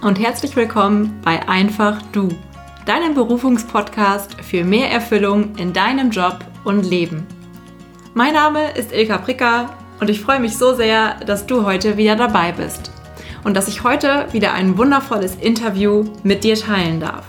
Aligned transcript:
und 0.00 0.20
herzlich 0.20 0.54
willkommen 0.54 1.20
bei 1.24 1.48
Einfach 1.48 2.00
Du, 2.12 2.28
deinem 2.86 3.14
Berufungspodcast 3.14 4.40
für 4.42 4.64
mehr 4.64 4.90
Erfüllung 4.90 5.56
in 5.56 5.72
deinem 5.72 6.10
Job 6.10 6.38
und 6.64 6.88
Leben. 6.88 7.26
Mein 8.14 8.34
Name 8.34 8.70
ist 8.72 8.92
Ilka 8.92 9.18
Pricker 9.18 9.74
und 10.00 10.08
ich 10.08 10.20
freue 10.20 10.38
mich 10.38 10.56
so 10.56 10.74
sehr, 10.74 11.16
dass 11.26 11.46
du 11.46 11.64
heute 11.64 11.96
wieder 11.96 12.14
dabei 12.14 12.52
bist 12.52 12.92
und 13.42 13.54
dass 13.54 13.66
ich 13.66 13.82
heute 13.82 14.26
wieder 14.30 14.52
ein 14.52 14.78
wundervolles 14.78 15.34
Interview 15.34 16.04
mit 16.22 16.44
dir 16.44 16.54
teilen 16.54 17.00
darf. 17.00 17.24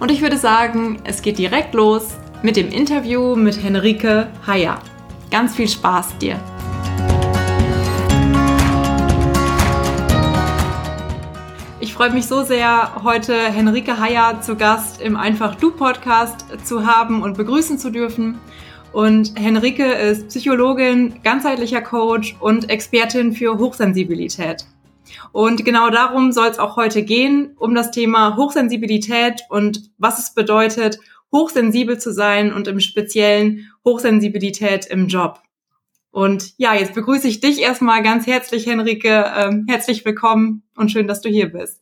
Und 0.00 0.10
ich 0.10 0.20
würde 0.20 0.36
sagen, 0.36 1.00
es 1.04 1.22
geht 1.22 1.38
direkt 1.38 1.74
los 1.74 2.16
mit 2.42 2.56
dem 2.56 2.70
Interview 2.70 3.36
mit 3.36 3.62
Henrike 3.62 4.28
Heyer. 4.46 4.80
Ganz 5.30 5.54
viel 5.54 5.68
Spaß 5.68 6.18
dir! 6.18 6.40
Freue 11.98 12.12
mich 12.12 12.26
so 12.26 12.44
sehr, 12.44 13.02
heute 13.02 13.34
Henrike 13.34 13.98
Heyer 13.98 14.40
zu 14.40 14.54
Gast 14.54 15.02
im 15.02 15.16
Einfach 15.16 15.56
Du 15.56 15.72
Podcast 15.72 16.46
zu 16.64 16.86
haben 16.86 17.24
und 17.24 17.36
begrüßen 17.36 17.76
zu 17.76 17.90
dürfen. 17.90 18.38
Und 18.92 19.32
Henrike 19.36 19.94
ist 19.94 20.28
Psychologin, 20.28 21.20
ganzheitlicher 21.24 21.82
Coach 21.82 22.36
und 22.38 22.70
Expertin 22.70 23.32
für 23.32 23.58
Hochsensibilität. 23.58 24.64
Und 25.32 25.64
genau 25.64 25.90
darum 25.90 26.30
soll 26.30 26.46
es 26.46 26.60
auch 26.60 26.76
heute 26.76 27.02
gehen, 27.02 27.56
um 27.56 27.74
das 27.74 27.90
Thema 27.90 28.36
Hochsensibilität 28.36 29.40
und 29.48 29.90
was 29.98 30.20
es 30.20 30.34
bedeutet, 30.34 31.00
hochsensibel 31.32 31.98
zu 31.98 32.12
sein 32.12 32.52
und 32.52 32.68
im 32.68 32.78
Speziellen 32.78 33.72
Hochsensibilität 33.84 34.86
im 34.86 35.08
Job. 35.08 35.40
Und 36.12 36.54
ja, 36.58 36.74
jetzt 36.74 36.94
begrüße 36.94 37.26
ich 37.26 37.40
dich 37.40 37.60
erstmal 37.60 38.04
ganz 38.04 38.28
herzlich, 38.28 38.66
Henrike. 38.66 39.32
Ähm, 39.36 39.66
herzlich 39.68 40.04
willkommen 40.04 40.62
und 40.76 40.92
schön, 40.92 41.08
dass 41.08 41.22
du 41.22 41.28
hier 41.28 41.50
bist. 41.50 41.80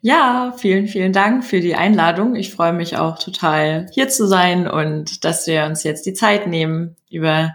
Ja, 0.00 0.54
vielen, 0.56 0.88
vielen 0.88 1.12
Dank 1.12 1.44
für 1.44 1.60
die 1.60 1.74
Einladung. 1.74 2.34
Ich 2.34 2.52
freue 2.52 2.72
mich 2.72 2.96
auch 2.96 3.18
total, 3.18 3.86
hier 3.92 4.08
zu 4.08 4.26
sein 4.26 4.66
und 4.68 5.24
dass 5.24 5.46
wir 5.46 5.64
uns 5.64 5.82
jetzt 5.84 6.06
die 6.06 6.14
Zeit 6.14 6.46
nehmen, 6.46 6.96
über 7.10 7.54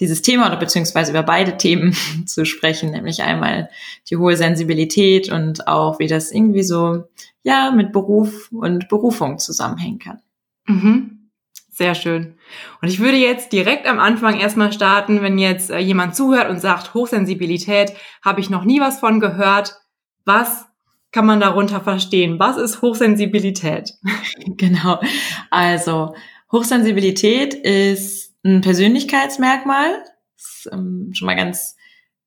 dieses 0.00 0.22
Thema 0.22 0.46
oder 0.46 0.56
beziehungsweise 0.56 1.10
über 1.10 1.22
beide 1.22 1.56
Themen 1.56 1.96
zu 2.26 2.44
sprechen, 2.44 2.90
nämlich 2.90 3.22
einmal 3.22 3.68
die 4.10 4.16
hohe 4.16 4.36
Sensibilität 4.36 5.30
und 5.30 5.66
auch 5.66 5.98
wie 5.98 6.06
das 6.06 6.30
irgendwie 6.30 6.62
so, 6.62 7.04
ja, 7.42 7.70
mit 7.72 7.92
Beruf 7.92 8.50
und 8.52 8.88
Berufung 8.88 9.38
zusammenhängen 9.38 9.98
kann. 9.98 10.20
Mhm. 10.66 11.30
Sehr 11.70 11.94
schön. 11.94 12.34
Und 12.82 12.88
ich 12.88 12.98
würde 12.98 13.16
jetzt 13.16 13.52
direkt 13.52 13.86
am 13.86 14.00
Anfang 14.00 14.38
erstmal 14.40 14.72
starten, 14.72 15.22
wenn 15.22 15.38
jetzt 15.38 15.70
äh, 15.70 15.78
jemand 15.78 16.16
zuhört 16.16 16.50
und 16.50 16.60
sagt, 16.60 16.92
Hochsensibilität, 16.92 17.92
habe 18.24 18.40
ich 18.40 18.50
noch 18.50 18.64
nie 18.64 18.80
was 18.80 18.98
von 18.98 19.20
gehört. 19.20 19.76
Was 20.24 20.67
kann 21.12 21.26
man 21.26 21.40
darunter 21.40 21.80
verstehen? 21.80 22.38
Was 22.38 22.56
ist 22.56 22.82
Hochsensibilität? 22.82 23.94
Genau. 24.56 25.00
Also 25.50 26.14
Hochsensibilität 26.50 27.54
ist 27.54 28.34
ein 28.44 28.60
Persönlichkeitsmerkmal. 28.60 30.02
Ist 30.36 30.68
ähm, 30.72 31.10
schon 31.12 31.26
mal 31.26 31.36
ganz 31.36 31.76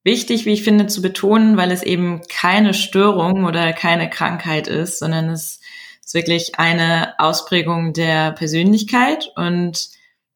wichtig, 0.04 0.46
wie 0.46 0.54
ich 0.54 0.64
finde, 0.64 0.88
zu 0.88 1.02
betonen, 1.02 1.58
weil 1.58 1.72
es 1.72 1.84
eben 1.84 2.22
keine 2.30 2.74
Störung 2.74 3.46
oder 3.46 3.74
keine 3.74 4.09
Krankheit 4.09 4.68
ist, 4.68 5.00
sondern 5.00 5.30
es 5.30 5.59
ist 6.04 6.14
wirklich 6.14 6.59
eine 6.59 7.20
Ausprägung 7.20 7.94
der 7.94 8.32
Persönlichkeit 8.32 9.32
und 9.36 9.90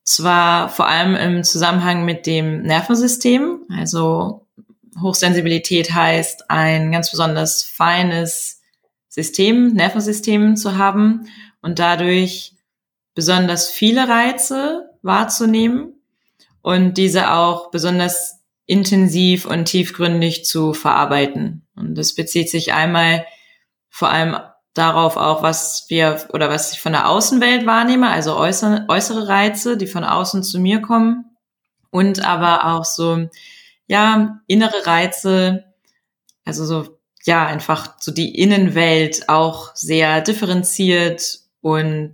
zwar 0.04 0.70
vor 0.70 0.88
allem 0.88 1.16
im 1.16 1.44
Zusammenhang 1.44 2.06
mit 2.06 2.28
dem 2.28 2.62
Nervensystem. 2.62 3.64
Also 3.70 4.45
Hochsensibilität 5.02 5.94
heißt, 5.94 6.50
ein 6.50 6.92
ganz 6.92 7.12
besonders 7.12 7.64
feines 7.64 8.62
System, 9.10 9.74
Nervensystem 9.74 10.56
zu 10.56 10.78
haben 10.78 11.28
und 11.62 11.80
dadurch 11.80 12.54
besonders 13.14 13.70
viele 13.70 14.08
Reize 14.08 14.90
wahrzunehmen 15.02 15.94
und 16.62 16.98
diese 16.98 17.32
auch 17.32 17.72
besonders 17.72 18.42
intensiv 18.66 19.46
und 19.46 19.66
tiefgründig 19.66 20.46
zu 20.46 20.74
verarbeiten. 20.74 21.66
Und 21.76 21.96
das 21.96 22.16
bezieht 22.16 22.50
sich 22.50 22.74
einmal 22.74 23.26
vor 23.90 24.10
allem 24.10 24.38
darauf 24.74 25.16
auch, 25.16 25.42
was 25.42 25.86
wir 25.88 26.28
oder 26.34 26.50
was 26.50 26.74
ich 26.74 26.82
von 26.82 26.92
der 26.92 27.08
Außenwelt 27.08 27.66
wahrnehme, 27.66 28.10
also 28.10 28.36
äußere, 28.36 28.86
äußere 28.90 29.28
Reize, 29.28 29.78
die 29.78 29.88
von 29.88 30.04
außen 30.04 30.44
zu 30.44 30.60
mir 30.60 30.82
kommen 30.82 31.38
und 31.92 32.26
aber 32.26 32.74
auch 32.74 32.84
so 32.84 33.30
ja, 33.88 34.42
innere 34.48 34.86
Reize, 34.86 35.66
also 36.44 36.66
so, 36.66 36.98
ja, 37.24 37.46
einfach 37.46 37.96
so 38.00 38.12
die 38.12 38.36
Innenwelt 38.36 39.30
auch 39.30 39.76
sehr 39.76 40.22
differenziert 40.22 41.40
und 41.62 42.14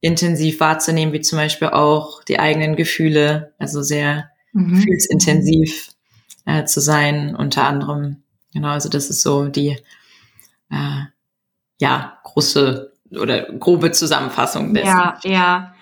intensiv 0.00 0.60
wahrzunehmen, 0.60 1.14
wie 1.14 1.20
zum 1.20 1.38
Beispiel 1.38 1.68
auch 1.68 2.22
die 2.24 2.38
eigenen 2.38 2.76
Gefühle, 2.76 3.54
also 3.58 3.82
sehr 3.82 4.30
mhm. 4.52 4.74
gefühlsintensiv 4.76 5.90
äh, 6.46 6.64
zu 6.64 6.80
sein, 6.80 7.34
unter 7.34 7.64
anderem. 7.64 8.22
Genau, 8.52 8.68
also 8.68 8.88
das 8.88 9.08
ist 9.10 9.22
so 9.22 9.48
die, 9.48 9.78
äh, 10.70 11.02
ja, 11.80 12.18
große 12.24 12.92
oder 13.10 13.44
grobe 13.52 13.92
Zusammenfassung 13.92 14.74
dessen. 14.74 14.88
Ja, 14.88 15.18
ja. 15.22 15.74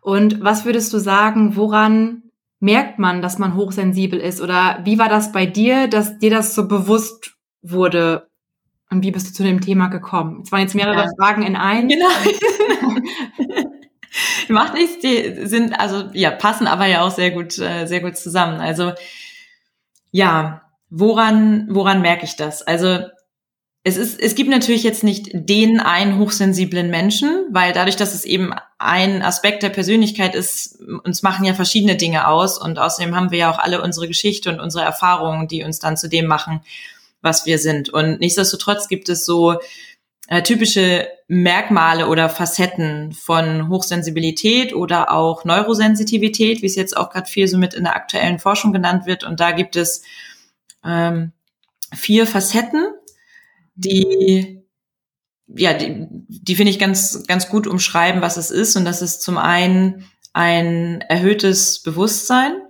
Und 0.00 0.42
was 0.42 0.64
würdest 0.64 0.92
du 0.92 0.98
sagen, 0.98 1.56
woran 1.56 2.22
merkt 2.60 2.98
man, 2.98 3.22
dass 3.22 3.38
man 3.38 3.54
hochsensibel 3.54 4.18
ist? 4.18 4.40
Oder 4.40 4.80
wie 4.84 4.98
war 4.98 5.08
das 5.08 5.32
bei 5.32 5.46
dir, 5.46 5.88
dass 5.88 6.18
dir 6.18 6.30
das 6.30 6.54
so 6.54 6.68
bewusst 6.68 7.36
wurde? 7.62 8.28
Und 8.90 9.02
wie 9.02 9.10
bist 9.10 9.28
du 9.28 9.32
zu 9.32 9.42
dem 9.42 9.60
Thema 9.60 9.88
gekommen? 9.88 10.42
Es 10.44 10.52
waren 10.52 10.60
jetzt 10.60 10.74
mehrere 10.74 11.04
ja. 11.04 11.10
Fragen 11.18 11.42
in 11.42 11.56
ein. 11.56 11.88
Genau. 11.88 12.08
Macht 14.48 14.74
nichts, 14.74 15.00
die 15.00 15.46
sind, 15.46 15.78
also 15.78 16.08
ja, 16.12 16.30
passen 16.30 16.66
aber 16.66 16.86
ja 16.86 17.02
auch 17.02 17.10
sehr 17.10 17.32
gut, 17.32 17.58
äh, 17.58 17.86
sehr 17.86 18.00
gut 18.00 18.16
zusammen. 18.16 18.60
Also 18.60 18.92
ja, 20.10 20.62
woran, 20.88 21.66
woran 21.70 22.00
merke 22.00 22.24
ich 22.24 22.36
das? 22.36 22.62
Also 22.62 23.00
es 23.86 23.96
ist, 23.96 24.20
es 24.20 24.34
gibt 24.34 24.50
natürlich 24.50 24.82
jetzt 24.82 25.04
nicht 25.04 25.28
den 25.32 25.78
einen 25.78 26.18
hochsensiblen 26.18 26.90
Menschen, 26.90 27.46
weil 27.52 27.72
dadurch, 27.72 27.94
dass 27.94 28.14
es 28.14 28.24
eben 28.24 28.52
ein 28.78 29.22
Aspekt 29.22 29.62
der 29.62 29.68
Persönlichkeit 29.68 30.34
ist, 30.34 30.80
uns 31.04 31.22
machen 31.22 31.44
ja 31.44 31.54
verschiedene 31.54 31.94
Dinge 31.94 32.26
aus 32.26 32.58
und 32.58 32.80
außerdem 32.80 33.14
haben 33.14 33.30
wir 33.30 33.38
ja 33.38 33.50
auch 33.52 33.60
alle 33.60 33.80
unsere 33.80 34.08
Geschichte 34.08 34.50
und 34.50 34.58
unsere 34.58 34.84
Erfahrungen, 34.84 35.46
die 35.46 35.62
uns 35.62 35.78
dann 35.78 35.96
zu 35.96 36.08
dem 36.08 36.26
machen, 36.26 36.62
was 37.22 37.46
wir 37.46 37.60
sind. 37.60 37.88
Und 37.88 38.18
nichtsdestotrotz 38.18 38.88
gibt 38.88 39.08
es 39.08 39.24
so 39.24 39.60
äh, 40.26 40.42
typische 40.42 41.06
Merkmale 41.28 42.08
oder 42.08 42.28
Facetten 42.28 43.12
von 43.12 43.68
Hochsensibilität 43.68 44.74
oder 44.74 45.12
auch 45.12 45.44
Neurosensitivität, 45.44 46.60
wie 46.60 46.66
es 46.66 46.74
jetzt 46.74 46.96
auch 46.96 47.10
gerade 47.10 47.30
viel 47.30 47.46
so 47.46 47.56
mit 47.56 47.72
in 47.72 47.84
der 47.84 47.94
aktuellen 47.94 48.40
Forschung 48.40 48.72
genannt 48.72 49.06
wird. 49.06 49.22
Und 49.22 49.38
da 49.38 49.52
gibt 49.52 49.76
es 49.76 50.02
ähm, 50.84 51.30
vier 51.94 52.26
Facetten 52.26 52.88
die 53.76 54.56
ja, 55.48 55.74
die, 55.74 56.06
die 56.10 56.56
finde 56.56 56.70
ich 56.70 56.78
ganz, 56.78 57.24
ganz 57.26 57.48
gut 57.48 57.66
umschreiben, 57.66 58.20
was 58.20 58.36
es 58.36 58.50
ist. 58.50 58.76
Und 58.76 58.84
das 58.84 59.02
ist 59.02 59.22
zum 59.22 59.38
einen 59.38 60.04
ein 60.32 61.00
erhöhtes 61.02 61.82
Bewusstsein, 61.82 62.60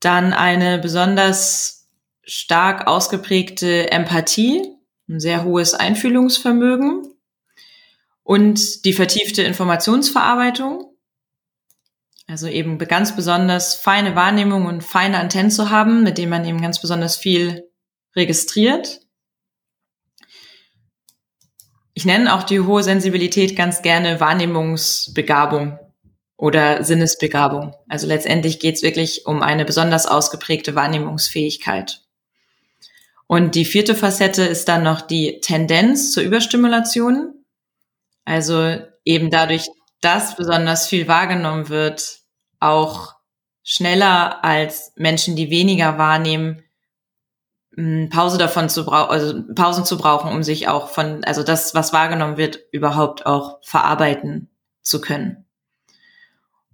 dann 0.00 0.32
eine 0.32 0.78
besonders 0.78 1.88
stark 2.24 2.86
ausgeprägte 2.86 3.90
Empathie, 3.90 4.62
ein 5.08 5.20
sehr 5.20 5.44
hohes 5.44 5.74
Einfühlungsvermögen 5.74 7.14
und 8.22 8.84
die 8.84 8.92
vertiefte 8.92 9.42
Informationsverarbeitung. 9.42 10.86
Also 12.26 12.46
eben 12.46 12.78
ganz 12.78 13.16
besonders 13.16 13.74
feine 13.74 14.14
Wahrnehmung 14.14 14.66
und 14.66 14.84
feine 14.84 15.18
Antennen 15.18 15.50
zu 15.50 15.70
haben, 15.70 16.04
mit 16.04 16.16
denen 16.16 16.30
man 16.30 16.44
eben 16.44 16.60
ganz 16.60 16.80
besonders 16.80 17.16
viel 17.16 17.68
registriert 18.14 19.00
ich 22.00 22.06
nenne 22.06 22.34
auch 22.34 22.44
die 22.44 22.60
hohe 22.60 22.82
Sensibilität 22.82 23.54
ganz 23.54 23.82
gerne 23.82 24.20
Wahrnehmungsbegabung 24.20 25.78
oder 26.38 26.82
Sinnesbegabung. 26.82 27.74
Also 27.90 28.06
letztendlich 28.06 28.58
geht 28.58 28.76
es 28.76 28.82
wirklich 28.82 29.26
um 29.26 29.42
eine 29.42 29.66
besonders 29.66 30.06
ausgeprägte 30.06 30.74
Wahrnehmungsfähigkeit. 30.74 32.00
Und 33.26 33.54
die 33.54 33.66
vierte 33.66 33.94
Facette 33.94 34.44
ist 34.44 34.66
dann 34.66 34.82
noch 34.82 35.02
die 35.02 35.40
Tendenz 35.42 36.12
zur 36.12 36.22
Überstimulation. 36.22 37.34
Also 38.24 38.78
eben 39.04 39.28
dadurch, 39.28 39.68
dass 40.00 40.36
besonders 40.36 40.88
viel 40.88 41.06
wahrgenommen 41.06 41.68
wird, 41.68 42.20
auch 42.60 43.12
schneller 43.62 44.42
als 44.42 44.94
Menschen, 44.96 45.36
die 45.36 45.50
weniger 45.50 45.98
wahrnehmen, 45.98 46.62
Pause 48.10 48.36
davon 48.36 48.68
zu 48.68 48.84
brauchen, 48.84 49.10
also 49.10 49.42
Pausen 49.54 49.84
zu 49.84 49.96
brauchen, 49.96 50.32
um 50.32 50.42
sich 50.42 50.68
auch 50.68 50.88
von, 50.88 51.24
also 51.24 51.42
das, 51.42 51.74
was 51.74 51.92
wahrgenommen 51.92 52.36
wird, 52.36 52.58
überhaupt 52.72 53.26
auch 53.26 53.58
verarbeiten 53.62 54.50
zu 54.82 55.00
können. 55.00 55.44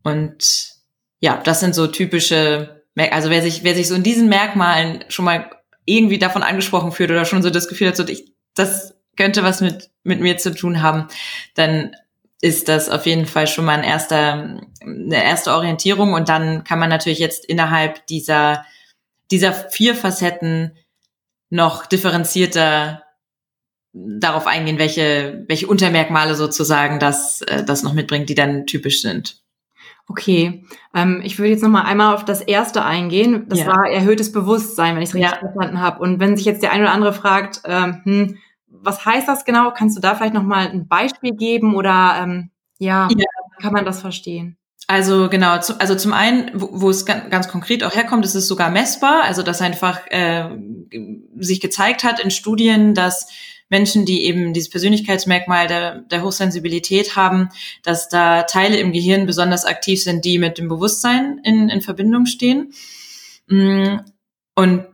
Und 0.03 0.75
ja, 1.21 1.41
das 1.45 1.61
sind 1.61 1.75
so 1.75 1.87
typische, 1.87 2.83
also 2.97 3.31
wer 3.31 3.43
sich, 3.43 3.63
wer 3.63 3.75
sich 3.75 3.89
so 3.89 3.95
in 3.95 4.03
diesen 4.03 4.29
Merkmalen 4.29 5.05
schon 5.09 5.25
mal 5.25 5.51
irgendwie 5.85 6.19
davon 6.19 6.43
angesprochen 6.43 6.93
fühlt 6.93 7.11
oder 7.11 7.25
schon 7.25 7.43
so 7.43 7.51
das 7.51 7.69
Gefühl 7.69 7.89
hat, 7.89 7.97
so 7.97 8.07
ich, 8.07 8.33
das 8.55 8.95
könnte 9.17 9.43
was 9.43 9.61
mit, 9.61 9.91
mit 10.03 10.21
mir 10.21 10.39
zu 10.39 10.55
tun 10.55 10.83
haben, 10.83 11.09
dann 11.55 11.95
ist 12.41 12.69
das 12.69 12.89
auf 12.91 13.07
jeden 13.07 13.27
Fall 13.27 13.47
schon 13.47 13.65
mal 13.65 13.79
ein 13.79 13.85
erster, 13.85 14.61
eine 14.81 15.25
erste 15.25 15.53
Orientierung. 15.53 16.13
Und 16.13 16.29
dann 16.29 16.65
kann 16.65 16.79
man 16.79 16.91
natürlich 16.91 17.19
jetzt 17.19 17.45
innerhalb 17.45 18.07
dieser, 18.07 18.65
dieser 19.31 19.53
vier 19.53 19.95
Facetten 19.95 20.77
noch 21.51 21.87
differenzierter 21.87 23.03
darauf 23.93 24.47
eingehen, 24.47 24.79
welche, 24.79 25.45
welche 25.49 25.67
Untermerkmale 25.67 26.35
sozusagen 26.35 26.99
das, 26.99 27.41
äh, 27.43 27.65
das 27.65 27.83
noch 27.83 27.95
mitbringt, 27.95 28.29
die 28.29 28.35
dann 28.35 28.67
typisch 28.67 29.01
sind. 29.01 29.43
Okay, 30.09 30.65
ähm, 30.95 31.21
ich 31.25 31.39
würde 31.39 31.51
jetzt 31.51 31.63
noch 31.63 31.71
mal 31.71 31.83
einmal 31.83 32.15
auf 32.15 32.25
das 32.25 32.41
erste 32.41 32.85
eingehen. 32.85 33.47
Das 33.49 33.61
ja. 33.61 33.67
war 33.67 33.91
erhöhtes 33.91 34.31
Bewusstsein, 34.31 34.95
wenn 34.95 35.03
ich 35.03 35.09
es 35.09 35.15
richtig 35.15 35.33
ja. 35.33 35.39
verstanden 35.39 35.81
habe. 35.81 36.01
Und 36.01 36.21
wenn 36.21 36.37
sich 36.37 36.47
jetzt 36.47 36.63
der 36.63 36.71
eine 36.71 36.85
oder 36.85 36.93
andere 36.93 37.13
fragt, 37.13 37.63
ähm, 37.65 38.03
hm, 38.05 38.39
was 38.69 39.05
heißt 39.05 39.27
das 39.27 39.45
genau? 39.45 39.73
Kannst 39.73 39.97
du 39.97 40.01
da 40.01 40.15
vielleicht 40.15 40.35
noch 40.35 40.45
mal 40.45 40.69
ein 40.69 40.87
Beispiel 40.87 41.35
geben 41.35 41.75
oder 41.75 42.19
ähm, 42.21 42.51
ja, 42.79 43.09
ja, 43.11 43.27
kann 43.61 43.73
man 43.73 43.85
das 43.85 44.01
verstehen? 44.01 44.59
Also 44.89 45.29
genau, 45.29 45.59
zu, 45.61 45.81
also 45.81 45.97
zum 45.97 46.13
einen, 46.13 46.51
wo, 46.55 46.69
wo 46.73 46.91
es 46.91 47.05
ganz, 47.07 47.29
ganz 47.31 47.49
konkret 47.49 47.83
auch 47.83 47.95
herkommt, 47.95 48.25
ist 48.25 48.37
es 48.37 48.47
sogar 48.47 48.71
messbar, 48.71 49.25
also 49.25 49.43
dass 49.43 49.61
einfach 49.61 50.07
äh, 50.09 50.49
sich 51.39 51.61
gezeigt 51.61 52.05
hat 52.05 52.21
in 52.21 52.31
Studien, 52.31 52.95
dass 52.95 53.29
Menschen, 53.69 54.07
die 54.07 54.25
eben 54.25 54.53
dieses 54.53 54.71
Persönlichkeitsmerkmal 54.71 55.67
der, 55.67 56.01
der 56.03 56.23
Hochsensibilität 56.23 57.17
haben, 57.17 57.49
dass 57.83 58.09
da 58.09 58.45
Teile 58.45 58.77
im 58.79 58.93
Gehirn 58.93 59.27
besonders 59.27 59.65
aktiv 59.65 60.03
sind, 60.03 60.25
die 60.25 60.39
mit 60.39 60.59
dem 60.59 60.69
Bewusstsein 60.69 61.41
in, 61.43 61.69
in 61.69 61.81
Verbindung 61.81 62.27
stehen. 62.27 62.73
Mm, 63.49 63.97
und 64.55 64.87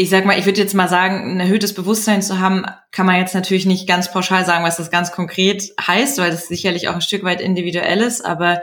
ich 0.00 0.08
sag 0.08 0.24
mal, 0.24 0.38
ich 0.38 0.46
würde 0.46 0.58
jetzt 0.58 0.72
mal 0.72 0.88
sagen, 0.88 1.30
ein 1.30 1.40
erhöhtes 1.40 1.74
Bewusstsein 1.74 2.22
zu 2.22 2.38
haben, 2.38 2.64
kann 2.90 3.04
man 3.04 3.16
jetzt 3.16 3.34
natürlich 3.34 3.66
nicht 3.66 3.86
ganz 3.86 4.10
pauschal 4.10 4.46
sagen, 4.46 4.64
was 4.64 4.78
das 4.78 4.90
ganz 4.90 5.12
konkret 5.12 5.74
heißt, 5.78 6.16
weil 6.16 6.30
das 6.30 6.48
sicherlich 6.48 6.88
auch 6.88 6.94
ein 6.94 7.02
Stück 7.02 7.22
weit 7.22 7.42
individuell 7.42 8.00
ist, 8.00 8.24
aber 8.24 8.62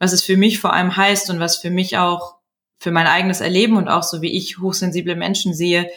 was 0.00 0.12
es 0.12 0.24
für 0.24 0.36
mich 0.36 0.58
vor 0.58 0.72
allem 0.72 0.96
heißt 0.96 1.30
und 1.30 1.38
was 1.38 1.58
für 1.58 1.70
mich 1.70 1.98
auch 1.98 2.34
für 2.80 2.90
mein 2.90 3.06
eigenes 3.06 3.40
Erleben 3.40 3.76
und 3.76 3.88
auch 3.88 4.02
so 4.02 4.22
wie 4.22 4.36
ich 4.36 4.58
hochsensible 4.58 5.14
Menschen 5.14 5.54
sehe, 5.54 5.88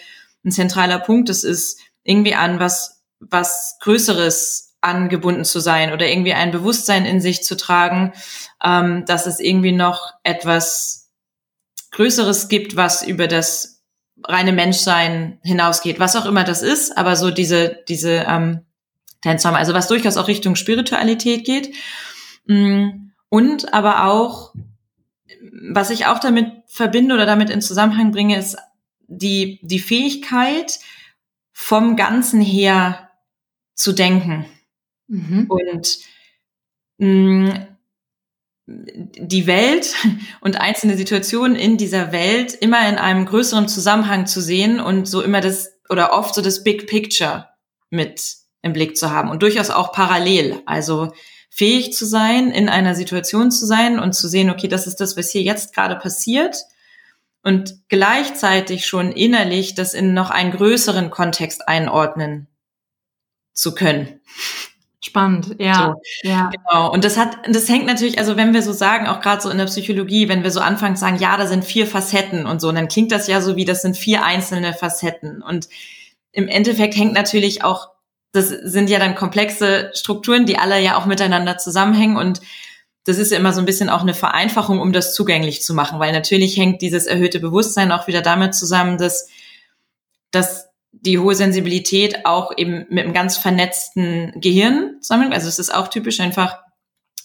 ein 0.46 0.52
zentraler 0.52 1.00
Punkt 1.00 1.30
ist, 1.30 1.44
ist 1.44 1.80
irgendwie 2.04 2.36
an 2.36 2.60
was, 2.60 3.02
was 3.20 3.80
Größeres 3.82 4.76
angebunden 4.82 5.46
zu 5.46 5.60
sein 5.60 5.94
oder 5.94 6.08
irgendwie 6.08 6.34
ein 6.34 6.52
Bewusstsein 6.52 7.08
in 7.08 7.22
sich 7.22 7.44
zu 7.44 7.58
tragen, 7.58 8.14
ähm, 8.64 9.04
dass 9.08 9.26
es 9.26 9.40
irgendwie 9.40 9.72
noch 9.72 10.14
etwas 10.22 11.10
Größeres 11.90 12.50
gibt, 12.50 12.76
was 12.76 13.02
über 13.02 13.28
das 13.28 13.75
reine 14.28 14.54
Menschsein 14.54 15.40
hinausgeht, 15.44 16.00
was 16.00 16.16
auch 16.16 16.26
immer 16.26 16.44
das 16.44 16.62
ist, 16.62 16.98
aber 16.98 17.16
so 17.16 17.32
diese, 17.32 17.84
diese 17.88 18.26
ähm, 18.28 18.62
Tänzer, 19.22 19.56
also 19.56 19.74
was 19.74 19.88
durchaus 19.88 20.18
auch 20.18 20.28
Richtung 20.28 20.56
Spiritualität 20.56 21.46
geht. 21.46 21.74
Mm, 22.46 23.12
und 23.30 23.74
aber 23.74 24.06
auch, 24.06 24.54
was 25.72 25.90
ich 25.90 26.06
auch 26.06 26.20
damit 26.20 26.52
verbinde 26.68 27.16
oder 27.16 27.26
damit 27.26 27.50
in 27.50 27.62
Zusammenhang 27.62 28.12
bringe, 28.12 28.38
ist 28.38 28.58
die, 29.08 29.60
die 29.64 29.80
Fähigkeit, 29.80 30.80
vom 31.58 31.96
Ganzen 31.96 32.42
her 32.42 33.10
zu 33.74 33.94
denken. 33.94 34.46
Mhm. 35.08 35.46
Und 35.48 35.98
mh, 36.98 37.08
mm, 37.08 37.75
die 38.68 39.46
Welt 39.46 39.94
und 40.42 40.60
einzelne 40.60 40.98
Situationen 40.98 41.56
in 41.56 41.78
dieser 41.78 42.12
Welt 42.12 42.54
immer 42.54 42.88
in 42.90 42.96
einem 42.96 43.26
größeren 43.26 43.68
Zusammenhang 43.68 44.26
zu 44.26 44.42
sehen 44.42 44.80
und 44.80 45.08
so 45.08 45.22
immer 45.22 45.42
das 45.42 45.74
oder 45.90 46.14
oft 46.14 46.34
so 46.34 46.42
das 46.42 46.64
Big 46.64 46.88
Picture 46.88 47.48
mit 47.92 48.38
im 48.64 48.74
Blick 48.74 48.98
zu 48.98 49.12
haben 49.12 49.30
und 49.30 49.44
durchaus 49.44 49.70
auch 49.70 49.92
parallel. 49.92 50.62
Also 50.66 51.14
fähig 51.52 51.94
zu 51.94 52.06
sein, 52.06 52.52
in 52.52 52.68
einer 52.68 52.96
Situation 52.96 53.52
zu 53.52 53.68
sein 53.68 54.00
und 54.00 54.14
zu 54.14 54.28
sehen, 54.28 54.50
okay, 54.50 54.68
das 54.68 54.88
ist 54.88 55.00
das, 55.00 55.16
was 55.16 55.30
hier 55.30 55.44
jetzt 55.44 55.74
gerade 55.76 55.96
passiert 55.96 56.58
und 57.44 57.88
gleichzeitig 57.90 58.88
schon 58.88 59.12
innerlich 59.12 59.76
das 59.76 59.94
in 59.94 60.16
noch 60.16 60.32
einen 60.32 60.52
größeren 60.52 61.12
Kontext 61.12 61.68
einordnen 61.68 62.48
zu 63.54 63.76
können. 63.76 64.20
Spannend, 65.02 65.56
ja. 65.60 65.96
So, 66.24 66.30
ja. 66.30 66.50
Genau. 66.50 66.92
Und 66.92 67.04
das 67.04 67.18
hat, 67.18 67.38
das 67.48 67.70
hängt 67.70 67.86
natürlich, 67.86 68.18
also 68.18 68.38
wenn 68.38 68.54
wir 68.54 68.62
so 68.62 68.74
sagen, 68.74 69.08
auch 69.08 69.22
gerade 69.22 69.42
so 69.42 69.50
in 69.50 69.58
der 69.58 69.66
Psychologie, 69.66 70.30
wenn 70.30 70.44
wir 70.44 70.52
so 70.52 70.60
anfangen 70.60 70.96
zu 70.96 71.02
sagen, 71.02 71.18
ja, 71.20 71.38
da 71.38 71.46
sind 71.46 71.64
vier 71.64 71.86
Facetten 71.86 72.46
und 72.46 72.60
so, 72.60 72.70
und 72.70 72.76
dann 72.76 72.88
klingt 72.88 73.12
das 73.12 73.28
ja 73.28 73.42
so 73.42 73.56
wie, 73.56 73.66
das 73.66 73.82
sind 73.82 73.96
vier 73.98 74.24
einzelne 74.24 74.74
Facetten. 74.74 75.44
Und 75.44 75.70
im 76.32 76.48
Endeffekt 76.48 76.96
hängt 76.96 77.14
natürlich 77.14 77.64
auch, 77.64 77.90
das 78.32 78.50
sind 78.50 78.90
ja 78.90 79.00
dann 79.00 79.16
komplexe 79.16 79.92
Strukturen, 79.94 80.46
die 80.46 80.58
alle 80.58 80.82
ja 80.82 80.98
auch 80.98 81.06
miteinander 81.06 81.58
zusammenhängen 81.58 82.18
und 82.18 82.42
das 83.06 83.20
ist 83.20 83.32
ja 83.32 83.38
immer 83.38 83.54
so 83.54 83.60
ein 83.60 83.66
bisschen 83.66 83.90
auch 83.90 84.02
eine 84.02 84.16
Vereinfachung, 84.16 84.80
um 84.80 84.92
das 84.92 85.14
zugänglich 85.14 85.62
zu 85.62 85.76
machen, 85.76 86.00
weil 86.00 86.12
natürlich 86.12 86.58
hängt 86.58 86.82
dieses 86.82 87.06
erhöhte 87.06 87.40
Bewusstsein 87.40 87.92
auch 87.92 88.08
wieder 88.08 88.22
damit 88.22 88.56
zusammen, 88.56 88.98
dass, 88.98 89.30
dass 90.32 90.65
die 91.02 91.20
hohe 91.20 91.36
Sensibilität 91.36 92.26
auch 92.26 92.52
eben 92.58 92.86
mit 92.90 93.04
einem 93.04 93.14
ganz 93.14 93.38
vernetzten 93.38 94.34
Gehirn 94.40 94.98
zusammen. 95.02 95.34
Also 95.34 95.48
es 95.48 95.60
ist 95.60 95.74
auch 95.74 95.88
typisch 95.88 96.20
einfach, 96.20 96.60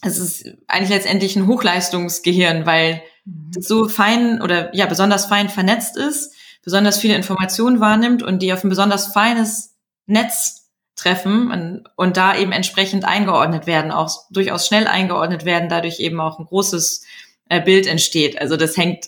es 0.03 0.19
ist 0.19 0.49
eigentlich 0.67 0.91
letztendlich 0.91 1.37
ein 1.37 1.47
Hochleistungsgehirn, 1.47 2.67
weil 2.67 3.03
mhm. 3.25 3.51
es 3.57 3.69
so 3.69 3.89
fein 3.89 4.43
oder 4.43 4.75
ja 4.75 4.87
besonders 4.87 5.27
fein 5.27 5.49
vernetzt 5.49 5.97
ist, 5.97 6.35
besonders 6.63 6.99
viele 6.99 7.15
Informationen 7.15 7.81
wahrnimmt 7.81 8.23
und 8.23 8.43
die 8.43 8.53
auf 8.53 8.65
ein 8.65 8.71
besonders 8.71 9.13
feines 9.13 9.77
Netz 10.07 10.69
treffen 10.97 11.51
und, 11.51 11.85
und 11.97 12.17
da 12.17 12.37
eben 12.37 12.53
entsprechend 12.53 13.05
eingeordnet 13.05 13.67
werden, 13.67 13.91
auch 13.91 14.11
durchaus 14.31 14.67
schnell 14.67 14.87
eingeordnet 14.87 15.45
werden, 15.45 15.69
dadurch 15.69 16.01
eben 16.01 16.21
auch 16.21 16.39
ein 16.39 16.45
großes 16.45 17.05
äh, 17.49 17.61
Bild 17.61 17.87
entsteht. 17.87 18.39
Also 18.41 18.57
das 18.57 18.77
hängt, 18.77 19.07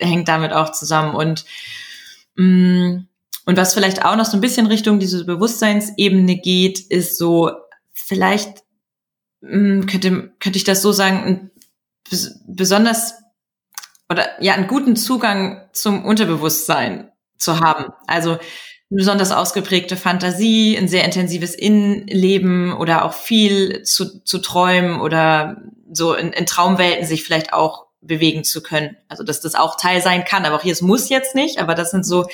hängt 0.00 0.28
damit 0.28 0.52
auch 0.52 0.72
zusammen. 0.72 1.14
Und 1.14 1.44
mh, 2.34 2.44
mm, 2.44 3.08
und 3.48 3.56
was 3.56 3.72
vielleicht 3.72 4.04
auch 4.04 4.14
noch 4.14 4.26
so 4.26 4.36
ein 4.36 4.42
bisschen 4.42 4.66
Richtung 4.66 4.98
diese 4.98 5.24
Bewusstseinsebene 5.24 6.36
geht, 6.36 6.80
ist 6.80 7.16
so, 7.16 7.50
vielleicht 7.94 8.58
mh, 9.40 9.50
hm, 9.50 9.86
könnte, 9.86 10.32
könnte 10.38 10.58
ich 10.58 10.64
das 10.64 10.82
so 10.82 10.92
sagen, 10.92 11.50
besonders 12.46 13.14
oder 14.10 14.26
ja, 14.42 14.52
einen 14.52 14.66
guten 14.66 14.96
Zugang 14.96 15.66
zum 15.72 16.04
Unterbewusstsein 16.04 17.10
zu 17.38 17.60
haben. 17.60 17.86
Also 18.06 18.38
besonders 18.90 19.32
ausgeprägte 19.32 19.96
Fantasie, 19.96 20.76
ein 20.76 20.88
sehr 20.88 21.06
intensives 21.06 21.54
Innenleben 21.54 22.74
oder 22.74 23.06
auch 23.06 23.14
viel 23.14 23.82
zu, 23.82 24.22
zu 24.24 24.40
träumen 24.40 25.00
oder 25.00 25.62
so 25.90 26.12
in, 26.12 26.34
in 26.34 26.44
Traumwelten 26.44 27.06
sich 27.06 27.24
vielleicht 27.24 27.54
auch 27.54 27.86
bewegen 28.02 28.44
zu 28.44 28.62
können. 28.62 28.98
Also 29.08 29.24
dass 29.24 29.40
das 29.40 29.54
auch 29.54 29.78
Teil 29.80 30.02
sein 30.02 30.26
kann, 30.26 30.44
aber 30.44 30.56
auch 30.56 30.62
hier, 30.62 30.72
es 30.72 30.82
muss 30.82 31.08
jetzt 31.08 31.34
nicht, 31.34 31.60
aber 31.60 31.74
das 31.74 31.90
sind 31.90 32.04
so 32.04 32.26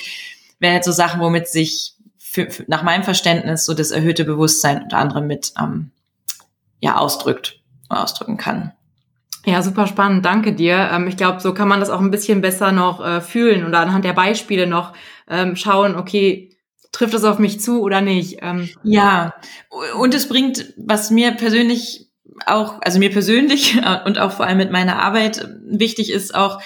wären 0.65 0.75
jetzt 0.75 0.87
so 0.87 0.93
Sachen, 0.93 1.21
womit 1.21 1.47
sich 1.47 1.95
für, 2.19 2.51
für, 2.51 2.65
nach 2.67 2.83
meinem 2.83 3.05
Verständnis 3.05 3.65
so 3.65 3.75
das 3.75 3.93
erhöhte 3.93 4.25
Bewusstsein 4.25 4.83
unter 4.83 4.97
anderem 4.97 5.27
mit 5.29 5.53
ähm, 5.61 5.93
ja 6.81 6.97
ausdrückt 6.97 7.61
ausdrücken 7.89 8.39
kann. 8.39 8.73
Ja, 9.45 9.63
super 9.63 9.87
spannend. 9.87 10.25
Danke 10.25 10.55
dir. 10.55 10.89
Ähm, 10.91 11.07
ich 11.07 11.17
glaube, 11.17 11.41
so 11.41 11.53
kann 11.53 11.69
man 11.69 11.81
das 11.81 11.91
auch 11.91 12.01
ein 12.01 12.11
bisschen 12.11 12.41
besser 12.41 12.73
noch 12.73 13.05
äh, 13.05 13.21
fühlen 13.21 13.65
und 13.65 13.75
anhand 13.75 14.05
der 14.05 14.15
Beispiele 14.15 14.67
noch 14.67 14.95
ähm, 15.29 15.55
schauen, 15.55 15.97
okay, 15.97 16.51
trifft 16.93 17.13
das 17.13 17.25
auf 17.25 17.39
mich 17.39 17.61
zu 17.61 17.83
oder 17.83 18.01
nicht? 18.01 18.39
Ähm, 18.41 18.71
ja, 18.83 19.35
und 19.99 20.15
es 20.15 20.29
bringt, 20.29 20.73
was 20.79 21.11
mir 21.11 21.33
persönlich 21.33 22.11
auch, 22.47 22.81
also 22.81 22.99
mir 22.99 23.11
persönlich 23.11 23.77
und 24.07 24.19
auch 24.19 24.33
vor 24.33 24.47
allem 24.47 24.59
mit 24.59 24.73
meiner 24.73 25.03
Arbeit 25.03 25.47
wichtig 25.67 26.11
ist, 26.11 26.35
auch 26.35 26.61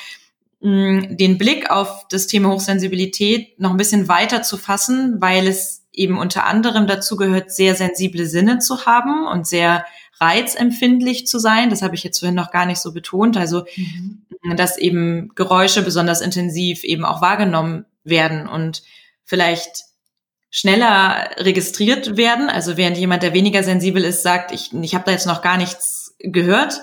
den 0.61 1.39
Blick 1.39 1.71
auf 1.71 2.07
das 2.09 2.27
Thema 2.27 2.51
Hochsensibilität 2.51 3.61
noch 3.61 3.71
ein 3.71 3.77
bisschen 3.77 4.09
weiter 4.09 4.43
zu 4.43 4.57
fassen, 4.57 5.21
weil 5.21 5.47
es 5.47 5.87
eben 5.93 6.19
unter 6.19 6.47
anderem 6.47 6.87
dazu 6.87 7.17
gehört, 7.17 7.53
sehr 7.53 7.75
sensible 7.75 8.27
Sinne 8.27 8.59
zu 8.59 8.85
haben 8.85 9.27
und 9.27 9.47
sehr 9.47 9.85
reizempfindlich 10.21 11.27
zu 11.27 11.39
sein. 11.39 11.71
Das 11.71 11.83
habe 11.83 11.95
ich 11.95 12.03
jetzt 12.03 12.19
vorhin 12.19 12.35
noch 12.35 12.51
gar 12.51 12.67
nicht 12.67 12.81
so 12.81 12.93
betont. 12.93 13.37
Also, 13.37 13.67
mhm. 13.77 14.25
dass 14.57 14.79
eben 14.79 15.31
Geräusche 15.37 15.83
besonders 15.83 16.21
intensiv 16.21 16.83
eben 16.83 17.05
auch 17.05 17.21
wahrgenommen 17.23 17.85
werden 18.03 18.49
und 18.49 18.83
vielleicht 19.25 19.85
schneller 20.51 21.31
registriert 21.37 22.17
werden. 22.17 22.49
Also 22.49 22.77
während 22.77 22.97
jemand, 22.97 23.23
der 23.23 23.35
weniger 23.35 23.63
sensibel 23.63 24.03
ist, 24.03 24.23
sagt, 24.23 24.53
ich, 24.53 24.73
ich 24.73 24.95
habe 24.95 25.05
da 25.05 25.13
jetzt 25.13 25.27
noch 25.27 25.43
gar 25.43 25.57
nichts 25.57 26.17
gehört, 26.19 26.81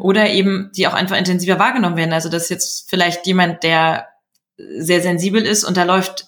oder 0.00 0.30
eben 0.30 0.70
die 0.74 0.86
auch 0.86 0.94
einfach 0.94 1.16
intensiver 1.16 1.58
wahrgenommen 1.58 1.96
werden. 1.96 2.12
Also 2.12 2.28
dass 2.28 2.48
jetzt 2.48 2.88
vielleicht 2.88 3.26
jemand, 3.26 3.62
der 3.62 4.08
sehr 4.56 5.00
sensibel 5.00 5.44
ist 5.44 5.64
und 5.64 5.76
da 5.76 5.84
läuft 5.84 6.26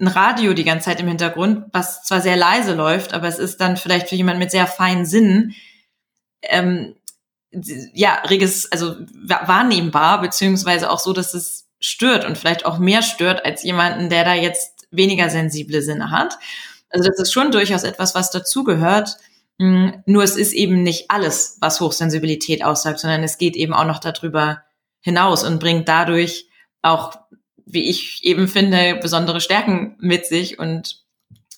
ein 0.00 0.08
Radio 0.08 0.54
die 0.54 0.64
ganze 0.64 0.86
Zeit 0.86 1.00
im 1.00 1.08
Hintergrund, 1.08 1.66
was 1.72 2.04
zwar 2.04 2.20
sehr 2.20 2.36
leise 2.36 2.74
läuft, 2.74 3.14
aber 3.14 3.26
es 3.26 3.38
ist 3.38 3.60
dann 3.60 3.76
vielleicht 3.76 4.08
für 4.08 4.14
jemand 4.14 4.38
mit 4.38 4.50
sehr 4.50 4.66
feinen 4.66 5.04
Sinnen 5.04 5.54
ähm, 6.42 6.94
ja 7.50 8.22
reges, 8.28 8.70
also 8.70 8.96
wahrnehmbar 9.24 10.20
beziehungsweise 10.20 10.90
auch 10.90 11.00
so, 11.00 11.12
dass 11.12 11.34
es 11.34 11.66
stört 11.80 12.24
und 12.24 12.38
vielleicht 12.38 12.64
auch 12.64 12.78
mehr 12.78 13.02
stört 13.02 13.44
als 13.44 13.62
jemanden, 13.62 14.08
der 14.08 14.24
da 14.24 14.34
jetzt 14.34 14.86
weniger 14.90 15.30
sensible 15.30 15.82
Sinne 15.82 16.10
hat. 16.10 16.38
Also 16.90 17.08
das 17.08 17.18
ist 17.18 17.32
schon 17.32 17.50
durchaus 17.50 17.82
etwas, 17.84 18.14
was 18.14 18.30
dazugehört. 18.30 19.16
Mm, 19.58 19.88
nur 20.06 20.22
es 20.22 20.36
ist 20.36 20.52
eben 20.52 20.82
nicht 20.82 21.10
alles, 21.10 21.58
was 21.60 21.80
Hochsensibilität 21.80 22.64
aussagt, 22.64 23.00
sondern 23.00 23.22
es 23.22 23.38
geht 23.38 23.56
eben 23.56 23.74
auch 23.74 23.84
noch 23.84 23.98
darüber 23.98 24.62
hinaus 25.00 25.44
und 25.44 25.60
bringt 25.60 25.88
dadurch 25.88 26.48
auch, 26.82 27.18
wie 27.66 27.88
ich 27.90 28.24
eben 28.24 28.48
finde, 28.48 28.98
besondere 29.02 29.40
Stärken 29.40 29.96
mit 29.98 30.26
sich 30.26 30.58
und 30.58 31.04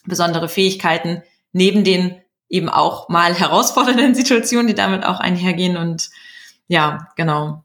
besondere 0.06 0.48
Fähigkeiten 0.48 1.22
neben 1.52 1.84
den 1.84 2.20
eben 2.48 2.68
auch 2.68 3.08
mal 3.08 3.34
herausfordernden 3.38 4.14
Situationen, 4.14 4.66
die 4.66 4.74
damit 4.74 5.04
auch 5.04 5.20
einhergehen. 5.20 5.76
Und 5.76 6.10
ja, 6.68 7.08
genau. 7.16 7.64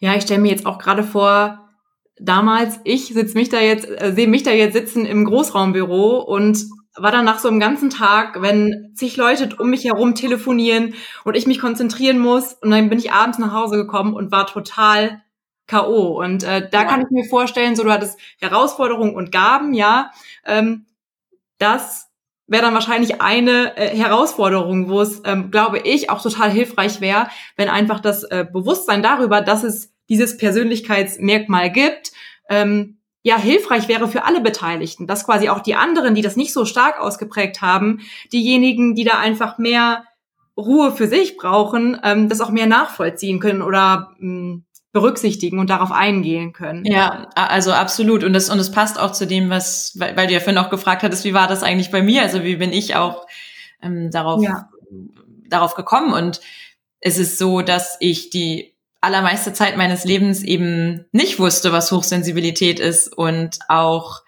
Ja, 0.00 0.14
ich 0.16 0.22
stelle 0.22 0.40
mir 0.40 0.50
jetzt 0.50 0.66
auch 0.66 0.78
gerade 0.78 1.04
vor, 1.04 1.68
damals, 2.18 2.80
ich 2.84 3.06
sitze 3.06 3.36
mich 3.36 3.48
da 3.48 3.60
jetzt, 3.60 3.86
äh, 3.88 4.12
sehe 4.14 4.26
mich 4.26 4.42
da 4.42 4.50
jetzt 4.50 4.74
sitzen 4.74 5.06
im 5.06 5.24
Großraumbüro 5.24 6.18
und 6.18 6.66
war 6.94 7.10
dann 7.10 7.24
nach 7.24 7.38
so 7.38 7.48
einem 7.48 7.60
ganzen 7.60 7.90
Tag, 7.90 8.42
wenn 8.42 8.92
zig 8.94 9.16
Leute 9.16 9.56
um 9.58 9.70
mich 9.70 9.84
herum 9.84 10.14
telefonieren 10.14 10.94
und 11.24 11.36
ich 11.36 11.46
mich 11.46 11.58
konzentrieren 11.58 12.18
muss 12.18 12.54
und 12.54 12.70
dann 12.70 12.90
bin 12.90 12.98
ich 12.98 13.12
abends 13.12 13.38
nach 13.38 13.52
Hause 13.52 13.76
gekommen 13.76 14.14
und 14.14 14.30
war 14.30 14.46
total 14.46 15.22
K.O. 15.66 16.20
Und 16.20 16.42
äh, 16.44 16.68
da 16.70 16.82
ja. 16.82 16.84
kann 16.88 17.02
ich 17.02 17.10
mir 17.10 17.24
vorstellen, 17.24 17.76
so 17.76 17.84
du 17.84 17.90
hattest 17.90 18.18
Herausforderungen 18.38 19.14
und 19.14 19.32
Gaben, 19.32 19.72
ja. 19.72 20.10
Ähm, 20.44 20.86
das 21.58 22.10
wäre 22.46 22.62
dann 22.62 22.74
wahrscheinlich 22.74 23.22
eine 23.22 23.76
äh, 23.76 23.96
Herausforderung, 23.96 24.90
wo 24.90 25.00
es, 25.00 25.22
ähm, 25.24 25.50
glaube 25.50 25.78
ich, 25.78 26.10
auch 26.10 26.20
total 26.20 26.50
hilfreich 26.50 27.00
wäre, 27.00 27.28
wenn 27.56 27.68
einfach 27.68 28.00
das 28.00 28.24
äh, 28.24 28.44
Bewusstsein 28.50 29.02
darüber, 29.02 29.40
dass 29.40 29.62
es 29.62 29.94
dieses 30.08 30.36
Persönlichkeitsmerkmal 30.36 31.70
gibt, 31.70 32.12
ähm, 32.50 32.98
ja 33.22 33.38
hilfreich 33.38 33.88
wäre 33.88 34.08
für 34.08 34.24
alle 34.24 34.40
Beteiligten, 34.40 35.06
dass 35.06 35.24
quasi 35.24 35.48
auch 35.48 35.60
die 35.60 35.74
anderen, 35.74 36.14
die 36.14 36.22
das 36.22 36.36
nicht 36.36 36.52
so 36.52 36.64
stark 36.64 37.00
ausgeprägt 37.00 37.62
haben, 37.62 38.00
diejenigen, 38.32 38.94
die 38.94 39.04
da 39.04 39.18
einfach 39.18 39.58
mehr 39.58 40.04
Ruhe 40.56 40.92
für 40.92 41.08
sich 41.08 41.36
brauchen, 41.36 41.98
ähm, 42.02 42.28
das 42.28 42.40
auch 42.40 42.50
mehr 42.50 42.66
nachvollziehen 42.66 43.40
können 43.40 43.62
oder 43.62 44.14
ähm, 44.20 44.64
berücksichtigen 44.92 45.58
und 45.58 45.70
darauf 45.70 45.90
eingehen 45.90 46.52
können. 46.52 46.84
Ja, 46.84 47.28
also 47.34 47.72
absolut. 47.72 48.24
Und 48.24 48.34
das, 48.34 48.50
und 48.50 48.58
das 48.58 48.70
passt 48.70 49.00
auch 49.00 49.12
zu 49.12 49.26
dem, 49.26 49.48
was, 49.48 49.94
weil, 49.98 50.16
weil 50.16 50.26
du 50.26 50.34
ja 50.34 50.40
vorhin 50.40 50.58
auch 50.58 50.68
gefragt 50.68 51.02
hattest, 51.02 51.24
wie 51.24 51.32
war 51.32 51.48
das 51.48 51.62
eigentlich 51.62 51.90
bei 51.90 52.02
mir? 52.02 52.20
Also 52.22 52.44
wie 52.44 52.56
bin 52.56 52.72
ich 52.72 52.94
auch 52.94 53.26
ähm, 53.80 54.10
darauf, 54.10 54.42
ja. 54.42 54.68
darauf 55.48 55.74
gekommen? 55.74 56.12
Und 56.12 56.42
es 57.00 57.16
ist 57.16 57.38
so, 57.38 57.62
dass 57.62 57.96
ich 58.00 58.28
die 58.28 58.71
allermeiste 59.02 59.52
Zeit 59.52 59.76
meines 59.76 60.04
Lebens 60.04 60.42
eben 60.42 61.04
nicht 61.12 61.38
wusste, 61.38 61.72
was 61.72 61.92
Hochsensibilität 61.92 62.80
ist 62.80 63.08
und 63.08 63.58
auch 63.68 64.22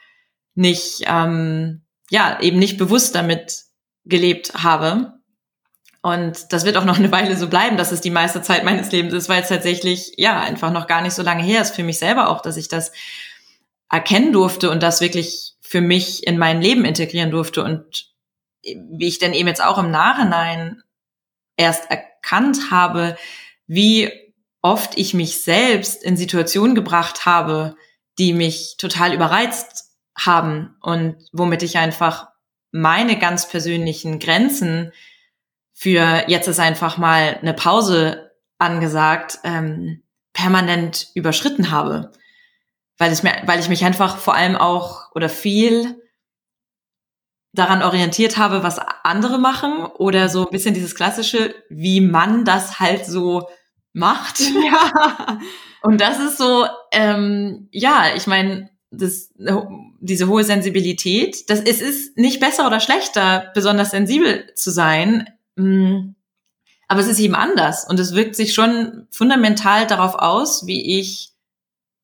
nicht, 0.54 1.04
ähm, 1.06 1.82
ja, 2.10 2.38
eben 2.40 2.58
nicht 2.58 2.76
bewusst 2.76 3.14
damit 3.14 3.62
gelebt 4.04 4.52
habe. 4.62 5.14
Und 6.02 6.52
das 6.52 6.66
wird 6.66 6.76
auch 6.76 6.84
noch 6.84 6.98
eine 6.98 7.12
Weile 7.12 7.36
so 7.36 7.48
bleiben, 7.48 7.76
dass 7.76 7.92
es 7.92 8.00
die 8.00 8.10
meiste 8.10 8.42
Zeit 8.42 8.64
meines 8.64 8.92
Lebens 8.92 9.14
ist, 9.14 9.28
weil 9.28 9.42
es 9.42 9.48
tatsächlich, 9.48 10.12
ja, 10.16 10.40
einfach 10.40 10.70
noch 10.70 10.86
gar 10.86 11.00
nicht 11.00 11.14
so 11.14 11.22
lange 11.22 11.42
her 11.42 11.62
ist 11.62 11.74
für 11.74 11.84
mich 11.84 11.98
selber 11.98 12.28
auch, 12.28 12.42
dass 12.42 12.56
ich 12.56 12.68
das 12.68 12.92
erkennen 13.90 14.32
durfte 14.32 14.70
und 14.70 14.82
das 14.82 15.00
wirklich 15.00 15.54
für 15.60 15.80
mich 15.80 16.26
in 16.26 16.36
mein 16.36 16.60
Leben 16.60 16.84
integrieren 16.84 17.30
durfte 17.30 17.62
und 17.62 18.12
wie 18.62 19.06
ich 19.06 19.18
dann 19.18 19.32
eben 19.32 19.48
jetzt 19.48 19.62
auch 19.64 19.78
im 19.78 19.90
Nachhinein 19.90 20.82
erst 21.56 21.90
erkannt 21.90 22.70
habe, 22.70 23.16
wie 23.66 24.10
oft 24.64 24.96
ich 24.96 25.12
mich 25.12 25.42
selbst 25.42 26.02
in 26.02 26.16
Situationen 26.16 26.74
gebracht 26.74 27.26
habe, 27.26 27.76
die 28.18 28.32
mich 28.32 28.76
total 28.78 29.12
überreizt 29.12 29.90
haben 30.16 30.74
und 30.80 31.16
womit 31.32 31.62
ich 31.62 31.76
einfach 31.76 32.28
meine 32.72 33.18
ganz 33.18 33.46
persönlichen 33.46 34.18
Grenzen 34.18 34.90
für 35.74 36.24
jetzt 36.28 36.48
ist 36.48 36.60
einfach 36.60 36.96
mal 36.96 37.38
eine 37.42 37.52
Pause 37.52 38.30
angesagt, 38.58 39.38
ähm, 39.44 40.02
permanent 40.32 41.08
überschritten 41.14 41.70
habe. 41.70 42.12
Weil, 42.96 43.12
es 43.12 43.22
mir, 43.22 43.34
weil 43.44 43.60
ich 43.60 43.68
mich 43.68 43.84
einfach 43.84 44.16
vor 44.16 44.34
allem 44.34 44.56
auch 44.56 45.14
oder 45.14 45.28
viel 45.28 46.00
daran 47.52 47.82
orientiert 47.82 48.38
habe, 48.38 48.62
was 48.62 48.78
andere 48.78 49.38
machen 49.38 49.84
oder 49.84 50.30
so 50.30 50.46
ein 50.46 50.52
bisschen 50.52 50.74
dieses 50.74 50.94
klassische, 50.94 51.54
wie 51.68 52.00
man 52.00 52.46
das 52.46 52.80
halt 52.80 53.04
so 53.04 53.48
macht. 53.94 54.40
Ja. 54.64 55.40
Und 55.82 56.00
das 56.00 56.18
ist 56.18 56.38
so, 56.38 56.66
ähm, 56.92 57.68
ja, 57.70 58.14
ich 58.16 58.26
meine, 58.26 58.70
das, 58.90 59.30
diese 60.00 60.28
hohe 60.28 60.44
Sensibilität, 60.44 61.50
das 61.50 61.60
es 61.60 61.82
ist 61.82 62.16
nicht 62.16 62.40
besser 62.40 62.66
oder 62.66 62.80
schlechter, 62.80 63.50
besonders 63.54 63.90
sensibel 63.90 64.50
zu 64.54 64.70
sein. 64.70 65.28
Mm, 65.56 66.14
aber 66.88 67.00
es 67.00 67.06
ist 67.06 67.18
eben 67.18 67.34
anders 67.34 67.86
und 67.88 67.98
es 68.00 68.14
wirkt 68.14 68.36
sich 68.36 68.54
schon 68.54 69.06
fundamental 69.10 69.86
darauf 69.86 70.14
aus, 70.14 70.66
wie 70.66 70.98
ich 70.98 71.32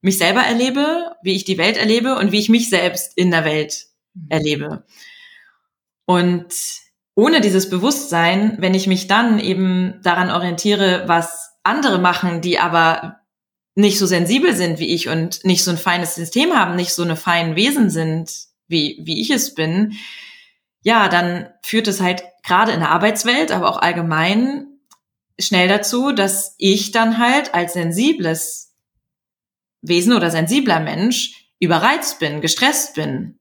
mich 0.03 0.19
selber 0.19 0.41
erlebe, 0.41 1.13
wie 1.23 1.35
ich 1.35 1.45
die 1.45 1.59
Welt 1.59 1.77
erlebe 1.77 2.17
und 2.17 2.33
wie 2.33 2.39
ich 2.39 2.49
mich 2.49 2.71
selbst 2.71 3.17
in 3.17 3.31
der 3.31 3.45
Welt 3.45 3.87
mhm. 4.15 4.27
erlebe. 4.31 4.85
Und 6.07 6.55
ohne 7.15 7.41
dieses 7.41 7.69
Bewusstsein, 7.69 8.57
wenn 8.61 8.75
ich 8.75 8.87
mich 8.87 9.07
dann 9.07 9.39
eben 9.39 10.01
daran 10.03 10.31
orientiere, 10.31 11.05
was 11.07 11.50
andere 11.63 11.99
machen, 11.99 12.41
die 12.41 12.59
aber 12.59 13.21
nicht 13.75 13.99
so 13.99 14.07
sensibel 14.07 14.55
sind 14.55 14.79
wie 14.79 14.95
ich 14.95 15.09
und 15.09 15.45
nicht 15.45 15.65
so 15.65 15.71
ein 15.71 15.79
feines 15.79 16.15
System 16.15 16.55
haben, 16.55 16.77
nicht 16.77 16.93
so 16.93 17.03
eine 17.03 17.17
feinen 17.17 17.57
Wesen 17.57 17.91
sind, 17.91 18.31
wie, 18.69 19.01
wie 19.03 19.21
ich 19.21 19.31
es 19.31 19.55
bin, 19.55 19.97
ja, 20.83 21.09
dann 21.09 21.49
führt 21.63 21.89
es 21.89 22.01
halt 22.01 22.23
gerade 22.43 22.73
in 22.73 22.81
der 22.81 22.91
Arbeitswelt, 22.91 23.53
aber 23.53 23.69
auch 23.69 23.79
allgemein 23.79 24.67
schnell 25.39 25.69
dazu, 25.69 26.13
dass 26.13 26.55
ich 26.59 26.91
dann 26.91 27.19
halt 27.19 27.55
als 27.55 27.75
sensibles 27.75 28.75
Wesen 29.83 30.13
oder 30.13 30.31
sensibler 30.31 30.81
Mensch 30.81 31.51
überreizt 31.59 32.19
bin, 32.19 32.41
gestresst 32.41 32.95
bin, 32.95 33.39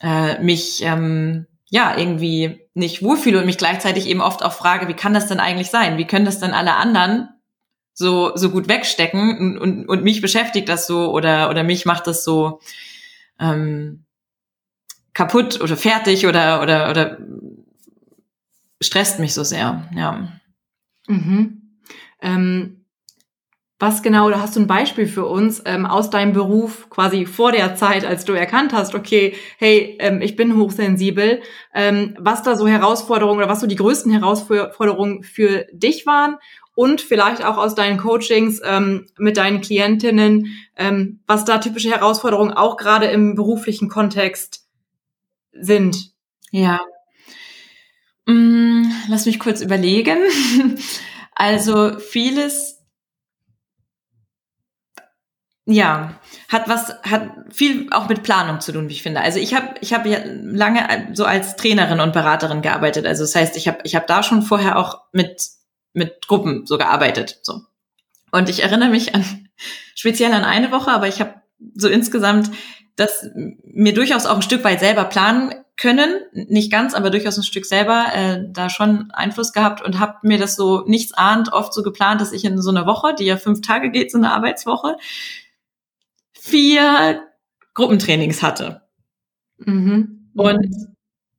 äh, 0.00 0.40
mich 0.42 0.82
ähm, 0.82 1.46
ja 1.70 1.96
irgendwie 1.96 2.60
nicht 2.74 3.02
wohlfühle 3.02 3.38
und 3.38 3.46
mich 3.46 3.58
gleichzeitig 3.58 4.06
eben 4.06 4.20
oft 4.20 4.42
auch 4.42 4.52
frage, 4.52 4.88
wie 4.88 4.94
kann 4.94 5.14
das 5.14 5.26
denn 5.26 5.40
eigentlich 5.40 5.70
sein? 5.70 5.98
Wie 5.98 6.06
können 6.06 6.24
das 6.24 6.40
denn 6.40 6.52
alle 6.52 6.74
anderen 6.76 7.28
so, 7.92 8.36
so 8.36 8.50
gut 8.50 8.68
wegstecken 8.68 9.38
und, 9.38 9.58
und, 9.58 9.88
und 9.88 10.04
mich 10.04 10.20
beschäftigt 10.20 10.68
das 10.68 10.86
so 10.86 11.12
oder, 11.12 11.50
oder 11.50 11.64
mich 11.64 11.84
macht 11.84 12.06
das 12.06 12.24
so 12.24 12.60
ähm, 13.40 14.04
kaputt 15.14 15.60
oder 15.60 15.76
fertig 15.76 16.26
oder, 16.26 16.62
oder, 16.62 16.90
oder 16.90 17.18
stresst 18.80 19.18
mich 19.18 19.34
so 19.34 19.42
sehr, 19.42 19.88
ja. 19.94 20.28
Mhm. 21.08 21.62
Ähm, 22.22 22.77
was 23.80 24.02
genau, 24.02 24.26
oder 24.26 24.42
hast 24.42 24.56
du 24.56 24.60
ein 24.60 24.66
Beispiel 24.66 25.06
für 25.06 25.26
uns 25.26 25.62
ähm, 25.64 25.86
aus 25.86 26.10
deinem 26.10 26.32
Beruf 26.32 26.90
quasi 26.90 27.26
vor 27.26 27.52
der 27.52 27.76
Zeit, 27.76 28.04
als 28.04 28.24
du 28.24 28.32
erkannt 28.32 28.72
hast, 28.72 28.94
okay, 28.94 29.36
hey, 29.56 29.96
ähm, 30.00 30.20
ich 30.20 30.34
bin 30.34 30.56
hochsensibel, 30.56 31.40
ähm, 31.74 32.16
was 32.18 32.42
da 32.42 32.56
so 32.56 32.66
Herausforderungen 32.66 33.38
oder 33.38 33.48
was 33.48 33.60
so 33.60 33.68
die 33.68 33.76
größten 33.76 34.10
Herausforderungen 34.10 35.22
für 35.22 35.66
dich 35.72 36.06
waren 36.06 36.38
und 36.74 37.00
vielleicht 37.00 37.44
auch 37.44 37.56
aus 37.56 37.76
deinen 37.76 37.98
Coachings 37.98 38.60
ähm, 38.64 39.06
mit 39.16 39.36
deinen 39.36 39.60
Klientinnen, 39.60 40.46
ähm, 40.76 41.20
was 41.28 41.44
da 41.44 41.58
typische 41.58 41.90
Herausforderungen 41.90 42.52
auch 42.52 42.76
gerade 42.76 43.06
im 43.06 43.36
beruflichen 43.36 43.88
Kontext 43.88 44.66
sind. 45.52 46.12
Ja. 46.50 46.80
Mm, 48.26 48.82
lass 49.08 49.26
mich 49.26 49.38
kurz 49.38 49.60
überlegen. 49.60 50.18
Also 51.40 52.00
vieles 52.00 52.77
ja, 55.70 56.14
hat 56.48 56.66
was, 56.66 56.94
hat 57.02 57.28
viel 57.50 57.88
auch 57.90 58.08
mit 58.08 58.22
Planung 58.22 58.60
zu 58.60 58.72
tun, 58.72 58.88
wie 58.88 58.94
ich 58.94 59.02
finde. 59.02 59.20
Also 59.20 59.38
ich 59.38 59.54
habe 59.54 59.74
ich 59.82 59.92
hab 59.92 60.06
ja 60.06 60.18
lange 60.24 61.10
so 61.12 61.26
als 61.26 61.56
Trainerin 61.56 62.00
und 62.00 62.14
Beraterin 62.14 62.62
gearbeitet. 62.62 63.04
Also 63.04 63.22
das 63.22 63.34
heißt, 63.34 63.54
ich 63.58 63.68
habe 63.68 63.80
ich 63.84 63.94
hab 63.94 64.06
da 64.06 64.22
schon 64.22 64.40
vorher 64.40 64.78
auch 64.78 65.02
mit, 65.12 65.42
mit 65.92 66.26
Gruppen 66.26 66.64
so 66.64 66.78
gearbeitet. 66.78 67.40
So. 67.42 67.60
Und 68.30 68.48
ich 68.48 68.62
erinnere 68.62 68.88
mich 68.88 69.14
an 69.14 69.24
speziell 69.94 70.32
an 70.32 70.44
eine 70.44 70.72
Woche, 70.72 70.90
aber 70.90 71.06
ich 71.06 71.20
habe 71.20 71.34
so 71.74 71.88
insgesamt 71.88 72.50
das 72.96 73.28
mir 73.34 73.92
durchaus 73.92 74.24
auch 74.24 74.36
ein 74.36 74.42
Stück 74.42 74.64
weit 74.64 74.80
selber 74.80 75.04
planen 75.04 75.54
können, 75.76 76.22
nicht 76.32 76.72
ganz, 76.72 76.94
aber 76.94 77.10
durchaus 77.10 77.36
ein 77.36 77.44
Stück 77.44 77.64
selber 77.64 78.06
äh, 78.12 78.40
da 78.48 78.70
schon 78.70 79.10
Einfluss 79.12 79.52
gehabt 79.52 79.80
und 79.80 80.00
habe 80.00 80.16
mir 80.22 80.38
das 80.38 80.56
so 80.56 80.82
nichts 80.86 81.12
ahnt 81.12 81.52
oft 81.52 81.72
so 81.72 81.82
geplant, 81.82 82.20
dass 82.20 82.32
ich 82.32 82.44
in 82.44 82.60
so 82.60 82.70
einer 82.70 82.86
Woche, 82.86 83.14
die 83.14 83.24
ja 83.24 83.36
fünf 83.36 83.60
Tage 83.60 83.90
geht, 83.90 84.10
so 84.10 84.18
eine 84.18 84.32
Arbeitswoche, 84.32 84.96
vier 86.48 87.22
Gruppentrainings 87.74 88.42
hatte. 88.42 88.82
Mhm. 89.58 90.30
Und 90.34 90.74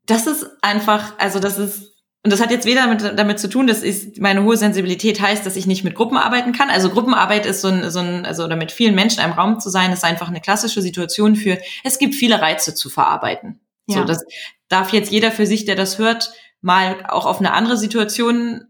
das 0.05 0.27
ist 0.27 0.45
einfach, 0.61 1.17
also 1.17 1.39
das 1.39 1.57
ist, 1.57 1.89
und 2.23 2.33
das 2.33 2.41
hat 2.41 2.51
jetzt 2.51 2.65
weder 2.65 2.81
damit, 2.81 3.17
damit 3.17 3.39
zu 3.39 3.49
tun, 3.49 3.67
dass 3.67 3.81
ich, 3.81 4.19
meine 4.19 4.43
hohe 4.43 4.57
Sensibilität 4.57 5.21
heißt, 5.21 5.45
dass 5.45 5.55
ich 5.55 5.67
nicht 5.67 5.83
mit 5.83 5.95
Gruppen 5.95 6.17
arbeiten 6.17 6.51
kann. 6.51 6.69
Also 6.69 6.89
Gruppenarbeit 6.89 7.45
ist 7.45 7.61
so 7.61 7.69
ein, 7.69 7.89
so 7.91 7.99
ein, 7.99 8.25
also 8.25 8.43
oder 8.43 8.57
mit 8.57 8.71
vielen 8.71 8.95
Menschen 8.95 9.19
in 9.19 9.25
einem 9.25 9.33
Raum 9.33 9.59
zu 9.59 9.69
sein, 9.69 9.93
ist 9.93 10.03
einfach 10.03 10.27
eine 10.27 10.41
klassische 10.41 10.81
Situation 10.81 11.35
für, 11.35 11.57
es 11.83 11.97
gibt 11.97 12.15
viele 12.15 12.41
Reize 12.41 12.75
zu 12.75 12.89
verarbeiten. 12.89 13.61
Ja. 13.87 13.99
So, 13.99 14.03
das 14.03 14.25
darf 14.67 14.91
jetzt 14.91 15.11
jeder 15.11 15.31
für 15.31 15.45
sich, 15.45 15.65
der 15.65 15.75
das 15.75 15.97
hört, 15.97 16.33
mal 16.61 17.05
auch 17.07 17.25
auf 17.25 17.39
eine 17.39 17.53
andere 17.53 17.77
Situation 17.77 18.65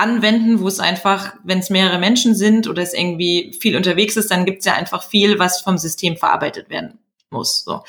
anwenden, 0.00 0.60
wo 0.60 0.68
es 0.68 0.80
einfach, 0.80 1.34
wenn 1.44 1.60
es 1.60 1.70
mehrere 1.70 1.98
Menschen 1.98 2.34
sind 2.34 2.66
oder 2.66 2.82
es 2.82 2.94
irgendwie 2.94 3.56
viel 3.60 3.76
unterwegs 3.76 4.16
ist, 4.16 4.30
dann 4.30 4.44
gibt 4.44 4.60
es 4.60 4.64
ja 4.64 4.74
einfach 4.74 5.02
viel, 5.02 5.38
was 5.38 5.60
vom 5.60 5.78
System 5.78 6.16
verarbeitet 6.16 6.70
werden 6.70 6.98
muss. 7.30 7.62
So. 7.64 7.84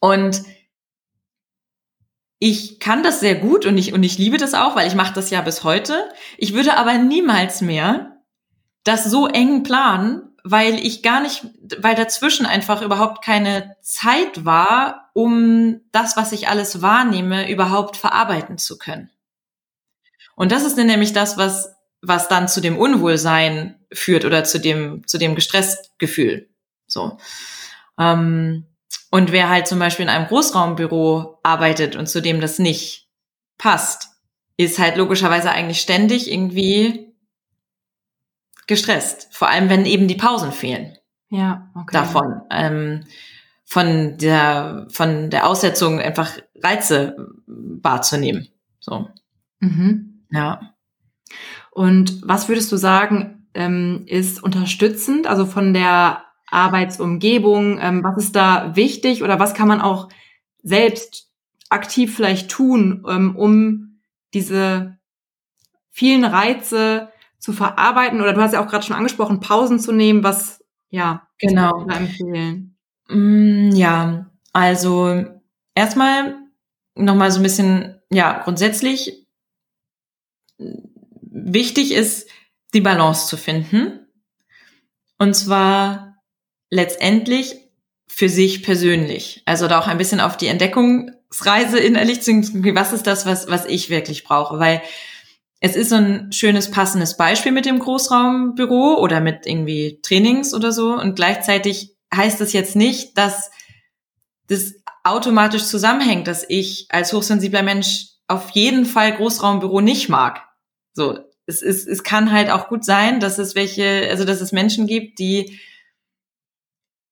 Und 0.00 0.42
ich 2.38 2.78
kann 2.78 3.02
das 3.02 3.20
sehr 3.20 3.36
gut 3.36 3.64
und 3.66 3.78
ich, 3.78 3.92
und 3.92 4.02
ich 4.02 4.18
liebe 4.18 4.36
das 4.36 4.54
auch, 4.54 4.76
weil 4.76 4.86
ich 4.86 4.94
mache 4.94 5.14
das 5.14 5.30
ja 5.30 5.40
bis 5.40 5.64
heute. 5.64 6.08
Ich 6.36 6.52
würde 6.52 6.76
aber 6.76 6.98
niemals 6.98 7.60
mehr 7.60 8.20
das 8.84 9.04
so 9.04 9.26
eng 9.26 9.62
planen, 9.62 10.34
weil 10.42 10.74
ich 10.74 11.02
gar 11.02 11.22
nicht, 11.22 11.46
weil 11.78 11.94
dazwischen 11.94 12.44
einfach 12.44 12.82
überhaupt 12.82 13.24
keine 13.24 13.76
Zeit 13.80 14.44
war, 14.44 15.10
um 15.14 15.80
das, 15.90 16.18
was 16.18 16.32
ich 16.32 16.48
alles 16.48 16.82
wahrnehme, 16.82 17.50
überhaupt 17.50 17.96
verarbeiten 17.96 18.58
zu 18.58 18.76
können. 18.76 19.10
Und 20.36 20.52
das 20.52 20.64
ist 20.64 20.76
nämlich 20.76 21.12
das, 21.12 21.36
was, 21.36 21.74
was 22.02 22.28
dann 22.28 22.48
zu 22.48 22.60
dem 22.60 22.76
Unwohlsein 22.76 23.78
führt 23.92 24.24
oder 24.24 24.44
zu 24.44 24.58
dem, 24.58 25.06
zu 25.06 25.18
dem 25.18 25.34
Gestresstgefühl. 25.34 26.48
So. 26.86 27.18
Ähm, 27.98 28.66
und 29.10 29.32
wer 29.32 29.48
halt 29.48 29.68
zum 29.68 29.78
Beispiel 29.78 30.04
in 30.04 30.10
einem 30.10 30.26
Großraumbüro 30.26 31.38
arbeitet 31.42 31.96
und 31.96 32.08
zu 32.08 32.20
dem 32.20 32.40
das 32.40 32.58
nicht 32.58 33.08
passt, 33.58 34.08
ist 34.56 34.78
halt 34.78 34.96
logischerweise 34.96 35.50
eigentlich 35.50 35.80
ständig 35.80 36.30
irgendwie 36.30 37.14
gestresst. 38.66 39.28
Vor 39.30 39.48
allem, 39.48 39.68
wenn 39.68 39.84
eben 39.84 40.08
die 40.08 40.16
Pausen 40.16 40.52
fehlen. 40.52 40.96
Ja, 41.30 41.70
okay. 41.74 41.92
Davon. 41.92 42.42
Ähm, 42.50 43.04
von 43.64 44.18
der, 44.18 44.86
von 44.90 45.30
der 45.30 45.46
Aussetzung 45.46 46.00
einfach 46.00 46.38
Reize 46.62 47.16
wahrzunehmen. 47.46 48.48
So. 48.80 49.08
Mhm. 49.60 50.13
Ja. 50.30 50.74
Und 51.70 52.22
was 52.24 52.48
würdest 52.48 52.70
du 52.72 52.76
sagen, 52.76 53.48
ähm, 53.54 54.04
ist 54.06 54.42
unterstützend, 54.42 55.26
also 55.26 55.46
von 55.46 55.74
der 55.74 56.24
Arbeitsumgebung, 56.50 57.78
ähm, 57.80 58.04
was 58.04 58.16
ist 58.24 58.36
da 58.36 58.76
wichtig 58.76 59.22
oder 59.22 59.38
was 59.40 59.54
kann 59.54 59.68
man 59.68 59.80
auch 59.80 60.08
selbst 60.62 61.30
aktiv 61.68 62.14
vielleicht 62.14 62.50
tun, 62.50 63.04
ähm, 63.08 63.36
um 63.36 64.00
diese 64.34 64.98
vielen 65.90 66.24
Reize 66.24 67.08
zu 67.38 67.52
verarbeiten? 67.52 68.20
Oder 68.20 68.32
du 68.32 68.40
hast 68.40 68.52
ja 68.52 68.64
auch 68.64 68.68
gerade 68.68 68.84
schon 68.84 68.96
angesprochen, 68.96 69.40
Pausen 69.40 69.80
zu 69.80 69.92
nehmen, 69.92 70.22
was 70.22 70.64
ja 70.90 71.26
genau 71.38 71.86
empfehlen. 71.88 72.76
Mm, 73.08 73.70
ja, 73.72 74.30
also 74.52 75.24
erstmal 75.74 76.36
nochmal 76.94 77.30
so 77.30 77.40
ein 77.40 77.42
bisschen, 77.42 78.00
ja, 78.10 78.40
grundsätzlich 78.44 79.23
wichtig 81.22 81.92
ist, 81.92 82.28
die 82.72 82.80
Balance 82.80 83.26
zu 83.26 83.36
finden. 83.36 84.06
Und 85.18 85.34
zwar 85.34 86.16
letztendlich 86.70 87.56
für 88.06 88.28
sich 88.28 88.62
persönlich. 88.62 89.42
Also 89.44 89.68
da 89.68 89.78
auch 89.78 89.86
ein 89.86 89.98
bisschen 89.98 90.20
auf 90.20 90.36
die 90.36 90.46
Entdeckungsreise 90.46 91.78
innerlich 91.78 92.22
zu 92.22 92.32
gehen, 92.32 92.74
was 92.74 92.92
ist 92.92 93.06
das, 93.06 93.26
was, 93.26 93.48
was 93.48 93.64
ich 93.66 93.90
wirklich 93.90 94.24
brauche? 94.24 94.58
Weil 94.58 94.82
es 95.60 95.76
ist 95.76 95.88
so 95.88 95.96
ein 95.96 96.30
schönes, 96.32 96.70
passendes 96.70 97.16
Beispiel 97.16 97.52
mit 97.52 97.64
dem 97.64 97.78
Großraumbüro 97.78 98.98
oder 99.00 99.20
mit 99.20 99.46
irgendwie 99.46 100.00
Trainings 100.02 100.52
oder 100.52 100.72
so. 100.72 100.92
Und 100.94 101.16
gleichzeitig 101.16 101.96
heißt 102.14 102.40
es 102.40 102.52
jetzt 102.52 102.76
nicht, 102.76 103.16
dass 103.16 103.50
das 104.48 104.74
automatisch 105.04 105.64
zusammenhängt, 105.64 106.26
dass 106.26 106.44
ich 106.48 106.86
als 106.90 107.12
hochsensibler 107.12 107.62
Mensch 107.62 108.08
auf 108.28 108.50
jeden 108.50 108.84
Fall 108.84 109.16
Großraumbüro 109.16 109.80
nicht 109.80 110.08
mag. 110.08 110.43
So, 110.94 111.18
es 111.46 111.60
ist, 111.60 111.86
es 111.86 112.02
kann 112.02 112.32
halt 112.32 112.50
auch 112.50 112.68
gut 112.68 112.84
sein, 112.84 113.20
dass 113.20 113.38
es 113.38 113.54
welche, 113.54 114.08
also 114.08 114.24
dass 114.24 114.40
es 114.40 114.52
Menschen 114.52 114.86
gibt, 114.86 115.18
die 115.18 115.60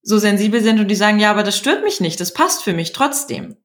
so 0.03 0.19
sensibel 0.19 0.63
sind 0.63 0.81
und 0.81 0.89
die 0.89 0.97
sagen, 0.97 1.19
ja, 1.21 1.31
aber 1.31 1.43
das 1.43 1.57
stört 1.57 1.85
mich 1.85 2.01
nicht, 2.01 2.21
das 2.21 2.33
passt 2.33 2.63
für 2.63 2.73
mich 2.73 2.93
trotzdem. 2.93 3.57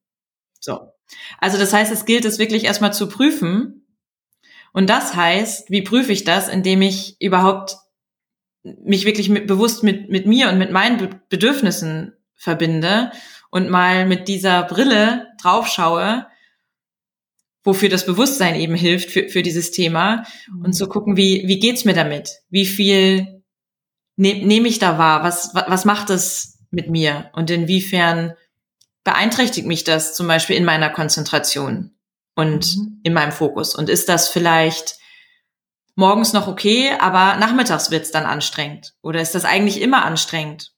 So. 0.60 0.92
Also 1.40 1.58
das 1.58 1.74
heißt, 1.74 1.92
es 1.92 2.06
gilt 2.06 2.26
es 2.26 2.38
wirklich 2.40 2.66
erstmal 2.66 2.94
zu 2.94 3.08
prüfen. 3.08 3.88
Und 4.74 4.90
das 4.90 5.16
heißt, 5.16 5.72
wie 5.72 5.82
prüfe 5.82 6.12
ich 6.12 6.26
das, 6.26 6.50
indem 6.50 6.82
ich 6.82 7.20
überhaupt 7.22 7.78
mich 8.64 9.06
wirklich 9.06 9.30
mit, 9.30 9.48
bewusst 9.48 9.84
mit, 9.84 10.10
mit 10.10 10.26
mir 10.26 10.50
und 10.50 10.58
mit 10.58 10.72
meinen 10.72 10.98
Be 10.98 11.10
Bedürfnissen 11.30 12.14
verbinde 12.36 13.12
und 13.50 13.70
mal 13.70 14.06
mit 14.06 14.28
dieser 14.28 14.64
Brille 14.64 15.28
draufschaue, 15.42 16.28
wofür 17.68 17.90
das 17.90 18.06
Bewusstsein 18.06 18.56
eben 18.56 18.76
hilft 18.76 19.12
für, 19.12 19.28
für 19.28 19.44
dieses 19.44 19.72
Thema 19.72 20.24
und 20.64 20.72
zu 20.72 20.88
gucken, 20.88 21.18
wie, 21.18 21.44
wie 21.48 21.60
geht's 21.60 21.84
mir 21.84 21.94
damit? 21.94 22.32
Wie 22.50 22.66
viel 22.66 23.44
ne, 24.16 24.46
nehme 24.46 24.70
ich 24.70 24.80
da 24.80 24.98
wahr? 24.98 25.22
Was, 25.24 25.54
was 25.54 25.84
macht 25.84 26.10
es 26.10 26.60
mit 26.72 26.90
mir? 26.90 27.30
Und 27.34 27.52
inwiefern 27.52 28.34
beeinträchtigt 29.04 29.68
mich 29.68 29.84
das 29.84 30.16
zum 30.16 30.28
Beispiel 30.28 30.56
in 30.56 30.64
meiner 30.64 30.90
Konzentration 30.90 31.92
und 32.36 32.78
mhm. 32.78 33.02
in 33.04 33.12
meinem 33.12 33.34
Fokus? 33.34 33.76
Und 33.76 33.90
ist 33.90 34.08
das 34.08 34.30
vielleicht 34.30 34.96
morgens 35.96 36.32
noch 36.32 36.48
okay, 36.48 36.92
aber 36.98 37.36
nachmittags 37.36 37.92
wird's 37.92 38.12
dann 38.12 38.26
anstrengend? 38.26 38.94
Oder 39.02 39.20
ist 39.20 39.36
das 39.36 39.44
eigentlich 39.44 39.82
immer 39.82 40.06
anstrengend? 40.06 40.72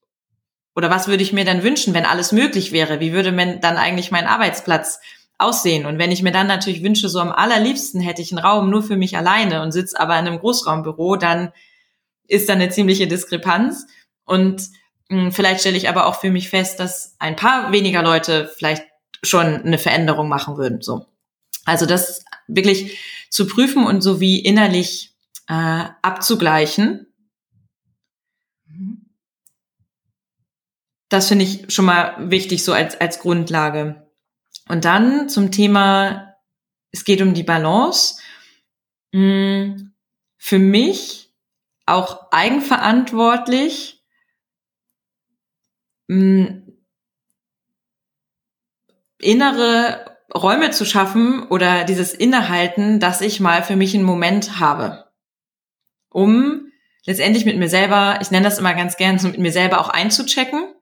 Oder 0.75 0.89
was 0.89 1.07
würde 1.07 1.21
ich 1.21 1.33
mir 1.33 1.45
dann 1.45 1.61
wünschen, 1.61 1.93
wenn 1.93 2.05
alles 2.05 2.31
möglich 2.31 2.71
wäre? 2.71 2.99
Wie 2.99 3.13
würde 3.13 3.31
man 3.31 3.61
dann 3.61 3.77
eigentlich 3.77 4.09
mein 4.09 4.25
Arbeitsplatz 4.25 4.99
aussehen? 5.39 5.85
Und 5.85 5.97
wenn 5.97 6.11
ich 6.11 6.21
mir 6.21 6.31
dann 6.31 6.47
natürlich 6.47 6.83
wünsche, 6.83 7.09
so 7.09 7.19
am 7.19 7.31
allerliebsten 7.31 8.01
hätte 8.01 8.21
ich 8.21 8.31
einen 8.31 8.43
Raum 8.43 8.69
nur 8.69 8.83
für 8.83 8.97
mich 8.97 9.17
alleine 9.17 9.61
und 9.61 9.71
sitze 9.71 9.99
aber 9.99 10.19
in 10.19 10.27
einem 10.27 10.39
Großraumbüro, 10.39 11.15
dann 11.15 11.51
ist 12.27 12.49
da 12.49 12.53
eine 12.53 12.69
ziemliche 12.69 13.07
Diskrepanz. 13.07 13.87
Und 14.25 14.69
mh, 15.09 15.23
hm, 15.23 15.31
vielleicht 15.31 15.61
stelle 15.61 15.77
ich 15.77 15.89
aber 15.89 16.05
auch 16.05 16.19
für 16.19 16.29
mich 16.29 16.49
fest, 16.49 16.79
dass 16.79 17.15
ein 17.19 17.35
paar 17.35 17.71
weniger 17.71 18.03
Leute 18.03 18.51
vielleicht 18.55 18.83
schon 19.23 19.63
eine 19.63 19.77
Veränderung 19.77 20.29
machen 20.29 20.57
würden. 20.57 20.81
So. 20.81 21.05
Also 21.65 21.85
das 21.85 22.23
wirklich 22.47 22.99
zu 23.29 23.47
prüfen 23.47 23.85
und 23.85 24.01
so 24.01 24.19
wie 24.19 24.39
innerlich 24.39 25.15
äh, 25.47 25.85
abzugleichen. 26.01 27.07
Das 31.09 31.27
finde 31.27 31.45
ich 31.45 31.73
schon 31.73 31.85
mal 31.85 32.15
wichtig, 32.29 32.63
so 32.63 32.71
als, 32.71 32.99
als 33.01 33.19
Grundlage. 33.19 34.08
Und 34.69 34.85
dann 34.85 35.27
zum 35.27 35.51
Thema, 35.51 36.35
es 36.91 37.03
geht 37.03 37.21
um 37.21 37.33
die 37.33 37.43
Balance. 37.43 38.21
Hm, 39.11 39.93
für 40.37 40.59
mich 40.59 41.33
auch 41.87 42.31
eigenverantwortlich 42.31 44.05
hm, 46.07 46.77
innere 49.17 50.17
Räume 50.33 50.69
zu 50.69 50.85
schaffen 50.85 51.47
oder 51.47 51.83
dieses 51.83 52.13
Innehalten, 52.13 52.99
dass 52.99 53.21
ich 53.21 53.39
mal 53.39 53.63
für 53.63 53.75
mich 53.75 53.95
einen 53.95 54.03
Moment 54.03 54.59
habe, 54.59 55.09
um 56.09 56.71
letztendlich 57.05 57.45
mit 57.45 57.57
mir 57.57 57.69
selber, 57.69 58.19
ich 58.21 58.29
nenne 58.29 58.45
das 58.45 58.59
immer 58.59 58.75
ganz 58.75 58.97
gern, 58.97 59.17
so 59.17 59.27
mit 59.27 59.39
mir 59.39 59.51
selber 59.51 59.81
auch 59.81 59.89
einzuchecken. 59.89 60.75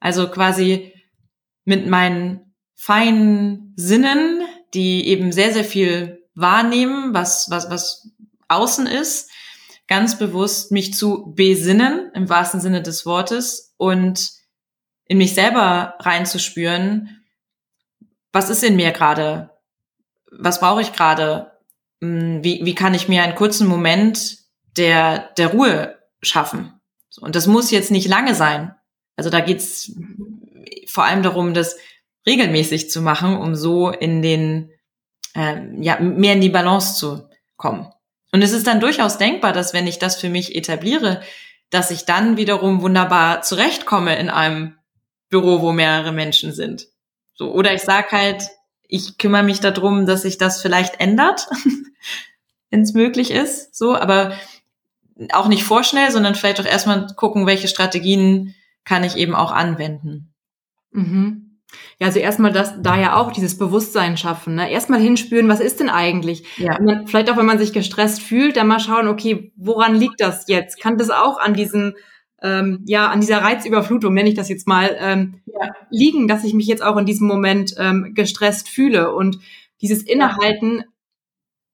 Also 0.00 0.30
quasi 0.30 0.94
mit 1.66 1.86
meinen 1.86 2.49
feinen 2.80 3.74
Sinnen, 3.76 4.40
die 4.72 5.06
eben 5.08 5.32
sehr, 5.32 5.52
sehr 5.52 5.66
viel 5.66 6.24
wahrnehmen, 6.34 7.12
was, 7.12 7.50
was, 7.50 7.68
was 7.68 8.08
außen 8.48 8.86
ist, 8.86 9.30
ganz 9.86 10.18
bewusst 10.18 10.72
mich 10.72 10.94
zu 10.94 11.34
besinnen, 11.36 12.10
im 12.14 12.30
wahrsten 12.30 12.58
Sinne 12.58 12.80
des 12.80 13.04
Wortes, 13.04 13.74
und 13.76 14.30
in 15.04 15.18
mich 15.18 15.34
selber 15.34 15.96
reinzuspüren, 15.98 17.22
was 18.32 18.48
ist 18.48 18.64
in 18.64 18.76
mir 18.76 18.92
gerade? 18.92 19.50
Was 20.32 20.58
brauche 20.58 20.80
ich 20.80 20.94
gerade? 20.94 21.52
Hm, 22.00 22.42
wie, 22.42 22.64
wie 22.64 22.74
kann 22.74 22.94
ich 22.94 23.08
mir 23.08 23.22
einen 23.22 23.34
kurzen 23.34 23.66
Moment 23.66 24.38
der, 24.78 25.32
der 25.36 25.48
Ruhe 25.48 25.98
schaffen? 26.22 26.80
Und 27.20 27.36
das 27.36 27.46
muss 27.46 27.70
jetzt 27.70 27.90
nicht 27.90 28.08
lange 28.08 28.34
sein. 28.34 28.74
Also 29.16 29.28
da 29.28 29.40
geht's 29.40 29.92
vor 30.86 31.04
allem 31.04 31.22
darum, 31.22 31.52
das 31.52 31.76
regelmäßig 32.26 32.90
zu 32.90 33.02
machen, 33.02 33.36
um 33.36 33.54
so 33.54 33.90
in 33.90 34.22
den, 34.22 34.70
äh, 35.34 35.60
ja, 35.80 35.98
mehr 36.00 36.34
in 36.34 36.40
die 36.40 36.48
Balance 36.48 36.94
zu 36.94 37.28
kommen. 37.56 37.92
Und 38.32 38.42
es 38.42 38.52
ist 38.52 38.66
dann 38.66 38.80
durchaus 38.80 39.18
denkbar, 39.18 39.52
dass 39.52 39.72
wenn 39.72 39.86
ich 39.86 39.98
das 39.98 40.16
für 40.16 40.28
mich 40.28 40.54
etabliere, 40.54 41.22
dass 41.70 41.90
ich 41.90 42.04
dann 42.04 42.36
wiederum 42.36 42.82
wunderbar 42.82 43.42
zurechtkomme 43.42 44.18
in 44.18 44.28
einem 44.28 44.76
Büro, 45.28 45.60
wo 45.60 45.72
mehrere 45.72 46.12
Menschen 46.12 46.52
sind. 46.52 46.88
So, 47.34 47.52
oder 47.52 47.72
ich 47.72 47.82
sag 47.82 48.12
halt, 48.12 48.48
ich 48.86 49.18
kümmere 49.18 49.44
mich 49.44 49.60
darum, 49.60 50.04
dass 50.04 50.22
sich 50.22 50.36
das 50.36 50.60
vielleicht 50.60 51.00
ändert, 51.00 51.46
wenn 52.70 52.82
es 52.82 52.92
möglich 52.92 53.30
ist. 53.30 53.74
So, 53.74 53.96
aber 53.96 54.32
auch 55.32 55.48
nicht 55.48 55.64
vorschnell, 55.64 56.10
sondern 56.10 56.34
vielleicht 56.34 56.60
auch 56.60 56.66
erstmal 56.66 57.06
gucken, 57.14 57.46
welche 57.46 57.68
Strategien 57.68 58.54
kann 58.84 59.04
ich 59.04 59.16
eben 59.16 59.34
auch 59.34 59.52
anwenden. 59.52 60.34
Mhm. 60.90 61.49
Ja, 61.98 62.06
also 62.06 62.18
erstmal 62.18 62.52
das, 62.52 62.74
da 62.80 62.98
ja 62.98 63.16
auch 63.16 63.32
dieses 63.32 63.58
Bewusstsein 63.58 64.16
schaffen, 64.16 64.54
ne? 64.54 64.70
Erstmal 64.70 65.00
hinspüren, 65.00 65.48
was 65.48 65.60
ist 65.60 65.80
denn 65.80 65.90
eigentlich? 65.90 66.44
Ja. 66.56 66.78
Dann, 66.78 67.06
vielleicht 67.06 67.30
auch, 67.30 67.36
wenn 67.36 67.46
man 67.46 67.58
sich 67.58 67.72
gestresst 67.72 68.22
fühlt, 68.22 68.56
dann 68.56 68.68
mal 68.68 68.80
schauen, 68.80 69.08
okay, 69.08 69.52
woran 69.56 69.94
liegt 69.94 70.20
das 70.20 70.48
jetzt? 70.48 70.80
Kann 70.80 70.98
das 70.98 71.10
auch 71.10 71.38
an 71.38 71.54
diesem, 71.54 71.94
ähm, 72.42 72.84
ja, 72.86 73.08
an 73.08 73.20
dieser 73.20 73.38
Reizüberflutung, 73.38 74.14
nenne 74.14 74.30
ich 74.30 74.34
das 74.34 74.48
jetzt 74.48 74.66
mal, 74.66 74.96
ähm, 74.98 75.40
ja. 75.46 75.72
liegen, 75.90 76.26
dass 76.26 76.44
ich 76.44 76.54
mich 76.54 76.66
jetzt 76.66 76.82
auch 76.82 76.96
in 76.96 77.06
diesem 77.06 77.26
Moment 77.26 77.74
ähm, 77.78 78.12
gestresst 78.14 78.68
fühle 78.68 79.14
und 79.14 79.38
dieses 79.80 80.02
Innehalten 80.02 80.84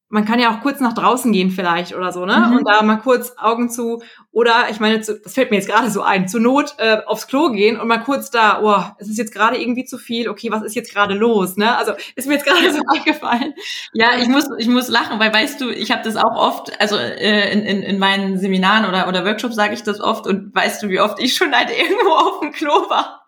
man 0.09 0.25
kann 0.25 0.39
ja 0.39 0.55
auch 0.55 0.61
kurz 0.63 0.81
nach 0.81 0.93
draußen 0.93 1.33
gehen 1.33 1.51
vielleicht 1.51 1.95
oder 1.95 2.13
so, 2.13 2.25
ne? 2.27 2.47
Mhm. 2.49 2.57
Und 2.59 2.69
da 2.69 2.83
mal 2.83 2.97
kurz 2.97 3.35
Augen 3.39 3.71
zu 3.71 4.03
oder 4.37 4.67
ich 4.71 4.81
meine, 4.81 5.01
zu, 5.01 5.19
das 5.19 5.33
fällt 5.33 5.51
mir 5.51 5.57
jetzt 5.57 5.67
gerade 5.67 5.91
so 5.91 6.03
ein, 6.03 6.29
zur 6.29 6.41
Not 6.41 6.75
äh, 6.77 6.99
aufs 7.07 7.27
Klo 7.27 7.53
gehen 7.53 7.81
und 7.81 7.89
mal 7.89 8.03
kurz 8.05 8.31
da, 8.31 8.61
oh, 8.63 8.95
es 8.99 9.09
ist 9.09 9.17
jetzt 9.17 9.33
gerade 9.33 9.57
irgendwie 9.57 9.87
zu 9.87 9.97
viel, 9.97 10.29
okay, 10.29 10.51
was 10.51 10.63
ist 10.63 10.75
jetzt 10.75 10.93
gerade 10.93 11.15
los, 11.15 11.57
ne? 11.57 11.75
Also 11.75 11.93
ist 12.17 12.29
mir 12.29 12.35
jetzt 12.35 12.45
gerade 12.45 12.71
so 12.71 12.83
eingefallen. 12.87 13.55
Ja, 13.95 14.19
ich 14.21 14.29
muss 14.29 14.45
ich 14.59 14.69
muss 14.69 14.89
lachen, 14.89 15.19
weil 15.21 15.33
weißt 15.33 15.59
du, 15.59 15.71
ich 15.71 15.91
habe 15.91 16.03
das 16.05 16.17
auch 16.17 16.37
oft, 16.37 16.79
also 16.79 16.99
äh, 16.99 17.51
in, 17.51 17.63
in, 17.63 17.83
in 17.83 17.99
meinen 17.99 18.39
Seminaren 18.39 18.85
oder 18.85 19.09
oder 19.09 19.25
Workshops 19.25 19.55
sage 19.55 19.73
ich 19.73 19.85
das 19.85 20.03
oft 20.03 20.27
und 20.27 20.55
weißt 20.55 20.83
du, 20.83 20.91
wie 20.91 21.01
oft 21.01 21.19
ich 21.19 21.35
schon 21.35 21.55
halt 21.55 21.71
irgendwo 21.75 22.11
auf 22.11 22.41
dem 22.41 22.53
Klo 22.53 22.91
war 22.91 23.25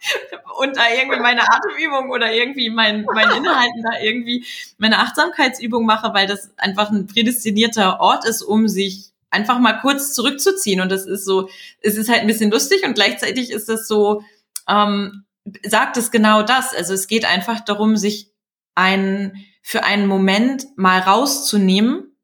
und 0.59 0.77
da 0.77 0.83
irgendwie 0.95 1.21
meine 1.21 1.41
Atemübung 1.51 2.11
oder 2.11 2.35
irgendwie 2.35 2.69
mein 2.69 3.07
mein 3.15 3.31
Inhalten 3.31 3.83
da 3.83 3.99
irgendwie 3.99 4.45
meine 4.77 4.99
Achtsamkeitsübung 4.99 5.87
mache, 5.87 6.13
weil 6.13 6.27
das 6.27 6.51
einfach 6.59 6.91
ein 6.91 7.07
prädestinierter 7.07 7.99
Ort 7.99 8.27
ist, 8.27 8.43
um 8.43 8.69
sich 8.69 9.09
einfach 9.31 9.59
mal 9.59 9.75
kurz 9.75 10.15
zurückzuziehen. 10.15 10.81
Und 10.81 10.91
das 10.91 11.07
ist 11.07 11.25
so, 11.25 11.49
es 11.81 11.97
ist 11.97 12.09
halt 12.09 12.21
ein 12.21 12.27
bisschen 12.27 12.51
lustig 12.51 12.85
und 12.85 12.95
gleichzeitig 12.95 13.51
ist 13.51 13.69
das 13.69 13.87
so, 13.87 14.23
ähm, 14.69 15.25
sagt 15.65 15.97
es 15.97 16.11
genau 16.11 16.43
das. 16.43 16.75
Also 16.75 16.95
es 16.95 17.07
geht 17.07 17.25
einfach 17.25 17.61
darum, 17.61 17.97
sich 17.97 18.33
ein, 18.75 19.45
für 19.63 19.85
einen 19.85 20.07
Moment 20.07 20.67
mal 20.77 21.01
rauszunehmen 21.01 22.17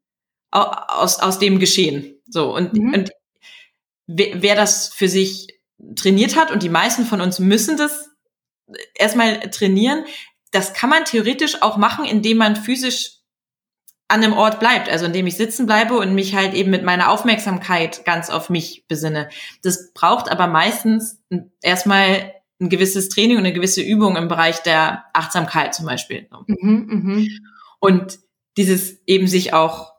aus, 0.51 1.19
aus 1.19 1.39
dem 1.39 1.59
Geschehen. 1.59 2.21
So, 2.27 2.55
und, 2.55 2.73
mhm. 2.73 2.93
und 2.93 3.11
wer, 4.07 4.41
wer 4.41 4.55
das 4.55 4.93
für 4.93 5.09
sich 5.09 5.59
trainiert 5.95 6.35
hat, 6.35 6.51
und 6.51 6.63
die 6.63 6.69
meisten 6.69 7.05
von 7.05 7.21
uns 7.21 7.39
müssen 7.39 7.77
das 7.77 8.09
erstmal 8.95 9.39
trainieren, 9.51 10.05
das 10.51 10.73
kann 10.73 10.89
man 10.89 11.05
theoretisch 11.05 11.61
auch 11.61 11.77
machen, 11.77 12.05
indem 12.05 12.37
man 12.37 12.55
physisch 12.55 13.14
an 14.07 14.21
dem 14.21 14.33
Ort 14.33 14.59
bleibt, 14.59 14.89
also 14.89 15.05
indem 15.05 15.27
ich 15.27 15.35
sitzen 15.35 15.65
bleibe 15.65 15.97
und 15.97 16.13
mich 16.13 16.35
halt 16.35 16.53
eben 16.53 16.69
mit 16.69 16.83
meiner 16.83 17.09
Aufmerksamkeit 17.09 18.05
ganz 18.05 18.29
auf 18.29 18.49
mich 18.49 18.85
besinne. 18.87 19.29
Das 19.63 19.93
braucht 19.93 20.29
aber 20.29 20.47
meistens 20.47 21.21
erstmal 21.61 22.33
ein 22.61 22.69
gewisses 22.69 23.09
Training 23.09 23.37
und 23.37 23.45
eine 23.45 23.53
gewisse 23.53 23.81
Übung 23.81 24.15
im 24.15 24.27
Bereich 24.27 24.61
der 24.61 25.05
Achtsamkeit 25.13 25.73
zum 25.73 25.85
Beispiel. 25.85 26.29
Mhm, 26.47 26.87
mh. 26.87 27.27
Und 27.79 28.19
dieses 28.57 29.01
eben 29.07 29.27
sich 29.27 29.53
auch 29.53 29.93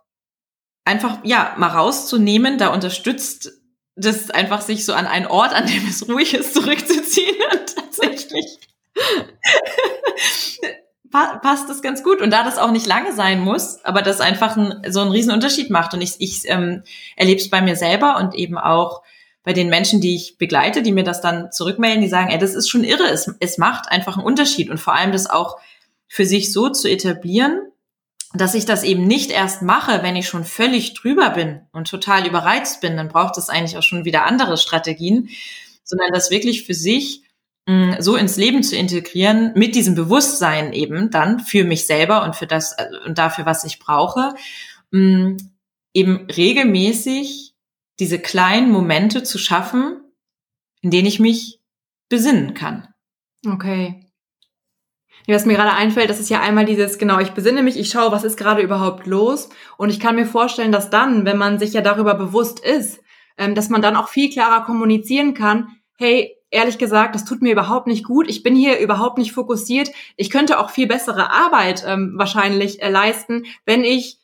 einfach, 0.84 1.18
ja, 1.24 1.54
mal 1.58 1.68
rauszunehmen, 1.68 2.58
da 2.58 2.72
unterstützt 2.72 3.52
das 3.96 4.30
einfach 4.30 4.60
sich 4.60 4.84
so 4.84 4.92
an 4.92 5.06
einen 5.06 5.26
Ort, 5.26 5.52
an 5.52 5.66
dem 5.66 5.86
es 5.88 6.08
ruhig 6.08 6.34
ist, 6.34 6.54
zurückzuziehen 6.54 7.36
und 7.52 7.74
tatsächlich 7.74 8.58
passt 11.42 11.68
das 11.68 11.82
ganz 11.82 12.02
gut. 12.02 12.20
Und 12.20 12.30
da 12.30 12.42
das 12.42 12.58
auch 12.58 12.70
nicht 12.70 12.86
lange 12.86 13.12
sein 13.12 13.40
muss, 13.40 13.84
aber 13.84 14.02
das 14.02 14.20
einfach 14.20 14.56
ein, 14.56 14.82
so 14.88 15.00
einen 15.00 15.10
riesen 15.10 15.32
Unterschied 15.32 15.70
macht. 15.70 15.94
Und 15.94 16.00
ich, 16.00 16.14
ich 16.18 16.42
ähm, 16.46 16.82
erlebe 17.16 17.40
es 17.40 17.50
bei 17.50 17.60
mir 17.60 17.76
selber 17.76 18.16
und 18.18 18.34
eben 18.34 18.58
auch 18.58 19.02
bei 19.42 19.52
den 19.52 19.68
Menschen, 19.68 20.00
die 20.00 20.16
ich 20.16 20.38
begleite, 20.38 20.82
die 20.82 20.92
mir 20.92 21.04
das 21.04 21.20
dann 21.20 21.52
zurückmelden, 21.52 22.00
die 22.00 22.08
sagen, 22.08 22.30
ey, 22.30 22.38
das 22.38 22.54
ist 22.54 22.68
schon 22.68 22.82
irre, 22.82 23.04
es, 23.04 23.32
es 23.38 23.58
macht 23.58 23.90
einfach 23.90 24.16
einen 24.16 24.26
Unterschied. 24.26 24.70
Und 24.70 24.78
vor 24.78 24.94
allem 24.94 25.12
das 25.12 25.30
auch 25.30 25.58
für 26.08 26.26
sich 26.26 26.52
so 26.52 26.68
zu 26.68 26.88
etablieren, 26.88 27.60
dass 28.34 28.54
ich 28.54 28.64
das 28.64 28.82
eben 28.82 29.06
nicht 29.06 29.30
erst 29.30 29.62
mache, 29.62 30.02
wenn 30.02 30.16
ich 30.16 30.28
schon 30.28 30.44
völlig 30.44 30.94
drüber 30.94 31.30
bin 31.30 31.60
und 31.72 31.88
total 31.88 32.26
überreizt 32.26 32.80
bin, 32.80 32.96
dann 32.96 33.08
braucht 33.08 33.38
es 33.38 33.48
eigentlich 33.48 33.76
auch 33.76 33.82
schon 33.82 34.04
wieder 34.04 34.26
andere 34.26 34.56
Strategien, 34.56 35.30
sondern 35.84 36.10
das 36.12 36.30
wirklich 36.30 36.64
für 36.64 36.74
sich 36.74 37.22
Mm, 37.68 37.94
so 37.98 38.14
ins 38.14 38.36
Leben 38.36 38.62
zu 38.62 38.76
integrieren, 38.76 39.52
mit 39.56 39.74
diesem 39.74 39.96
Bewusstsein 39.96 40.72
eben 40.72 41.10
dann 41.10 41.40
für 41.40 41.64
mich 41.64 41.86
selber 41.86 42.22
und 42.22 42.36
für 42.36 42.46
das 42.46 42.72
äh, 42.78 42.86
und 43.04 43.18
dafür, 43.18 43.44
was 43.44 43.64
ich 43.64 43.80
brauche, 43.80 44.34
mm, 44.92 45.36
eben 45.92 46.26
regelmäßig 46.30 47.54
diese 47.98 48.20
kleinen 48.20 48.70
Momente 48.70 49.24
zu 49.24 49.38
schaffen, 49.38 50.00
in 50.80 50.92
denen 50.92 51.08
ich 51.08 51.18
mich 51.18 51.60
besinnen 52.08 52.54
kann. 52.54 52.86
Okay. 53.44 54.06
Was 55.26 55.44
mir 55.44 55.54
gerade 55.54 55.72
einfällt, 55.72 56.08
das 56.08 56.20
ist 56.20 56.30
ja 56.30 56.40
einmal 56.40 56.66
dieses, 56.66 56.98
genau, 56.98 57.18
ich 57.18 57.30
besinne 57.30 57.64
mich, 57.64 57.76
ich 57.76 57.90
schaue, 57.90 58.12
was 58.12 58.22
ist 58.22 58.36
gerade 58.36 58.62
überhaupt 58.62 59.06
los. 59.08 59.48
Und 59.76 59.90
ich 59.90 59.98
kann 59.98 60.14
mir 60.14 60.26
vorstellen, 60.26 60.70
dass 60.70 60.88
dann, 60.88 61.24
wenn 61.24 61.36
man 61.36 61.58
sich 61.58 61.72
ja 61.72 61.80
darüber 61.80 62.14
bewusst 62.14 62.60
ist, 62.60 63.00
ähm, 63.36 63.56
dass 63.56 63.70
man 63.70 63.82
dann 63.82 63.96
auch 63.96 64.08
viel 64.08 64.30
klarer 64.30 64.64
kommunizieren 64.64 65.34
kann, 65.34 65.68
hey, 65.98 66.35
ehrlich 66.50 66.78
gesagt, 66.78 67.14
das 67.14 67.24
tut 67.24 67.42
mir 67.42 67.52
überhaupt 67.52 67.86
nicht 67.86 68.04
gut. 68.04 68.28
Ich 68.28 68.42
bin 68.42 68.54
hier 68.54 68.78
überhaupt 68.78 69.18
nicht 69.18 69.32
fokussiert. 69.32 69.90
Ich 70.16 70.30
könnte 70.30 70.58
auch 70.58 70.70
viel 70.70 70.86
bessere 70.86 71.30
Arbeit 71.30 71.84
ähm, 71.86 72.14
wahrscheinlich 72.16 72.82
äh, 72.82 72.90
leisten, 72.90 73.44
wenn 73.64 73.84
ich 73.84 74.18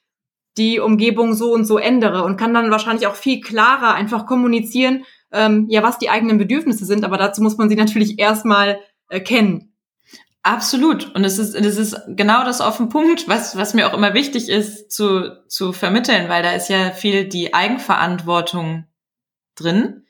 die 0.56 0.80
Umgebung 0.80 1.34
so 1.34 1.52
und 1.52 1.64
so 1.64 1.78
ändere 1.78 2.24
und 2.24 2.36
kann 2.36 2.54
dann 2.54 2.70
wahrscheinlich 2.70 3.06
auch 3.06 3.14
viel 3.14 3.40
klarer 3.40 3.94
einfach 3.94 4.26
kommunizieren, 4.26 5.04
ähm, 5.32 5.66
ja, 5.70 5.82
was 5.82 5.98
die 5.98 6.10
eigenen 6.10 6.38
Bedürfnisse 6.38 6.84
sind. 6.84 7.04
Aber 7.04 7.16
dazu 7.16 7.42
muss 7.42 7.56
man 7.56 7.68
sie 7.68 7.76
natürlich 7.76 8.18
erstmal 8.18 8.78
äh, 9.08 9.20
kennen. 9.20 9.72
Absolut. 10.42 11.14
Und 11.14 11.24
es 11.24 11.38
ist, 11.38 11.54
es 11.54 11.78
ist 11.78 11.96
genau 12.08 12.44
das 12.44 12.60
auf 12.60 12.76
den 12.76 12.88
Punkt, 12.88 13.28
was, 13.28 13.56
was 13.56 13.74
mir 13.74 13.88
auch 13.88 13.96
immer 13.96 14.12
wichtig 14.12 14.48
ist 14.48 14.90
zu, 14.90 15.38
zu 15.48 15.72
vermitteln, 15.72 16.28
weil 16.28 16.42
da 16.42 16.52
ist 16.52 16.68
ja 16.68 16.90
viel 16.90 17.28
die 17.28 17.54
Eigenverantwortung 17.54 18.86
drin. 19.54 20.04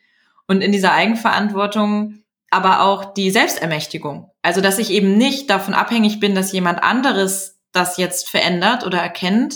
Und 0.53 0.61
in 0.61 0.71
dieser 0.71 0.93
Eigenverantwortung 0.93 2.25
aber 2.51 2.83
auch 2.83 3.15
die 3.15 3.31
Selbstermächtigung. 3.31 4.31
Also, 4.43 4.61
dass 4.61 4.79
ich 4.79 4.91
eben 4.91 5.17
nicht 5.17 5.49
davon 5.49 5.73
abhängig 5.73 6.21
bin, 6.21 6.35
dass 6.35 6.53
jemand 6.53 6.83
anderes 6.83 7.59
das 7.73 7.97
jetzt 7.97 8.29
verändert 8.29 8.85
oder 8.85 8.99
erkennt, 8.99 9.55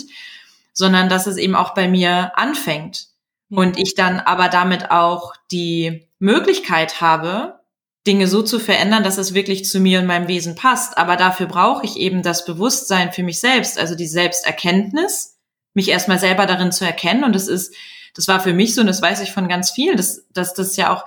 sondern 0.73 1.07
dass 1.07 1.27
es 1.27 1.37
eben 1.37 1.53
auch 1.53 1.75
bei 1.75 1.87
mir 1.87 2.31
anfängt. 2.35 3.09
Und 3.51 3.77
ich 3.77 3.93
dann 3.93 4.19
aber 4.19 4.49
damit 4.49 4.89
auch 4.89 5.35
die 5.51 6.09
Möglichkeit 6.17 6.99
habe, 6.99 7.59
Dinge 8.07 8.25
so 8.25 8.41
zu 8.41 8.59
verändern, 8.59 9.03
dass 9.03 9.19
es 9.19 9.35
wirklich 9.35 9.65
zu 9.65 9.79
mir 9.79 9.99
und 9.99 10.07
meinem 10.07 10.27
Wesen 10.27 10.55
passt. 10.55 10.97
Aber 10.97 11.15
dafür 11.15 11.45
brauche 11.45 11.85
ich 11.85 11.97
eben 11.97 12.23
das 12.23 12.43
Bewusstsein 12.43 13.13
für 13.13 13.21
mich 13.21 13.39
selbst, 13.39 13.77
also 13.77 13.93
die 13.93 14.07
Selbsterkenntnis, 14.07 15.37
mich 15.75 15.89
erstmal 15.89 16.17
selber 16.17 16.47
darin 16.47 16.71
zu 16.71 16.85
erkennen. 16.85 17.23
Und 17.23 17.35
das 17.35 17.47
ist 17.47 17.75
das 18.17 18.27
war 18.27 18.39
für 18.39 18.53
mich 18.53 18.73
so, 18.73 18.81
und 18.81 18.87
das 18.87 19.01
weiß 19.01 19.21
ich 19.21 19.31
von 19.31 19.47
ganz 19.47 19.69
vielen, 19.69 19.95
dass, 19.95 20.27
dass 20.33 20.55
das 20.55 20.75
ja 20.75 20.91
auch 20.91 21.05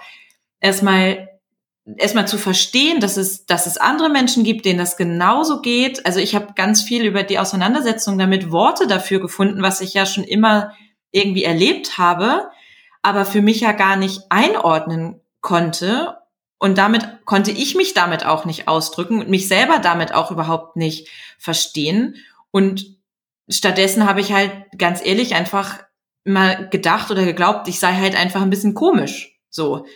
erstmal 0.61 1.29
erstmal 1.97 2.29
zu 2.29 2.39
verstehen, 2.39 3.01
dass 3.01 3.17
es, 3.17 3.47
dass 3.47 3.67
es 3.67 3.79
andere 3.79 4.11
Menschen 4.11 4.45
gibt, 4.45 4.65
denen 4.65 4.79
das 4.79 4.97
genauso 4.97 5.61
geht. 5.61 6.07
Also 6.07 6.21
ich 6.21 6.37
habe 6.37 6.53
ganz 6.55 6.83
viel 6.83 7.05
über 7.05 7.25
die 7.25 7.41
Auseinandersetzung 7.41 8.17
damit 8.17 8.53
Worte 8.53 8.87
dafür 8.87 9.19
gefunden, 9.19 9.61
was 9.61 9.81
ich 9.81 9.95
ja 9.95 10.07
schon 10.07 10.23
immer 10.23 10.73
irgendwie 11.11 11.43
erlebt 11.43 11.99
habe, 11.99 12.49
aber 13.03 13.25
für 13.25 13.43
mich 13.43 13.61
ja 13.61 13.73
gar 13.73 13.97
nicht 13.97 14.21
einordnen 14.29 15.21
konnte. 15.41 16.19
Und 16.59 16.79
damit 16.79 17.25
konnte 17.25 17.51
ich 17.51 17.75
mich 17.75 17.93
damit 17.93 18.25
auch 18.25 18.45
nicht 18.45 18.69
ausdrücken 18.69 19.19
und 19.19 19.29
mich 19.29 19.49
selber 19.49 19.81
damit 19.81 20.15
auch 20.15 20.31
überhaupt 20.31 20.77
nicht 20.77 21.09
verstehen. 21.39 22.17
Und 22.53 22.99
stattdessen 23.49 24.07
habe 24.07 24.21
ich 24.21 24.33
halt 24.33 24.53
ganz 24.79 25.05
ehrlich 25.05 25.35
einfach 25.35 25.81
mal 26.31 26.69
gedacht 26.71 27.11
oder 27.11 27.25
geglaubt, 27.25 27.69
ich 27.69 27.79
sei 27.79 27.95
halt 27.95 28.17
einfach 28.17 28.43
ein 28.43 28.51
bisschen 28.51 28.75
komisch, 28.75 29.39
so 29.51 29.87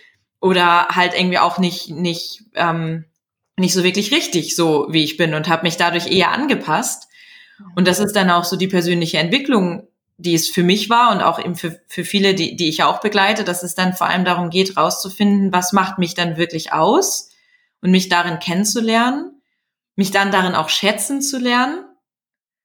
oder 0.40 0.88
halt 0.88 1.14
irgendwie 1.14 1.38
auch 1.38 1.59
nicht 1.59 1.90
nicht 1.90 2.44
ähm, 2.55 3.07
nicht 3.57 3.75
so 3.75 3.85
wirklich 3.85 4.12
richtig, 4.12 4.57
so 4.57 4.88
wie 4.90 5.05
ich 5.05 5.16
bin 5.16 5.35
und 5.35 5.49
habe 5.49 5.62
mich 5.62 5.77
dadurch 5.77 6.11
eher 6.11 6.33
angepasst. 6.33 7.09
Und 7.77 7.87
das 7.87 8.01
ist 8.01 8.16
dann 8.16 8.31
auch 8.31 8.44
so 8.44 8.57
die 8.57 8.68
persönliche 8.68 9.18
Entwicklung, 9.18 9.88
die 10.16 10.35
es 10.35 10.49
für 10.49 10.62
mich 10.62 10.90
war 10.90 11.12
und 11.12 11.23
auch 11.23 11.38
eben 11.38 11.55
für, 11.55 11.81
für 11.87 12.05
viele, 12.05 12.35
die, 12.35 12.57
die 12.57 12.68
ich 12.68 12.83
auch 12.83 13.01
begleite, 13.01 13.44
dass 13.44 13.62
es 13.62 13.75
dann 13.75 13.94
vor 13.94 14.09
allem 14.09 14.25
darum 14.25 14.51
geht, 14.51 14.77
rauszufinden, 14.77 15.53
was 15.53 15.73
macht 15.73 15.99
mich 15.99 16.14
dann 16.14 16.37
wirklich 16.37 16.73
aus 16.73 17.31
und 17.81 17.90
mich 17.90 18.09
darin 18.09 18.38
kennenzulernen, 18.38 19.40
mich 19.97 20.11
dann 20.11 20.31
darin 20.31 20.55
auch 20.55 20.68
schätzen 20.68 21.23
zu 21.23 21.38
lernen 21.38 21.85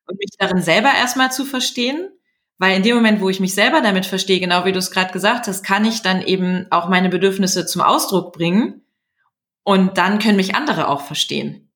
und 0.06 0.18
mich 0.20 0.32
darin 0.38 0.62
selber 0.62 0.92
erstmal 0.94 1.32
zu 1.32 1.46
verstehen 1.46 2.10
weil 2.60 2.76
in 2.76 2.84
dem 2.84 2.98
Moment, 2.98 3.22
wo 3.22 3.30
ich 3.30 3.40
mich 3.40 3.56
selber 3.56 3.80
damit 3.82 4.06
verstehe, 4.06 4.42
genau 4.42 4.66
wie 4.66 4.74
du 4.74 4.80
es 4.80 4.92
gerade 4.92 5.14
gesagt 5.14 5.48
hast, 5.48 5.64
kann 5.64 5.86
ich 5.86 6.02
dann 6.02 6.22
eben 6.22 6.68
auch 6.72 6.90
meine 6.90 7.08
Bedürfnisse 7.08 7.66
zum 7.66 7.82
Ausdruck 7.82 8.34
bringen. 8.34 8.82
Und 9.64 9.98
dann 9.98 10.20
können 10.20 10.36
mich 10.36 10.56
andere 10.56 10.90
auch 10.90 11.02
verstehen. 11.02 11.72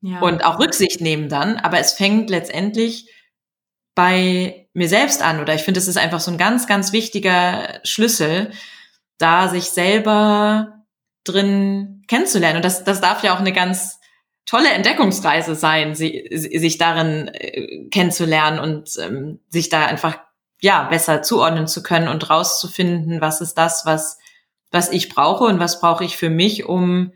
Ja. 0.00 0.20
Und 0.20 0.44
auch 0.44 0.60
Rücksicht 0.60 1.00
nehmen 1.00 1.28
dann. 1.28 1.56
Aber 1.56 1.80
es 1.80 1.92
fängt 1.94 2.30
letztendlich 2.30 3.10
bei 3.96 4.68
mir 4.72 4.88
selbst 4.88 5.20
an. 5.20 5.40
Oder 5.40 5.56
ich 5.56 5.62
finde, 5.62 5.80
es 5.80 5.88
ist 5.88 5.98
einfach 5.98 6.20
so 6.20 6.30
ein 6.30 6.38
ganz, 6.38 6.68
ganz 6.68 6.92
wichtiger 6.92 7.80
Schlüssel, 7.82 8.52
da 9.18 9.48
sich 9.48 9.70
selber 9.70 10.84
drin 11.24 12.04
kennenzulernen. 12.06 12.58
Und 12.58 12.64
das, 12.64 12.84
das 12.84 13.00
darf 13.00 13.24
ja 13.24 13.34
auch 13.34 13.40
eine 13.40 13.52
ganz 13.52 13.97
tolle 14.48 14.70
Entdeckungsreise 14.70 15.54
sein, 15.54 15.94
sie, 15.94 16.26
sich 16.32 16.78
darin 16.78 17.28
äh, 17.28 17.86
kennenzulernen 17.90 18.58
und 18.58 18.96
ähm, 18.98 19.40
sich 19.50 19.68
da 19.68 19.84
einfach 19.84 20.18
ja 20.60 20.84
besser 20.84 21.22
zuordnen 21.22 21.66
zu 21.66 21.82
können 21.82 22.08
und 22.08 22.30
rauszufinden, 22.30 23.20
was 23.20 23.40
ist 23.40 23.54
das, 23.54 23.84
was 23.84 24.18
was 24.70 24.90
ich 24.90 25.08
brauche 25.08 25.44
und 25.44 25.60
was 25.60 25.80
brauche 25.80 26.04
ich 26.04 26.16
für 26.16 26.30
mich, 26.30 26.66
um 26.66 27.12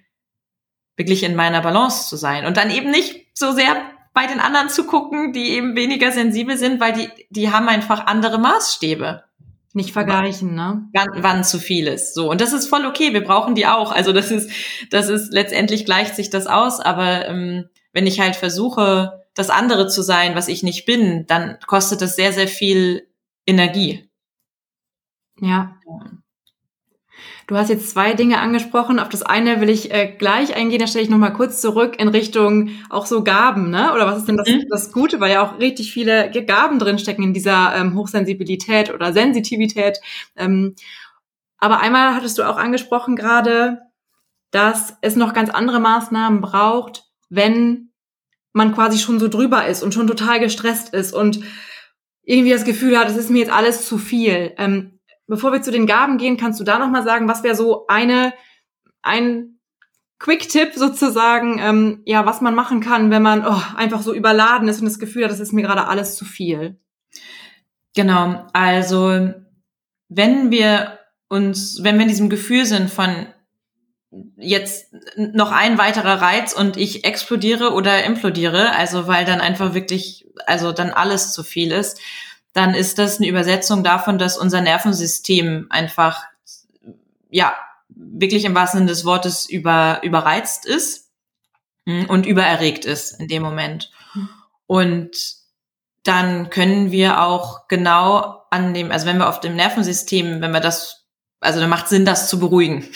wirklich 0.96 1.22
in 1.22 1.34
meiner 1.34 1.62
Balance 1.62 2.08
zu 2.08 2.16
sein 2.16 2.46
und 2.46 2.58
dann 2.58 2.70
eben 2.70 2.90
nicht 2.90 3.26
so 3.34 3.52
sehr 3.52 3.76
bei 4.12 4.26
den 4.26 4.40
anderen 4.40 4.68
zu 4.68 4.84
gucken, 4.84 5.32
die 5.32 5.52
eben 5.52 5.74
weniger 5.74 6.12
sensibel 6.12 6.58
sind, 6.58 6.80
weil 6.80 6.92
die 6.92 7.08
die 7.30 7.50
haben 7.50 7.68
einfach 7.68 8.06
andere 8.06 8.38
Maßstäbe. 8.38 9.24
Nicht 9.74 9.92
vergleichen, 9.92 10.54
ne? 10.54 10.86
Wann, 10.92 11.08
wann 11.22 11.44
zu 11.44 11.58
viel 11.58 11.86
ist. 11.86 12.14
So. 12.14 12.30
Und 12.30 12.42
das 12.42 12.52
ist 12.52 12.68
voll 12.68 12.84
okay. 12.84 13.14
Wir 13.14 13.24
brauchen 13.24 13.54
die 13.54 13.66
auch. 13.66 13.90
Also 13.90 14.12
das 14.12 14.30
ist, 14.30 14.50
das 14.90 15.08
ist, 15.08 15.32
letztendlich 15.32 15.86
gleicht 15.86 16.14
sich 16.14 16.28
das 16.28 16.46
aus. 16.46 16.78
Aber 16.78 17.26
ähm, 17.26 17.68
wenn 17.92 18.06
ich 18.06 18.20
halt 18.20 18.36
versuche, 18.36 19.24
das 19.34 19.48
andere 19.48 19.88
zu 19.88 20.02
sein, 20.02 20.34
was 20.34 20.48
ich 20.48 20.62
nicht 20.62 20.84
bin, 20.84 21.26
dann 21.26 21.58
kostet 21.66 22.02
das 22.02 22.16
sehr, 22.16 22.32
sehr 22.32 22.48
viel 22.48 23.08
Energie. 23.46 24.10
Ja. 25.40 25.76
Du 27.46 27.56
hast 27.56 27.70
jetzt 27.70 27.90
zwei 27.90 28.14
Dinge 28.14 28.38
angesprochen. 28.38 28.98
Auf 28.98 29.08
das 29.08 29.22
eine 29.22 29.60
will 29.60 29.68
ich 29.68 29.92
äh, 29.92 30.14
gleich 30.16 30.54
eingehen, 30.54 30.78
da 30.78 30.86
stelle 30.86 31.04
ich 31.04 31.10
nochmal 31.10 31.32
kurz 31.32 31.60
zurück 31.60 31.98
in 31.98 32.08
Richtung 32.08 32.70
auch 32.88 33.06
so 33.06 33.24
Gaben, 33.24 33.70
ne? 33.70 33.92
Oder 33.92 34.06
was 34.06 34.18
ist 34.18 34.28
denn 34.28 34.36
das, 34.36 34.48
mhm. 34.48 34.64
das 34.68 34.92
Gute, 34.92 35.20
weil 35.20 35.32
ja 35.32 35.42
auch 35.42 35.58
richtig 35.58 35.92
viele 35.92 36.30
Gaben 36.30 36.78
drinstecken 36.78 37.24
in 37.24 37.34
dieser 37.34 37.74
ähm, 37.74 37.96
Hochsensibilität 37.96 38.92
oder 38.92 39.12
Sensitivität. 39.12 40.00
Ähm, 40.36 40.74
aber 41.58 41.80
einmal 41.80 42.14
hattest 42.14 42.38
du 42.38 42.42
auch 42.42 42.56
angesprochen 42.56 43.16
gerade, 43.16 43.80
dass 44.50 44.96
es 45.00 45.16
noch 45.16 45.32
ganz 45.32 45.50
andere 45.50 45.80
Maßnahmen 45.80 46.40
braucht, 46.40 47.04
wenn 47.28 47.90
man 48.52 48.74
quasi 48.74 48.98
schon 48.98 49.18
so 49.18 49.28
drüber 49.28 49.66
ist 49.66 49.82
und 49.82 49.94
schon 49.94 50.06
total 50.06 50.40
gestresst 50.40 50.92
ist 50.92 51.12
und 51.12 51.40
irgendwie 52.22 52.52
das 52.52 52.64
Gefühl 52.64 52.98
hat, 52.98 53.08
es 53.08 53.16
ist 53.16 53.30
mir 53.30 53.40
jetzt 53.40 53.52
alles 53.52 53.86
zu 53.86 53.98
viel. 53.98 54.52
Ähm, 54.58 55.00
bevor 55.32 55.50
wir 55.50 55.62
zu 55.62 55.70
den 55.70 55.86
Gaben 55.86 56.18
gehen, 56.18 56.36
kannst 56.36 56.60
du 56.60 56.64
da 56.64 56.78
noch 56.78 56.90
mal 56.90 57.04
sagen, 57.04 57.26
was 57.26 57.42
wäre 57.42 57.54
so 57.54 57.86
eine 57.86 58.34
ein 59.00 59.58
Quick-Tipp 60.18 60.74
sozusagen, 60.74 61.58
ähm, 61.58 62.02
ja, 62.04 62.26
was 62.26 62.42
man 62.42 62.54
machen 62.54 62.80
kann, 62.80 63.10
wenn 63.10 63.22
man 63.22 63.46
oh, 63.46 63.62
einfach 63.74 64.02
so 64.02 64.12
überladen 64.12 64.68
ist 64.68 64.80
und 64.80 64.84
das 64.84 64.98
Gefühl 64.98 65.24
hat, 65.24 65.30
das 65.30 65.40
ist 65.40 65.54
mir 65.54 65.62
gerade 65.62 65.86
alles 65.86 66.16
zu 66.16 66.26
viel. 66.26 66.78
Genau, 67.96 68.46
also 68.52 69.32
wenn 70.10 70.50
wir 70.50 70.98
uns, 71.28 71.82
wenn 71.82 71.94
wir 71.94 72.02
in 72.02 72.08
diesem 72.08 72.28
Gefühl 72.28 72.66
sind 72.66 72.90
von 72.90 73.26
jetzt 74.36 74.94
noch 75.16 75.50
ein 75.50 75.78
weiterer 75.78 76.20
Reiz 76.20 76.52
und 76.52 76.76
ich 76.76 77.06
explodiere 77.06 77.72
oder 77.72 78.04
implodiere, 78.04 78.74
also 78.76 79.06
weil 79.06 79.24
dann 79.24 79.40
einfach 79.40 79.72
wirklich, 79.72 80.26
also 80.44 80.72
dann 80.72 80.90
alles 80.90 81.32
zu 81.32 81.42
viel 81.42 81.72
ist, 81.72 81.98
dann 82.52 82.74
ist 82.74 82.98
das 82.98 83.18
eine 83.18 83.28
Übersetzung 83.28 83.82
davon, 83.82 84.18
dass 84.18 84.36
unser 84.36 84.60
Nervensystem 84.60 85.66
einfach, 85.70 86.24
ja, 87.30 87.54
wirklich 87.88 88.44
im 88.44 88.54
wahrsten 88.54 88.78
Sinne 88.80 88.90
des 88.90 89.04
Wortes 89.04 89.48
über, 89.48 90.00
überreizt 90.02 90.66
ist 90.66 91.10
hm, 91.86 92.06
und 92.06 92.26
übererregt 92.26 92.84
ist 92.84 93.18
in 93.20 93.28
dem 93.28 93.42
Moment. 93.42 93.90
Und 94.66 95.36
dann 96.04 96.50
können 96.50 96.90
wir 96.90 97.22
auch 97.22 97.68
genau 97.68 98.44
an 98.50 98.74
dem, 98.74 98.90
also 98.90 99.06
wenn 99.06 99.18
wir 99.18 99.28
auf 99.28 99.40
dem 99.40 99.56
Nervensystem, 99.56 100.40
wenn 100.40 100.52
wir 100.52 100.60
das, 100.60 101.06
also 101.40 101.60
dann 101.60 101.70
macht 101.70 101.88
Sinn, 101.88 102.04
das 102.04 102.28
zu 102.28 102.38
beruhigen. 102.38 102.88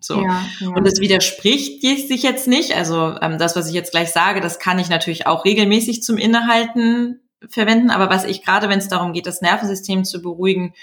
So. 0.00 0.22
Ja, 0.22 0.46
ja. 0.60 0.68
Und 0.68 0.86
das 0.86 1.00
widerspricht 1.00 1.82
sich 1.82 2.22
jetzt 2.22 2.46
nicht. 2.46 2.76
Also 2.76 3.16
ähm, 3.20 3.36
das, 3.36 3.56
was 3.56 3.66
ich 3.66 3.74
jetzt 3.74 3.90
gleich 3.90 4.12
sage, 4.12 4.40
das 4.40 4.60
kann 4.60 4.78
ich 4.78 4.88
natürlich 4.88 5.26
auch 5.26 5.44
regelmäßig 5.44 6.04
zum 6.04 6.18
Innehalten 6.18 7.27
verwenden. 7.48 7.90
Aber 7.90 8.10
was 8.10 8.24
ich 8.24 8.44
gerade, 8.44 8.68
wenn 8.68 8.78
es 8.78 8.88
darum 8.88 9.12
geht, 9.12 9.26
das 9.26 9.40
Nervensystem 9.40 10.04
zu 10.04 10.22
beruhigen, 10.22 10.74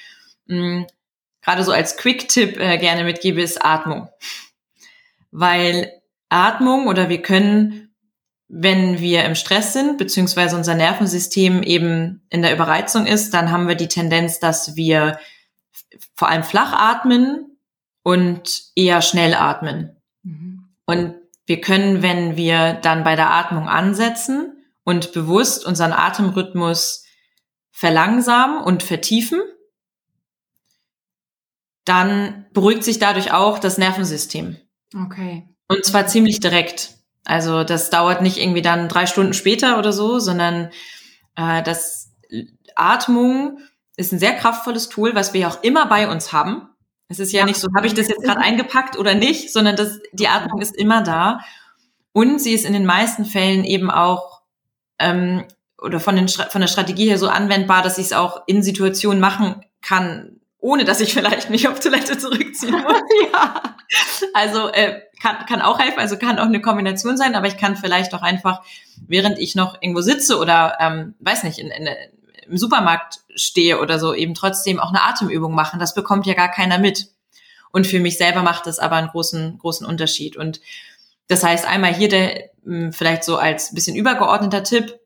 mh, 0.48 0.88
gerade 1.42 1.64
so 1.64 1.72
als 1.72 1.98
Quick-Tipp 1.98 2.60
äh, 2.60 2.78
gerne 2.78 3.04
mitgebe, 3.04 3.42
ist 3.42 3.64
Atmung. 3.64 4.10
Weil 5.32 5.92
Atmung 6.30 6.88
oder 6.88 7.10
wir 7.10 7.22
können, 7.22 7.94
wenn 8.48 9.00
wir 9.00 9.26
im 9.26 9.36
Stress 9.36 9.74
sind, 9.74 9.98
beziehungsweise 9.98 10.56
unser 10.56 10.76
Nervensystem 10.76 11.64
eben 11.64 12.26
in 12.30 12.42
der 12.42 12.54
Überreizung 12.54 13.06
ist, 13.06 13.34
dann 13.34 13.52
haben 13.52 13.68
wir 13.68 13.76
die 13.76 13.88
Tendenz, 13.88 14.40
dass 14.40 14.76
wir 14.76 15.20
vor 16.16 16.30
allem 16.30 16.44
flach 16.44 16.74
atmen 16.74 17.58
und 18.04 18.64
eher 18.76 19.02
schnell 19.02 19.34
atmen. 19.34 19.96
Mhm. 20.24 20.70
Und 20.86 21.16
wir 21.48 21.62
können, 21.62 22.02
wenn 22.02 22.38
wir 22.38 22.74
dann 22.74 23.04
bei 23.04 23.16
der 23.16 23.32
Atmung 23.32 23.68
ansetzen, 23.68 24.55
und 24.86 25.12
bewusst 25.12 25.66
unseren 25.66 25.92
Atemrhythmus 25.92 27.04
verlangsamen 27.72 28.64
und 28.64 28.84
vertiefen, 28.84 29.42
dann 31.84 32.46
beruhigt 32.54 32.84
sich 32.84 33.00
dadurch 33.00 33.34
auch 33.34 33.60
das 33.60 33.78
Nervensystem. 33.78 34.58
Okay. 34.96 35.50
Und 35.68 35.84
zwar 35.84 36.08
ziemlich 36.08 36.40
direkt. 36.40 36.94
Also 37.26 37.64
das 37.64 37.90
dauert 37.90 38.22
nicht 38.22 38.38
irgendwie 38.38 38.62
dann 38.62 38.88
drei 38.88 39.08
Stunden 39.08 39.34
später 39.34 39.78
oder 39.78 39.92
so, 39.92 40.20
sondern 40.20 40.70
äh, 41.36 41.64
das 41.64 42.14
Atmung 42.76 43.60
ist 43.98 44.14
ein 44.14 44.20
sehr 44.20 44.34
kraftvolles 44.34 44.90
Tool, 44.90 45.16
was 45.16 45.34
wir 45.34 45.42
ja 45.42 45.50
auch 45.50 45.64
immer 45.64 45.88
bei 45.88 46.10
uns 46.10 46.32
haben. 46.32 46.70
Es 47.08 47.20
ist 47.20 47.32
ja, 47.32 47.42
ja. 47.42 47.46
nicht 47.46 47.60
so, 47.60 47.68
habe 47.76 47.88
ich 47.88 47.94
das 47.94 48.08
jetzt 48.08 48.24
gerade 48.24 48.42
eingepackt 48.42 48.98
oder 48.98 49.16
nicht, 49.16 49.52
sondern 49.52 49.76
das, 49.76 50.00
die 50.12 50.28
Atmung 50.28 50.62
ist 50.62 50.76
immer 50.76 51.02
da. 51.02 51.40
Und 52.12 52.40
sie 52.40 52.54
ist 52.54 52.66
in 52.66 52.74
den 52.74 52.86
meisten 52.86 53.26
Fällen 53.26 53.64
eben 53.64 53.90
auch 53.90 54.42
ähm, 55.00 55.46
oder 55.82 56.00
von, 56.00 56.16
den, 56.16 56.28
von 56.28 56.62
der 56.62 56.68
Strategie 56.68 57.08
her 57.08 57.18
so 57.18 57.28
anwendbar, 57.28 57.82
dass 57.82 57.98
ich 57.98 58.08
es 58.08 58.14
auch 58.14 58.44
in 58.48 58.64
Situationen 58.64 59.20
machen 59.20 59.62
kann, 59.82 60.40
ohne 60.60 60.84
dass 60.84 61.02
ich 61.02 61.14
vielleicht 61.14 61.50
mich 61.50 61.68
auf 61.68 61.80
Toilette 61.80 62.18
zurückziehen 62.18 62.74
muss. 62.74 63.02
ja. 63.32 63.76
Also 64.34 64.70
äh, 64.70 65.02
kann, 65.22 65.46
kann 65.46 65.62
auch 65.62 65.80
helfen, 65.80 66.00
also 66.00 66.18
kann 66.18 66.40
auch 66.40 66.46
eine 66.46 66.62
Kombination 66.62 67.18
sein, 67.18 67.36
aber 67.36 67.48
ich 67.48 67.58
kann 67.58 67.76
vielleicht 67.76 68.14
auch 68.14 68.22
einfach, 68.22 68.64
während 69.08 69.38
ich 69.38 69.56
noch 69.56 69.82
irgendwo 69.82 70.02
sitze 70.02 70.38
oder 70.38 70.78
ähm, 70.80 71.16
weiß 71.20 71.44
nicht, 71.44 71.60
in, 71.60 71.68
in, 71.68 71.88
im 72.48 72.58
Supermarkt 72.58 73.20
stehe 73.36 73.80
oder 73.80 74.00
so, 74.00 74.14
eben 74.14 74.34
trotzdem 74.34 74.80
auch 74.80 74.90
eine 74.90 75.04
Atemübung 75.04 75.54
machen. 75.54 75.80
Das 75.80 75.94
bekommt 75.94 76.26
ja 76.26 76.34
gar 76.34 76.50
keiner 76.50 76.80
mit. 76.80 77.08
Und 77.72 77.86
für 77.86 78.00
mich 78.00 78.18
selber 78.18 78.42
macht 78.42 78.68
das 78.68 78.80
aber 78.80 78.96
einen 78.96 79.10
großen, 79.10 79.58
großen 79.58 79.86
Unterschied. 79.86 80.38
Und 80.38 80.62
das 81.28 81.44
heißt, 81.44 81.66
einmal 81.66 81.94
hier 81.94 82.10
der, 82.10 82.50
vielleicht 82.92 83.24
so 83.24 83.38
als 83.38 83.74
bisschen 83.74 83.96
übergeordneter 83.96 84.64
Tipp, 84.64 85.00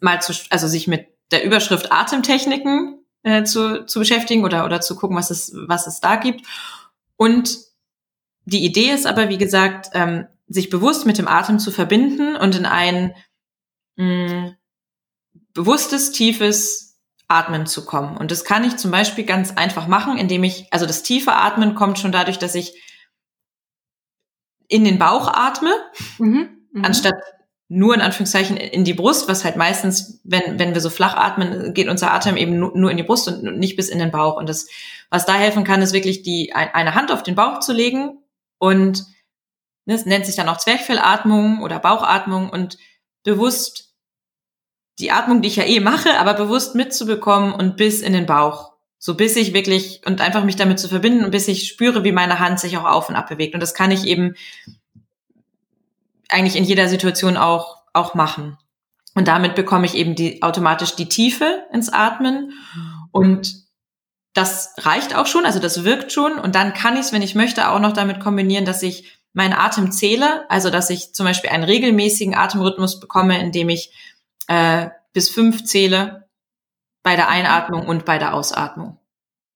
mal 0.00 0.20
zu, 0.20 0.32
also 0.50 0.68
sich 0.68 0.86
mit 0.86 1.08
der 1.30 1.44
Überschrift 1.44 1.92
Atemtechniken 1.92 3.04
äh, 3.22 3.44
zu, 3.44 3.86
zu 3.86 3.98
beschäftigen 3.98 4.44
oder, 4.44 4.64
oder 4.64 4.80
zu 4.80 4.96
gucken, 4.96 5.16
was 5.16 5.30
es, 5.30 5.52
was 5.66 5.86
es 5.86 6.00
da 6.00 6.16
gibt. 6.16 6.46
Und 7.16 7.58
die 8.44 8.64
Idee 8.64 8.90
ist 8.90 9.06
aber, 9.06 9.28
wie 9.28 9.38
gesagt, 9.38 9.90
ähm, 9.94 10.26
sich 10.48 10.70
bewusst 10.70 11.06
mit 11.06 11.18
dem 11.18 11.28
Atem 11.28 11.58
zu 11.58 11.70
verbinden 11.70 12.36
und 12.36 12.56
in 12.56 12.66
ein 12.66 13.14
mh, 13.96 14.30
hm, 14.30 14.56
bewusstes, 15.54 16.12
tiefes 16.12 16.98
Atmen 17.28 17.66
zu 17.66 17.84
kommen. 17.84 18.16
Und 18.16 18.30
das 18.30 18.44
kann 18.44 18.64
ich 18.64 18.76
zum 18.76 18.90
Beispiel 18.90 19.24
ganz 19.24 19.52
einfach 19.52 19.86
machen, 19.86 20.18
indem 20.18 20.42
ich, 20.42 20.66
also 20.72 20.86
das 20.86 21.02
tiefe 21.02 21.32
Atmen 21.32 21.74
kommt 21.74 21.98
schon 21.98 22.12
dadurch, 22.12 22.38
dass 22.38 22.54
ich 22.54 22.74
in 24.66 24.84
den 24.84 24.98
Bauch 24.98 25.28
atme, 25.28 25.72
mhm, 26.18 26.59
mh. 26.72 26.86
anstatt 26.86 27.14
nur 27.68 27.94
in 27.94 28.00
Anführungszeichen 28.00 28.56
in 28.56 28.84
die 28.84 28.94
Brust, 28.94 29.28
was 29.28 29.44
halt 29.44 29.56
meistens, 29.56 30.20
wenn, 30.24 30.58
wenn 30.58 30.74
wir 30.74 30.80
so 30.80 30.90
flach 30.90 31.14
atmen, 31.14 31.72
geht 31.72 31.88
unser 31.88 32.12
Atem 32.12 32.36
eben 32.36 32.58
nur 32.58 32.90
in 32.90 32.96
die 32.96 33.04
Brust 33.04 33.28
und 33.28 33.58
nicht 33.58 33.76
bis 33.76 33.88
in 33.88 34.00
den 34.00 34.10
Bauch. 34.10 34.36
Und 34.36 34.48
das, 34.48 34.66
was 35.08 35.24
da 35.24 35.34
helfen 35.34 35.62
kann, 35.62 35.80
ist 35.80 35.92
wirklich 35.92 36.22
die, 36.22 36.52
eine 36.52 36.96
Hand 36.96 37.12
auf 37.12 37.22
den 37.22 37.36
Bauch 37.36 37.60
zu 37.60 37.72
legen 37.72 38.18
und 38.58 39.04
das 39.86 40.04
nennt 40.04 40.26
sich 40.26 40.36
dann 40.36 40.48
auch 40.48 40.58
Zwerchfellatmung 40.58 41.62
oder 41.62 41.78
Bauchatmung 41.78 42.50
und 42.50 42.76
bewusst 43.22 43.94
die 44.98 45.10
Atmung, 45.10 45.40
die 45.42 45.48
ich 45.48 45.56
ja 45.56 45.64
eh 45.64 45.80
mache, 45.80 46.18
aber 46.18 46.34
bewusst 46.34 46.74
mitzubekommen 46.74 47.52
und 47.52 47.76
bis 47.76 48.00
in 48.02 48.12
den 48.12 48.26
Bauch. 48.26 48.72
So 48.98 49.16
bis 49.16 49.34
ich 49.36 49.54
wirklich 49.54 50.02
und 50.06 50.20
einfach 50.20 50.44
mich 50.44 50.56
damit 50.56 50.78
zu 50.78 50.88
verbinden 50.88 51.24
und 51.24 51.30
bis 51.30 51.48
ich 51.48 51.68
spüre, 51.68 52.04
wie 52.04 52.12
meine 52.12 52.38
Hand 52.38 52.60
sich 52.60 52.76
auch 52.76 52.84
auf 52.84 53.08
und 53.08 53.16
ab 53.16 53.28
bewegt. 53.28 53.54
Und 53.54 53.60
das 53.60 53.74
kann 53.74 53.90
ich 53.90 54.06
eben 54.06 54.34
eigentlich 56.32 56.56
in 56.56 56.64
jeder 56.64 56.88
Situation 56.88 57.36
auch, 57.36 57.76
auch 57.92 58.14
machen. 58.14 58.58
Und 59.14 59.28
damit 59.28 59.54
bekomme 59.54 59.86
ich 59.86 59.94
eben 59.94 60.14
die, 60.14 60.42
automatisch 60.42 60.94
die 60.94 61.08
Tiefe 61.08 61.64
ins 61.72 61.92
Atmen. 61.92 62.52
Und 63.10 63.54
das 64.34 64.74
reicht 64.78 65.16
auch 65.16 65.26
schon, 65.26 65.44
also 65.44 65.58
das 65.58 65.84
wirkt 65.84 66.12
schon. 66.12 66.38
Und 66.38 66.54
dann 66.54 66.74
kann 66.74 66.94
ich 66.94 67.00
es, 67.00 67.12
wenn 67.12 67.22
ich 67.22 67.34
möchte, 67.34 67.68
auch 67.68 67.80
noch 67.80 67.92
damit 67.92 68.20
kombinieren, 68.20 68.64
dass 68.64 68.82
ich 68.82 69.18
meinen 69.32 69.52
Atem 69.52 69.92
zähle, 69.92 70.48
also 70.50 70.70
dass 70.70 70.90
ich 70.90 71.14
zum 71.14 71.26
Beispiel 71.26 71.50
einen 71.50 71.64
regelmäßigen 71.64 72.34
Atemrhythmus 72.34 73.00
bekomme, 73.00 73.40
indem 73.40 73.68
ich 73.68 73.92
äh, 74.48 74.88
bis 75.12 75.28
fünf 75.30 75.64
zähle 75.64 76.28
bei 77.02 77.16
der 77.16 77.28
Einatmung 77.28 77.86
und 77.86 78.04
bei 78.04 78.18
der 78.18 78.34
Ausatmung. 78.34 78.98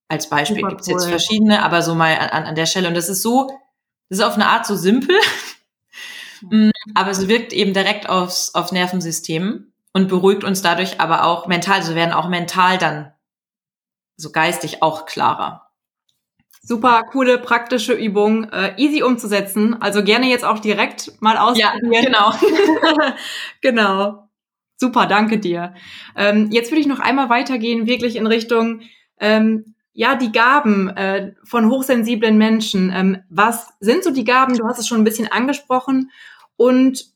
Als 0.08 0.28
Beispiel 0.28 0.66
gibt 0.66 0.82
es 0.82 0.86
jetzt 0.86 1.06
verschiedene, 1.06 1.62
aber 1.62 1.82
so 1.82 1.94
mal 1.94 2.16
an, 2.16 2.44
an 2.44 2.54
der 2.54 2.66
Stelle. 2.66 2.88
Und 2.88 2.94
das 2.94 3.08
ist 3.08 3.22
so, 3.22 3.48
das 4.08 4.18
ist 4.18 4.24
auf 4.24 4.34
eine 4.34 4.46
Art 4.46 4.66
so 4.66 4.76
simpel. 4.76 5.16
Mm, 6.50 6.70
aber 6.94 7.10
es 7.10 7.28
wirkt 7.28 7.52
eben 7.52 7.72
direkt 7.72 8.08
aufs, 8.08 8.54
aufs 8.54 8.72
Nervensystem 8.72 9.72
und 9.92 10.08
beruhigt 10.08 10.44
uns 10.44 10.62
dadurch 10.62 11.00
aber 11.00 11.24
auch 11.24 11.46
mental. 11.46 11.76
Also 11.76 11.90
wir 11.90 11.96
werden 11.96 12.12
auch 12.12 12.28
mental 12.28 12.78
dann 12.78 13.12
so 14.16 14.30
geistig 14.30 14.82
auch 14.82 15.06
klarer. 15.06 15.70
Super 16.62 17.02
coole 17.02 17.38
praktische 17.38 17.92
Übung, 17.92 18.44
äh, 18.44 18.74
easy 18.78 19.02
umzusetzen. 19.02 19.80
Also 19.82 20.02
gerne 20.02 20.28
jetzt 20.28 20.44
auch 20.44 20.60
direkt 20.60 21.12
mal 21.20 21.36
ausprobieren. 21.36 21.92
Ja, 21.92 22.00
genau. 22.00 22.32
genau. 23.60 24.28
Super, 24.76 25.06
danke 25.06 25.38
dir. 25.38 25.74
Ähm, 26.16 26.48
jetzt 26.50 26.70
würde 26.70 26.80
ich 26.80 26.86
noch 26.86 27.00
einmal 27.00 27.28
weitergehen, 27.28 27.86
wirklich 27.86 28.16
in 28.16 28.26
Richtung 28.26 28.80
ähm, 29.20 29.74
ja 29.92 30.16
die 30.16 30.32
Gaben 30.32 30.88
äh, 30.88 31.32
von 31.44 31.70
hochsensiblen 31.70 32.36
Menschen. 32.36 32.92
Ähm, 32.94 33.22
was 33.30 33.68
sind 33.80 34.02
so 34.02 34.10
die 34.10 34.24
Gaben? 34.24 34.56
Du 34.56 34.66
hast 34.66 34.78
es 34.78 34.88
schon 34.88 35.00
ein 35.00 35.04
bisschen 35.04 35.30
angesprochen. 35.30 36.10
Und 36.56 37.06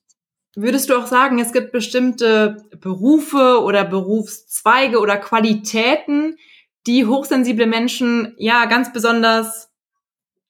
würdest 0.54 0.90
du 0.90 0.96
auch 0.96 1.06
sagen, 1.06 1.38
es 1.38 1.52
gibt 1.52 1.72
bestimmte 1.72 2.64
Berufe 2.80 3.62
oder 3.62 3.84
Berufszweige 3.84 5.00
oder 5.00 5.16
Qualitäten, 5.16 6.36
die 6.86 7.06
hochsensible 7.06 7.66
Menschen 7.66 8.34
ja 8.38 8.64
ganz 8.64 8.92
besonders 8.92 9.68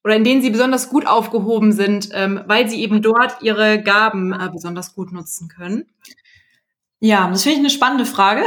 oder 0.04 0.16
in 0.16 0.24
denen 0.24 0.40
sie 0.40 0.50
besonders 0.50 0.88
gut 0.88 1.06
aufgehoben 1.06 1.72
sind, 1.72 2.08
ähm, 2.12 2.40
weil 2.46 2.68
sie 2.68 2.80
eben 2.80 3.02
dort 3.02 3.42
ihre 3.42 3.82
Gaben 3.82 4.32
äh, 4.32 4.48
besonders 4.50 4.94
gut 4.94 5.12
nutzen 5.12 5.48
können? 5.48 5.86
Ja, 7.00 7.28
das 7.28 7.42
finde 7.42 7.56
ich 7.56 7.60
eine 7.60 7.70
spannende 7.70 8.06
Frage. 8.06 8.44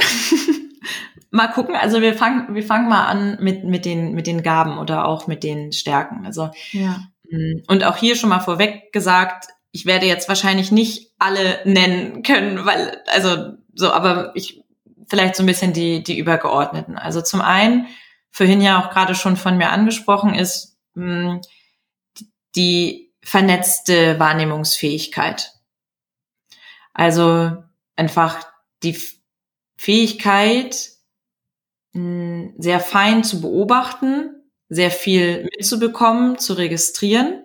mal 1.32 1.48
gucken. 1.48 1.76
Also 1.76 2.02
wir 2.02 2.14
fangen, 2.14 2.56
wir 2.56 2.64
fangen 2.64 2.90
mal 2.90 3.06
an 3.06 3.38
mit 3.42 3.64
mit 3.64 3.86
den 3.86 4.14
mit 4.14 4.28
den 4.28 4.44
Gaben 4.44 4.78
oder 4.78 5.06
auch 5.06 5.28
mit 5.28 5.44
den 5.44 5.72
Stärken. 5.72 6.26
Also 6.26 6.50
ja. 6.72 7.04
Mm, 7.30 7.62
und 7.68 7.84
auch 7.84 7.98
hier 7.98 8.16
schon 8.16 8.30
mal 8.30 8.40
vorweg 8.40 8.92
gesagt, 8.92 9.48
ich 9.72 9.86
werde 9.86 10.06
jetzt 10.06 10.28
wahrscheinlich 10.28 10.72
nicht 10.72 11.12
alle 11.18 11.62
nennen 11.66 12.24
können, 12.24 12.66
weil 12.66 13.02
also 13.08 13.54
so, 13.74 13.92
aber 13.92 14.36
ich 14.36 14.64
vielleicht 15.08 15.36
so 15.36 15.44
ein 15.44 15.48
bisschen 15.48 15.74
die, 15.74 16.04
die 16.04 16.18
übergeordneten. 16.18 16.98
Also 16.98 17.22
zum 17.22 17.42
einen, 17.42 17.88
vorhin 18.32 18.62
ja 18.62 18.82
auch 18.82 18.92
gerade 18.92 19.16
schon 19.16 19.38
von 19.38 19.58
mir 19.58 19.70
angesprochen 19.70 20.34
ist, 20.34 20.78
hm, 20.96 21.42
die 22.56 23.14
vernetzte 23.22 24.20
Wahrnehmungsfähigkeit. 24.20 25.52
Also 26.94 27.64
einfach 27.96 28.40
die 28.84 28.98
Fähigkeit, 29.78 30.92
hm, 31.94 32.54
sehr 32.58 32.80
fein 32.80 33.24
zu 33.24 33.42
beobachten, 33.42 34.36
sehr 34.70 34.92
viel 34.92 35.44
mitzubekommen, 35.44 36.38
zu 36.40 36.54
registrieren 36.54 37.44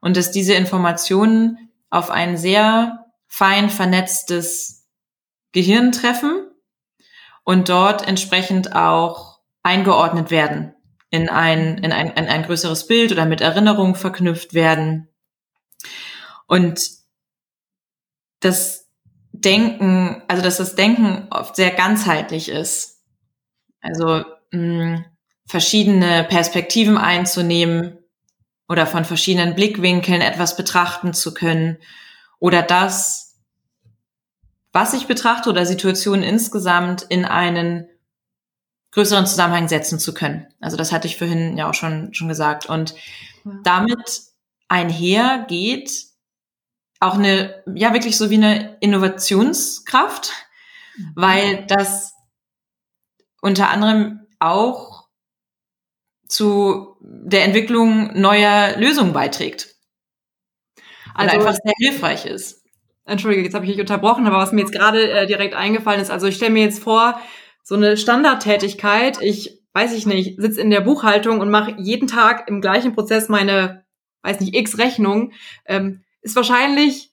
und 0.00 0.16
dass 0.16 0.30
diese 0.30 0.54
Informationen 0.54 1.70
auf 1.90 2.10
ein 2.10 2.36
sehr 2.36 3.06
fein 3.26 3.70
vernetztes 3.70 4.88
Gehirn 5.52 5.92
treffen 5.92 6.50
und 7.44 7.68
dort 7.68 8.06
entsprechend 8.06 8.74
auch 8.74 9.40
eingeordnet 9.62 10.30
werden 10.30 10.74
in 11.10 11.28
ein, 11.28 11.78
in 11.78 11.92
ein, 11.92 12.08
in 12.10 12.28
ein 12.28 12.42
größeres 12.44 12.86
Bild 12.86 13.12
oder 13.12 13.26
mit 13.26 13.40
Erinnerungen 13.40 13.94
verknüpft 13.94 14.54
werden. 14.54 15.08
Und 16.46 16.90
das 18.40 18.88
Denken, 19.32 20.22
also 20.28 20.42
dass 20.42 20.56
das 20.56 20.74
Denken 20.74 21.28
oft 21.30 21.56
sehr 21.56 21.70
ganzheitlich 21.70 22.48
ist. 22.48 23.02
Also 23.80 24.24
mh, 24.50 25.04
verschiedene 25.46 26.24
Perspektiven 26.24 26.98
einzunehmen 26.98 27.99
oder 28.70 28.86
von 28.86 29.04
verschiedenen 29.04 29.56
Blickwinkeln 29.56 30.22
etwas 30.22 30.56
betrachten 30.56 31.12
zu 31.12 31.34
können 31.34 31.76
oder 32.38 32.62
das 32.62 33.30
was 34.72 34.94
ich 34.94 35.08
betrachte 35.08 35.50
oder 35.50 35.66
Situationen 35.66 36.22
insgesamt 36.22 37.02
in 37.02 37.24
einen 37.24 37.88
größeren 38.92 39.26
Zusammenhang 39.26 39.68
setzen 39.68 39.98
zu 39.98 40.14
können. 40.14 40.46
Also 40.60 40.76
das 40.76 40.92
hatte 40.92 41.08
ich 41.08 41.18
vorhin 41.18 41.56
ja 41.56 41.68
auch 41.68 41.74
schon, 41.74 42.14
schon 42.14 42.28
gesagt. 42.28 42.66
Und 42.66 42.94
damit 43.64 44.22
einher 44.68 45.44
geht 45.48 45.90
auch 47.00 47.14
eine, 47.14 47.64
ja 47.74 47.92
wirklich 47.92 48.16
so 48.16 48.30
wie 48.30 48.36
eine 48.36 48.76
Innovationskraft, 48.78 50.30
mhm. 50.96 51.12
weil 51.16 51.66
das 51.66 52.14
unter 53.40 53.70
anderem 53.70 54.20
auch 54.38 54.89
zu 56.30 56.96
der 57.00 57.44
Entwicklung 57.44 58.18
neuer 58.18 58.76
Lösungen 58.76 59.12
beiträgt. 59.12 59.74
Also 61.14 61.36
einfach 61.36 61.54
sehr 61.54 61.72
hilfreich 61.78 62.24
ist. 62.24 62.64
Entschuldige, 63.04 63.42
jetzt 63.42 63.54
habe 63.54 63.64
ich 63.64 63.72
dich 63.72 63.80
unterbrochen, 63.80 64.26
aber 64.26 64.38
was 64.38 64.52
mir 64.52 64.60
jetzt 64.60 64.72
gerade 64.72 65.10
äh, 65.10 65.26
direkt 65.26 65.54
eingefallen 65.54 66.00
ist, 66.00 66.10
also 66.10 66.28
ich 66.28 66.36
stelle 66.36 66.52
mir 66.52 66.62
jetzt 66.62 66.82
vor, 66.82 67.20
so 67.64 67.74
eine 67.74 67.96
Standardtätigkeit, 67.96 69.20
ich 69.20 69.60
weiß 69.72 69.92
ich 69.92 70.06
nicht, 70.06 70.40
sitze 70.40 70.60
in 70.60 70.70
der 70.70 70.80
Buchhaltung 70.80 71.40
und 71.40 71.50
mache 71.50 71.74
jeden 71.78 72.08
Tag 72.08 72.48
im 72.48 72.60
gleichen 72.60 72.94
Prozess 72.94 73.28
meine, 73.28 73.84
weiß 74.22 74.40
nicht, 74.40 74.54
x 74.54 74.78
Rechnung, 74.78 75.32
ähm, 75.66 76.02
ist 76.22 76.36
wahrscheinlich 76.36 77.10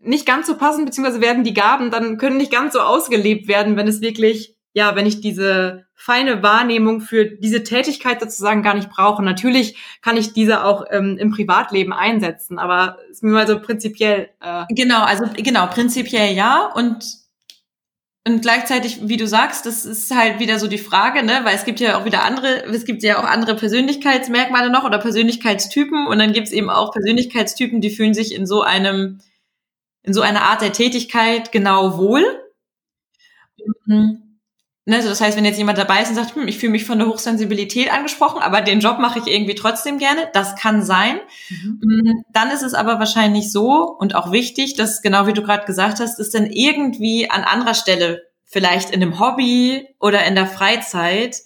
nicht 0.00 0.26
ganz 0.26 0.46
so 0.46 0.56
passend, 0.56 0.86
beziehungsweise 0.86 1.20
werden 1.20 1.44
die 1.44 1.54
Gaben 1.54 1.90
dann 1.90 2.18
können 2.18 2.36
nicht 2.36 2.52
ganz 2.52 2.74
so 2.74 2.80
ausgelebt 2.80 3.48
werden, 3.48 3.76
wenn 3.76 3.88
es 3.88 4.00
wirklich, 4.00 4.55
ja, 4.76 4.94
wenn 4.94 5.06
ich 5.06 5.22
diese 5.22 5.86
feine 5.94 6.42
Wahrnehmung 6.42 7.00
für 7.00 7.24
diese 7.24 7.62
Tätigkeit 7.62 8.20
sozusagen 8.20 8.62
gar 8.62 8.74
nicht 8.74 8.90
brauche. 8.90 9.22
Natürlich 9.22 9.74
kann 10.02 10.18
ich 10.18 10.34
diese 10.34 10.64
auch 10.64 10.84
ähm, 10.90 11.16
im 11.16 11.30
Privatleben 11.30 11.94
einsetzen, 11.94 12.58
aber 12.58 12.98
ist 13.10 13.22
mir 13.22 13.30
mal 13.30 13.46
so 13.46 13.58
prinzipiell. 13.58 14.28
Äh 14.42 14.66
genau, 14.68 15.02
also 15.02 15.24
genau, 15.34 15.66
prinzipiell 15.68 16.34
ja 16.34 16.70
und 16.74 17.06
und 18.28 18.42
gleichzeitig, 18.42 19.08
wie 19.08 19.16
du 19.16 19.26
sagst, 19.26 19.64
das 19.64 19.86
ist 19.86 20.14
halt 20.14 20.40
wieder 20.40 20.58
so 20.58 20.66
die 20.66 20.76
Frage, 20.76 21.22
ne, 21.24 21.40
weil 21.44 21.54
es 21.54 21.64
gibt 21.64 21.80
ja 21.80 21.98
auch 21.98 22.04
wieder 22.04 22.24
andere, 22.24 22.64
es 22.64 22.84
gibt 22.84 23.02
ja 23.02 23.18
auch 23.18 23.24
andere 23.24 23.54
Persönlichkeitsmerkmale 23.54 24.68
noch 24.68 24.84
oder 24.84 24.98
Persönlichkeitstypen 24.98 26.06
und 26.06 26.18
dann 26.18 26.34
gibt 26.34 26.48
es 26.48 26.52
eben 26.52 26.68
auch 26.68 26.92
Persönlichkeitstypen, 26.92 27.80
die 27.80 27.90
fühlen 27.90 28.12
sich 28.12 28.34
in 28.34 28.46
so 28.46 28.60
einem, 28.60 29.20
in 30.02 30.12
so 30.12 30.20
einer 30.20 30.42
Art 30.42 30.60
der 30.60 30.72
Tätigkeit 30.72 31.50
genau 31.50 31.96
wohl. 31.96 32.24
Mhm. 33.86 34.25
Ne, 34.88 34.94
also 34.94 35.08
das 35.08 35.20
heißt, 35.20 35.36
wenn 35.36 35.44
jetzt 35.44 35.58
jemand 35.58 35.78
dabei 35.78 36.02
ist 36.02 36.10
und 36.10 36.14
sagt, 36.14 36.36
hm, 36.36 36.46
ich 36.46 36.58
fühle 36.58 36.70
mich 36.70 36.84
von 36.84 37.00
der 37.00 37.08
Hochsensibilität 37.08 37.92
angesprochen, 37.92 38.40
aber 38.40 38.60
den 38.60 38.78
Job 38.78 39.00
mache 39.00 39.18
ich 39.18 39.26
irgendwie 39.26 39.56
trotzdem 39.56 39.98
gerne, 39.98 40.30
das 40.32 40.54
kann 40.54 40.84
sein. 40.84 41.18
Mhm. 41.48 41.80
Mm, 41.82 42.24
dann 42.32 42.52
ist 42.52 42.62
es 42.62 42.72
aber 42.72 43.00
wahrscheinlich 43.00 43.50
so 43.50 43.82
und 43.82 44.14
auch 44.14 44.30
wichtig, 44.30 44.74
dass 44.74 45.02
genau 45.02 45.26
wie 45.26 45.32
du 45.32 45.42
gerade 45.42 45.66
gesagt 45.66 45.98
hast, 45.98 46.20
es 46.20 46.30
dann 46.30 46.46
irgendwie 46.46 47.28
an 47.28 47.42
anderer 47.42 47.74
Stelle, 47.74 48.22
vielleicht 48.44 48.90
in 48.90 49.02
einem 49.02 49.18
Hobby 49.18 49.88
oder 49.98 50.24
in 50.24 50.36
der 50.36 50.46
Freizeit, 50.46 51.38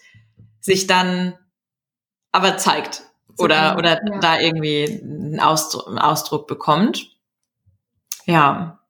sich 0.61 0.87
dann 0.87 1.33
aber 2.33 2.59
zeigt 2.59 3.05
oder, 3.39 3.79
oder 3.79 4.03
ja. 4.07 4.19
da 4.19 4.39
irgendwie 4.39 5.01
einen 5.03 5.41
Ausdruck, 5.41 5.89
einen 5.89 5.99
Ausdruck 5.99 6.47
bekommt. 6.47 7.09
Ja. 8.27 8.81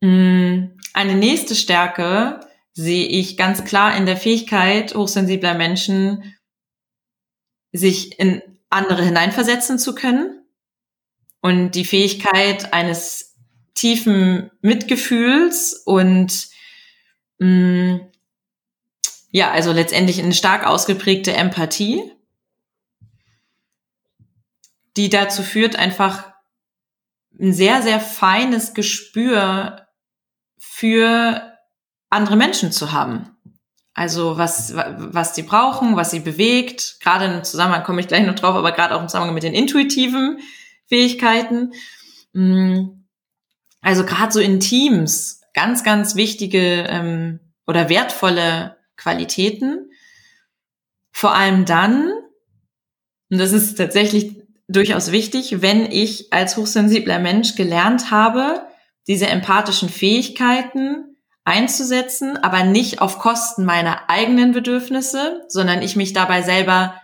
Mm, 0.00 0.66
eine 0.94 1.14
nächste 1.16 1.56
Stärke 1.56 2.45
sehe 2.76 3.06
ich 3.06 3.38
ganz 3.38 3.64
klar 3.64 3.96
in 3.96 4.04
der 4.04 4.18
Fähigkeit 4.18 4.94
hochsensibler 4.94 5.54
Menschen, 5.54 6.36
sich 7.72 8.20
in 8.20 8.42
andere 8.68 9.02
hineinversetzen 9.02 9.78
zu 9.78 9.94
können 9.94 10.44
und 11.40 11.70
die 11.70 11.86
Fähigkeit 11.86 12.74
eines 12.74 13.34
tiefen 13.74 14.50
Mitgefühls 14.60 15.72
und 15.72 16.48
mh, 17.38 17.48
mm, 17.48 18.12
ja, 19.30 19.50
also 19.50 19.72
letztendlich 19.72 20.22
eine 20.22 20.34
stark 20.34 20.66
ausgeprägte 20.66 21.32
Empathie, 21.32 22.12
die 24.98 25.08
dazu 25.08 25.42
führt, 25.42 25.76
einfach 25.76 26.32
ein 27.38 27.52
sehr, 27.52 27.82
sehr 27.82 28.00
feines 28.00 28.74
Gespür 28.74 29.86
für 30.58 31.55
andere 32.10 32.36
Menschen 32.36 32.72
zu 32.72 32.92
haben. 32.92 33.36
Also 33.94 34.36
was, 34.36 34.74
was 34.74 35.34
sie 35.34 35.42
brauchen, 35.42 35.96
was 35.96 36.10
sie 36.10 36.20
bewegt. 36.20 36.98
Gerade 37.00 37.24
im 37.24 37.44
Zusammenhang 37.44 37.82
komme 37.82 38.00
ich 38.00 38.08
gleich 38.08 38.26
noch 38.26 38.34
drauf, 38.34 38.54
aber 38.54 38.72
gerade 38.72 38.94
auch 38.94 39.00
im 39.00 39.08
Zusammenhang 39.08 39.34
mit 39.34 39.42
den 39.42 39.54
intuitiven 39.54 40.38
Fähigkeiten. 40.86 41.72
Mm. 42.32 42.88
Also 43.80 44.04
gerade 44.04 44.32
so 44.32 44.40
in 44.40 44.60
Teams 44.60 45.40
ganz, 45.54 45.82
ganz 45.82 46.14
wichtige 46.14 46.84
ähm, 46.88 47.40
oder 47.66 47.88
wertvolle 47.88 48.76
Qualitäten. 48.96 49.90
Vor 51.10 51.34
allem 51.34 51.64
dann, 51.64 52.12
und 53.30 53.38
das 53.38 53.52
ist 53.52 53.76
tatsächlich 53.76 54.42
durchaus 54.68 55.12
wichtig, 55.12 55.62
wenn 55.62 55.90
ich 55.90 56.32
als 56.32 56.58
hochsensibler 56.58 57.18
Mensch 57.18 57.54
gelernt 57.54 58.10
habe, 58.10 58.66
diese 59.06 59.28
empathischen 59.28 59.88
Fähigkeiten 59.88 61.15
einzusetzen, 61.46 62.36
aber 62.36 62.64
nicht 62.64 63.00
auf 63.00 63.18
Kosten 63.18 63.64
meiner 63.64 64.10
eigenen 64.10 64.52
Bedürfnisse, 64.52 65.44
sondern 65.48 65.80
ich 65.80 65.94
mich 65.94 66.12
dabei 66.12 66.42
selber 66.42 67.00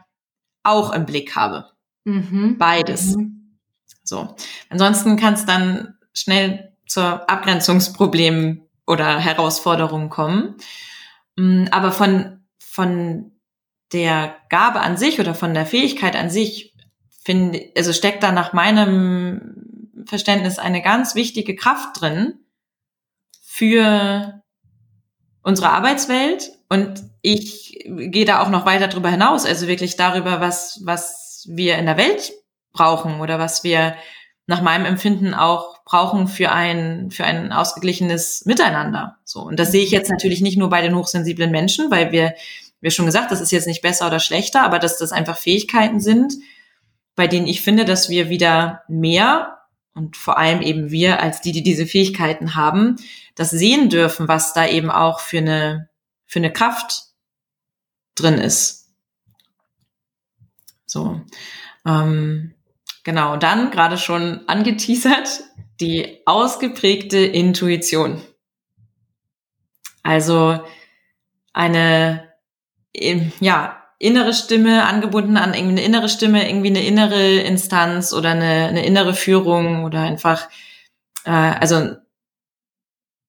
auch 0.64 0.93
im 0.93 1.07
Blick 1.07 1.36
habe. 1.36 1.70
Mhm. 2.05 2.59
Beides. 2.59 3.16
Mhm. 3.16 3.59
So. 4.03 4.34
Ansonsten 4.68 5.16
kann 5.16 5.34
es 5.34 5.47
dann 5.47 5.95
schnell 6.12 6.76
zur 6.86 7.30
Abgrenzungsproblem 7.30 8.62
oder 8.84 9.18
Herausforderung 9.18 10.11
kommen. 10.11 10.57
Mm, 11.36 11.66
aber 11.70 11.93
von, 11.93 12.40
von 12.59 13.30
der 13.93 14.34
Gabe 14.49 14.80
an 14.80 14.97
sich 14.97 15.20
oder 15.20 15.36
von 15.36 15.55
der 15.55 15.66
Fähigkeit 15.66 16.16
an 16.16 16.30
sich 16.30 16.74
finde, 17.22 17.70
also 17.76 17.93
steckt 17.93 18.24
da 18.24 18.32
nach 18.32 18.53
meinem 18.53 20.03
Verständnis 20.05 20.59
eine 20.59 20.82
ganz 20.82 21.14
wichtige 21.14 21.55
Kraft 21.55 22.01
drin 22.01 22.41
für 23.62 24.42
unsere 25.44 25.70
Arbeitswelt 25.70 26.50
und 26.68 27.04
ich 27.20 27.78
gehe 27.86 28.24
da 28.24 28.42
auch 28.42 28.48
noch 28.48 28.66
weiter 28.66 28.88
darüber 28.88 29.08
hinaus, 29.08 29.46
also 29.46 29.68
wirklich 29.68 29.94
darüber, 29.94 30.40
was, 30.40 30.80
was 30.82 31.46
wir 31.48 31.78
in 31.78 31.86
der 31.86 31.96
Welt 31.96 32.32
brauchen 32.72 33.20
oder 33.20 33.38
was 33.38 33.62
wir 33.62 33.94
nach 34.48 34.62
meinem 34.62 34.84
Empfinden 34.84 35.32
auch 35.32 35.84
brauchen 35.84 36.26
für 36.26 36.50
ein, 36.50 37.12
für 37.12 37.22
ein 37.22 37.52
ausgeglichenes 37.52 38.44
Miteinander. 38.46 39.18
So. 39.22 39.42
Und 39.42 39.60
das 39.60 39.70
sehe 39.70 39.84
ich 39.84 39.92
jetzt 39.92 40.10
natürlich 40.10 40.40
nicht 40.40 40.58
nur 40.58 40.68
bei 40.68 40.82
den 40.82 40.96
hochsensiblen 40.96 41.52
Menschen, 41.52 41.88
weil 41.88 42.10
wir, 42.10 42.34
wir 42.80 42.90
schon 42.90 43.06
gesagt, 43.06 43.30
das 43.30 43.40
ist 43.40 43.52
jetzt 43.52 43.68
nicht 43.68 43.82
besser 43.82 44.08
oder 44.08 44.18
schlechter, 44.18 44.64
aber 44.64 44.80
dass 44.80 44.98
das 44.98 45.12
einfach 45.12 45.36
Fähigkeiten 45.36 46.00
sind, 46.00 46.34
bei 47.14 47.28
denen 47.28 47.46
ich 47.46 47.62
finde, 47.62 47.84
dass 47.84 48.08
wir 48.08 48.28
wieder 48.28 48.82
mehr 48.88 49.61
und 49.95 50.16
vor 50.16 50.38
allem 50.38 50.62
eben 50.62 50.90
wir 50.90 51.20
als 51.20 51.40
die, 51.40 51.53
die 51.53 51.62
diese 51.62 51.86
Fähigkeiten 51.86 52.55
haben, 52.55 52.97
das 53.34 53.51
sehen 53.51 53.88
dürfen, 53.88 54.28
was 54.28 54.55
da 54.55 54.66
eben 54.66 54.90
auch 54.90 55.20
für 55.20 55.38
eine, 55.38 55.88
für 56.26 56.38
eine 56.38 56.53
Kraft 56.53 57.05
drin 58.14 58.38
ist. 58.38 58.90
So. 60.86 61.20
Ähm, 61.86 62.55
genau, 63.05 63.36
dann 63.36 63.70
gerade 63.70 63.99
schon 63.99 64.47
angeteasert, 64.49 65.45
die 65.80 66.22
ausgeprägte 66.26 67.18
Intuition. 67.18 68.20
Also 70.03 70.61
eine, 71.53 72.32
ja, 73.40 73.82
innere 74.03 74.34
Stimme, 74.34 74.84
angebunden 74.84 75.36
an 75.36 75.55
irgendwie 75.55 75.74
eine 75.78 75.84
innere 75.84 76.09
Stimme, 76.09 76.48
irgendwie 76.48 76.70
eine 76.70 76.84
innere 76.84 77.36
Instanz 77.36 78.12
oder 78.12 78.30
eine, 78.30 78.66
eine 78.66 78.84
innere 78.84 79.14
Führung 79.14 79.84
oder 79.84 80.00
einfach, 80.00 80.48
äh, 81.24 81.30
also 81.30 81.94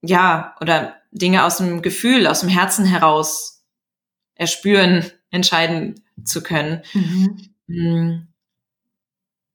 ja, 0.01 0.55
oder 0.61 0.95
Dinge 1.11 1.45
aus 1.45 1.57
dem 1.57 1.83
Gefühl, 1.83 2.25
aus 2.25 2.39
dem 2.39 2.49
Herzen 2.49 2.85
heraus 2.85 3.63
erspüren, 4.33 5.05
entscheiden 5.29 6.01
zu 6.25 6.41
können. 6.41 6.81
Mhm. 6.93 7.49
Mm. 7.67 8.27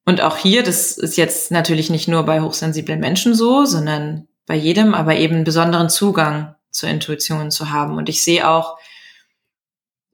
Und 0.04 0.20
auch 0.20 0.36
hier, 0.36 0.62
das 0.62 0.96
ist 0.96 1.16
jetzt 1.16 1.50
natürlich 1.50 1.90
nicht 1.90 2.06
nur 2.06 2.22
bei 2.22 2.40
hochsensiblen 2.40 3.00
Menschen 3.00 3.34
so, 3.34 3.64
sondern 3.64 4.28
bei 4.46 4.54
jedem, 4.54 4.94
aber 4.94 5.16
eben 5.16 5.42
besonderen 5.42 5.90
Zugang 5.90 6.54
zur 6.70 6.88
Intuition 6.88 7.50
zu 7.50 7.70
haben. 7.70 7.96
Und 7.96 8.08
ich 8.08 8.22
sehe 8.22 8.48
auch, 8.48 8.78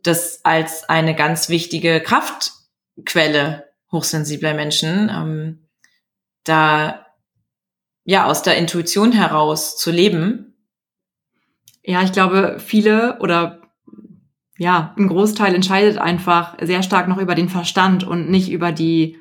das 0.04 0.44
als 0.44 0.88
eine 0.88 1.14
ganz 1.14 1.48
wichtige 1.48 2.00
Kraftquelle 2.00 3.64
hochsensibler 3.90 4.54
Menschen, 4.54 5.10
ähm, 5.10 5.68
da 6.44 7.06
ja 8.04 8.26
aus 8.26 8.42
der 8.42 8.56
Intuition 8.56 9.12
heraus 9.12 9.76
zu 9.76 9.90
leben. 9.90 10.54
Ja, 11.82 12.02
ich 12.02 12.12
glaube, 12.12 12.58
viele 12.58 13.18
oder 13.20 13.62
ja, 14.58 14.94
ein 14.96 15.08
Großteil 15.08 15.54
entscheidet 15.54 15.98
einfach 15.98 16.56
sehr 16.60 16.82
stark 16.82 17.08
noch 17.08 17.18
über 17.18 17.34
den 17.34 17.48
Verstand 17.48 18.04
und 18.04 18.30
nicht 18.30 18.50
über 18.50 18.72
die 18.72 19.18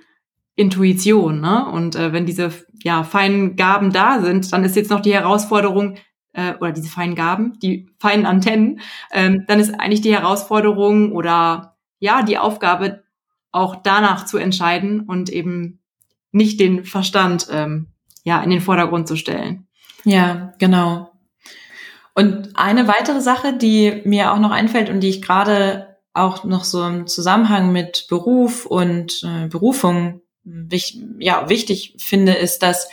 Intuition. 0.56 1.42
Ne? 1.42 1.66
Und 1.66 1.96
äh, 1.96 2.14
wenn 2.14 2.26
diese 2.26 2.52
ja, 2.84 3.04
feinen 3.04 3.56
Gaben 3.56 3.92
da 3.92 4.22
sind, 4.22 4.52
dann 4.54 4.64
ist 4.64 4.76
jetzt 4.76 4.92
noch 4.92 5.02
die 5.02 5.14
Herausforderung, 5.14 5.98
äh, 6.34 6.56
oder 6.56 6.72
diese 6.72 6.90
feinen 6.90 7.16
Gaben, 7.16 7.58
die 7.60 7.90
feinen 8.00 8.26
Antennen, 8.26 8.82
ähm, 9.12 9.46
dann 9.48 9.60
ist 9.60 9.74
eigentlich 9.80 10.02
die 10.02 10.14
Herausforderung 10.14 11.14
oder 11.14 11.78
ja, 12.00 12.22
die 12.22 12.38
Aufgabe, 12.38 13.04
auch 13.52 13.76
danach 13.76 14.26
zu 14.26 14.38
entscheiden 14.38 15.02
und 15.02 15.30
eben 15.30 15.80
nicht 16.32 16.60
den 16.60 16.86
Verstand 16.86 17.48
ähm, 17.52 17.88
ja 18.24 18.42
in 18.42 18.50
den 18.50 18.62
Vordergrund 18.62 19.08
zu 19.08 19.16
stellen. 19.16 19.68
Ja, 20.04 20.54
genau. 20.60 21.12
Und 22.16 22.50
eine 22.56 22.88
weitere 22.88 23.22
Sache, 23.22 23.56
die 23.56 24.02
mir 24.06 24.34
auch 24.34 24.40
noch 24.40 24.52
einfällt 24.52 24.90
und 24.90 25.00
die 25.00 25.10
ich 25.10 25.22
gerade 25.22 25.98
auch 26.14 26.44
noch 26.44 26.64
so 26.64 26.86
im 26.86 27.08
Zusammenhang 27.08 27.72
mit 27.72 28.06
Beruf 28.10 28.66
und 28.66 29.24
äh, 29.24 29.48
Berufung 29.48 30.22
wich, 30.44 31.00
ja, 31.20 31.50
wichtig 31.50 31.96
finde, 31.98 32.34
ist, 32.34 32.62
dass 32.62 32.88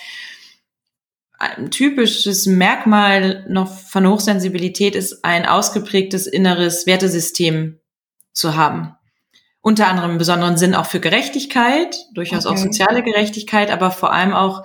ein 1.41 1.71
typisches 1.71 2.47
Merkmal 2.47 3.47
noch 3.49 3.75
von 3.75 4.07
Hochsensibilität 4.07 4.95
ist, 4.95 5.25
ein 5.25 5.47
ausgeprägtes 5.47 6.27
inneres 6.27 6.87
Wertesystem 6.87 7.81
zu 8.33 8.57
haben. 8.57 8.95
Unter 9.63 9.89
anderem 9.89 10.13
im 10.13 10.19
besonderen 10.19 10.59
Sinn 10.59 10.75
auch 10.75 10.87
für 10.87 11.01
Gerechtigkeit, 11.01 11.97
durchaus 12.15 12.45
okay. 12.45 12.55
auch 12.55 12.59
soziale 12.59 13.03
Gerechtigkeit, 13.03 13.71
aber 13.71 13.91
vor 13.91 14.13
allem 14.13 14.35
auch 14.35 14.65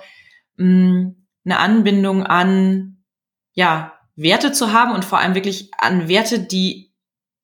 mh, 0.56 0.66
mm, 0.66 1.16
eine 1.46 1.58
Anbindung 1.58 2.24
an, 2.24 2.98
ja, 3.52 3.94
Werte 4.14 4.52
zu 4.52 4.72
haben 4.72 4.92
und 4.92 5.04
vor 5.04 5.18
allem 5.18 5.34
wirklich 5.34 5.70
an 5.78 6.08
Werte, 6.08 6.40
die 6.40 6.92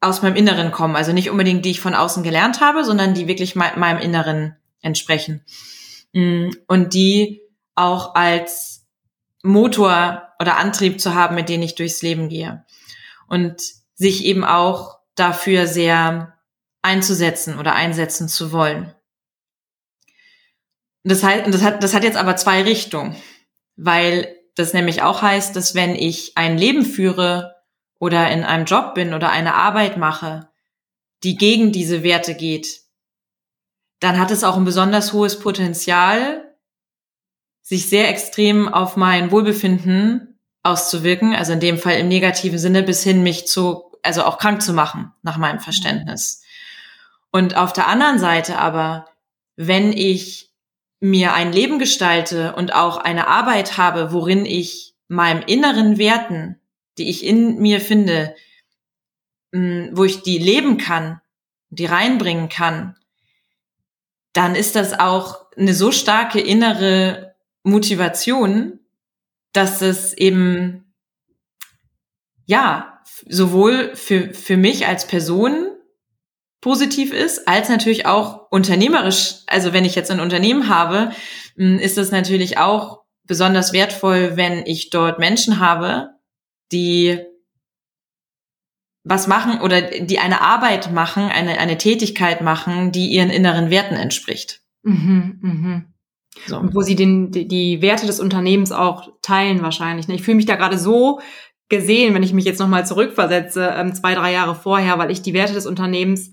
aus 0.00 0.20
meinem 0.20 0.36
Inneren 0.36 0.72
kommen. 0.72 0.96
Also 0.96 1.12
nicht 1.12 1.30
unbedingt, 1.30 1.64
die 1.64 1.70
ich 1.70 1.80
von 1.80 1.94
außen 1.94 2.22
gelernt 2.22 2.60
habe, 2.60 2.84
sondern 2.84 3.14
die 3.14 3.28
wirklich 3.28 3.54
me 3.54 3.72
meinem 3.76 4.00
Inneren 4.00 4.56
entsprechen. 4.80 5.44
Mm, 6.12 6.50
und 6.66 6.92
die 6.92 7.40
auch 7.74 8.14
als 8.14 8.81
Motor 9.42 10.28
oder 10.40 10.56
Antrieb 10.56 11.00
zu 11.00 11.14
haben, 11.14 11.34
mit 11.34 11.48
dem 11.48 11.62
ich 11.62 11.74
durchs 11.74 12.02
Leben 12.02 12.28
gehe. 12.28 12.64
Und 13.28 13.60
sich 13.94 14.24
eben 14.24 14.44
auch 14.44 14.98
dafür 15.14 15.66
sehr 15.66 16.38
einzusetzen 16.82 17.58
oder 17.58 17.74
einsetzen 17.74 18.28
zu 18.28 18.52
wollen. 18.52 18.94
Das 21.04 21.22
heißt, 21.22 21.52
das 21.52 21.62
hat, 21.62 21.82
das 21.82 21.94
hat 21.94 22.04
jetzt 22.04 22.16
aber 22.16 22.36
zwei 22.36 22.62
Richtungen, 22.62 23.16
weil 23.76 24.36
das 24.54 24.72
nämlich 24.72 25.02
auch 25.02 25.22
heißt, 25.22 25.56
dass 25.56 25.74
wenn 25.74 25.94
ich 25.94 26.36
ein 26.36 26.58
Leben 26.58 26.84
führe 26.84 27.56
oder 27.98 28.30
in 28.30 28.44
einem 28.44 28.66
Job 28.66 28.94
bin 28.94 29.14
oder 29.14 29.30
eine 29.30 29.54
Arbeit 29.54 29.96
mache, 29.96 30.48
die 31.24 31.36
gegen 31.36 31.72
diese 31.72 32.02
Werte 32.02 32.34
geht, 32.34 32.82
dann 34.00 34.18
hat 34.18 34.30
es 34.30 34.44
auch 34.44 34.56
ein 34.56 34.64
besonders 34.64 35.12
hohes 35.12 35.38
Potenzial, 35.38 36.51
sich 37.62 37.88
sehr 37.88 38.08
extrem 38.08 38.68
auf 38.68 38.96
mein 38.96 39.30
Wohlbefinden 39.30 40.38
auszuwirken, 40.62 41.34
also 41.34 41.52
in 41.52 41.60
dem 41.60 41.78
Fall 41.78 41.98
im 41.98 42.08
negativen 42.08 42.58
Sinne 42.58 42.82
bis 42.82 43.02
hin 43.02 43.22
mich 43.22 43.46
zu, 43.46 43.92
also 44.02 44.24
auch 44.24 44.38
krank 44.38 44.62
zu 44.62 44.72
machen, 44.72 45.12
nach 45.22 45.38
meinem 45.38 45.60
Verständnis. 45.60 46.42
Und 47.30 47.56
auf 47.56 47.72
der 47.72 47.86
anderen 47.86 48.18
Seite 48.18 48.58
aber, 48.58 49.06
wenn 49.56 49.92
ich 49.92 50.50
mir 51.00 51.34
ein 51.34 51.52
Leben 51.52 51.78
gestalte 51.78 52.54
und 52.54 52.74
auch 52.74 52.98
eine 52.98 53.26
Arbeit 53.26 53.78
habe, 53.78 54.12
worin 54.12 54.44
ich 54.46 54.94
meinem 55.08 55.42
inneren 55.42 55.98
Werten, 55.98 56.60
die 56.98 57.08
ich 57.08 57.24
in 57.24 57.58
mir 57.58 57.80
finde, 57.80 58.34
wo 59.52 60.04
ich 60.04 60.22
die 60.22 60.38
leben 60.38 60.78
kann, 60.78 61.20
die 61.70 61.86
reinbringen 61.86 62.48
kann, 62.48 62.96
dann 64.32 64.54
ist 64.54 64.76
das 64.76 64.98
auch 64.98 65.46
eine 65.56 65.74
so 65.74 65.90
starke 65.90 66.40
innere 66.40 67.31
Motivation, 67.62 68.80
dass 69.52 69.82
es 69.82 70.14
eben, 70.14 70.94
ja, 72.46 73.00
sowohl 73.28 73.94
für, 73.94 74.34
für 74.34 74.56
mich 74.56 74.86
als 74.86 75.06
Person 75.06 75.68
positiv 76.60 77.12
ist, 77.12 77.46
als 77.48 77.68
natürlich 77.68 78.06
auch 78.06 78.50
unternehmerisch. 78.50 79.40
Also 79.46 79.72
wenn 79.72 79.84
ich 79.84 79.94
jetzt 79.94 80.10
ein 80.10 80.20
Unternehmen 80.20 80.68
habe, 80.68 81.12
hm, 81.56 81.78
ist 81.78 81.98
es 81.98 82.10
natürlich 82.10 82.58
auch 82.58 83.02
besonders 83.24 83.72
wertvoll, 83.72 84.36
wenn 84.36 84.64
ich 84.66 84.90
dort 84.90 85.18
Menschen 85.18 85.58
habe, 85.58 86.10
die 86.70 87.20
was 89.04 89.26
machen 89.26 89.60
oder 89.60 89.82
die 89.82 90.20
eine 90.20 90.40
Arbeit 90.40 90.92
machen, 90.92 91.24
eine, 91.24 91.58
eine 91.58 91.76
Tätigkeit 91.76 92.40
machen, 92.40 92.92
die 92.92 93.08
ihren 93.08 93.30
inneren 93.30 93.68
Werten 93.70 93.96
entspricht. 93.96 94.62
Mhm, 94.82 95.38
mh. 95.42 95.91
So. 96.46 96.58
Und 96.58 96.74
wo 96.74 96.82
sie 96.82 96.96
den, 96.96 97.30
die, 97.30 97.46
die 97.46 97.82
Werte 97.82 98.06
des 98.06 98.20
Unternehmens 98.20 98.72
auch 98.72 99.08
teilen 99.22 99.62
wahrscheinlich. 99.62 100.08
Ne? 100.08 100.14
Ich 100.14 100.22
fühle 100.22 100.36
mich 100.36 100.46
da 100.46 100.56
gerade 100.56 100.78
so 100.78 101.20
gesehen, 101.68 102.14
wenn 102.14 102.22
ich 102.22 102.32
mich 102.32 102.44
jetzt 102.44 102.58
nochmal 102.58 102.86
zurückversetze, 102.86 103.72
ähm, 103.76 103.94
zwei, 103.94 104.14
drei 104.14 104.32
Jahre 104.32 104.54
vorher, 104.54 104.98
weil 104.98 105.10
ich 105.10 105.22
die 105.22 105.34
Werte 105.34 105.54
des 105.54 105.66
Unternehmens 105.66 106.32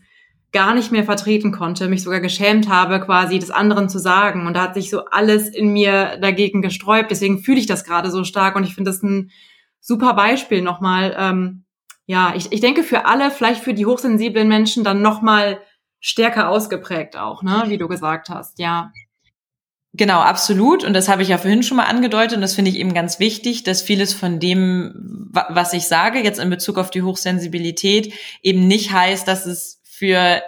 gar 0.52 0.74
nicht 0.74 0.91
mehr 0.91 1.04
vertreten 1.04 1.52
konnte, 1.52 1.88
mich 1.88 2.04
sogar 2.04 2.22
geschämt 2.22 2.70
habe, 2.70 3.00
quasi 3.00 3.38
des 3.38 3.52
anderen 3.52 3.88
zu 3.88 4.00
sagen. 4.00 4.47
Und 4.47 4.56
da 4.56 4.64
hat 4.64 4.74
sich 4.74 4.89
so 4.89 5.06
alles 5.06 5.47
in 5.47 5.72
mir 5.72 6.18
dagegen 6.22 6.62
gesträubt. 6.62 7.12
Deswegen 7.12 7.39
fühle 7.39 7.60
ich 7.60 7.68
das 7.68 7.84
gerade 7.84 8.10
so 8.10 8.24
stark 8.24 8.56
und 8.56 8.64
ich 8.64 8.74
finde 8.74 8.89
das 8.89 9.04
ein 9.04 9.32
super 9.80 10.14
Beispiel 10.14 10.62
nochmal. 10.62 11.16
Ähm, 11.18 11.66
ja, 12.06 12.34
ich, 12.36 12.52
ich 12.52 12.62
denke 12.62 12.84
für 12.84 13.06
alle, 13.06 13.30
vielleicht 13.30 13.64
für 13.64 13.76
die 13.76 13.86
hochsensiblen 13.86 14.47
Menschen 14.47 14.84
dann 14.84 15.04
nochmal 15.04 15.60
stärker 16.00 16.50
ausgeprägt 16.50 17.16
auch, 17.16 17.43
ne, 17.43 17.66
wie 17.68 17.78
du 17.78 17.88
gesagt 17.88 18.30
hast, 18.30 18.58
ja. 18.58 18.91
Genau, 19.94 20.20
absolut. 20.20 20.84
Und 20.84 20.94
das 20.94 21.10
habe 21.10 21.24
ich 21.24 21.30
ja 21.30 21.38
vorhin 21.40 21.64
schon 21.64 21.78
mal 21.78 21.86
angedeutet. 21.86 22.36
Und 22.36 22.42
das 22.42 22.54
finde 22.54 22.70
ich 22.70 22.78
eben 22.78 22.94
ganz 22.94 23.20
wichtig, 23.20 23.64
dass 23.64 23.82
vieles 23.82 24.14
von 24.14 24.40
dem, 24.40 25.30
was 25.32 25.74
ich 25.74 25.88
sage, 25.88 26.20
jetzt 26.20 26.40
in 26.40 26.50
Bezug 26.50 26.78
auf 26.78 26.92
die 26.92 27.02
Hochsensibilität, 27.02 28.14
eben 28.44 28.68
nicht 28.68 28.92
heißt, 28.92 29.28
dass 29.28 29.46
es 29.46 29.82
für, 29.84 30.44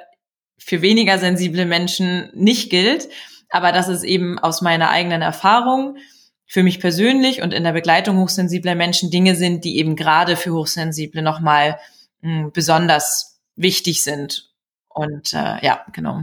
für 0.59 0.81
weniger 0.83 1.17
sensible 1.17 1.65
Menschen 1.65 2.29
nicht 2.35 2.69
gilt, 2.69 3.09
aber 3.49 3.71
dass 3.71 3.87
es 3.87 4.03
eben 4.03 4.37
aus 4.37 4.61
meiner 4.61 4.89
eigenen 4.91 5.23
Erfahrung 5.23 5.97
für 6.45 6.63
mich 6.63 6.79
persönlich 6.79 7.41
und 7.41 7.53
in 7.53 7.63
der 7.63 7.73
Begleitung 7.73 8.17
hochsensibler 8.19 8.75
Menschen 8.75 9.09
Dinge 9.09 9.35
sind, 9.35 9.63
die 9.63 9.77
eben 9.79 9.95
gerade 9.95 10.35
für 10.35 10.53
Hochsensible 10.53 11.23
nochmal 11.23 11.79
hm, 12.21 12.51
besonders 12.53 13.41
wichtig 13.55 14.03
sind. 14.03 14.51
Und 14.87 15.33
äh, 15.33 15.65
ja, 15.65 15.83
genau 15.93 16.21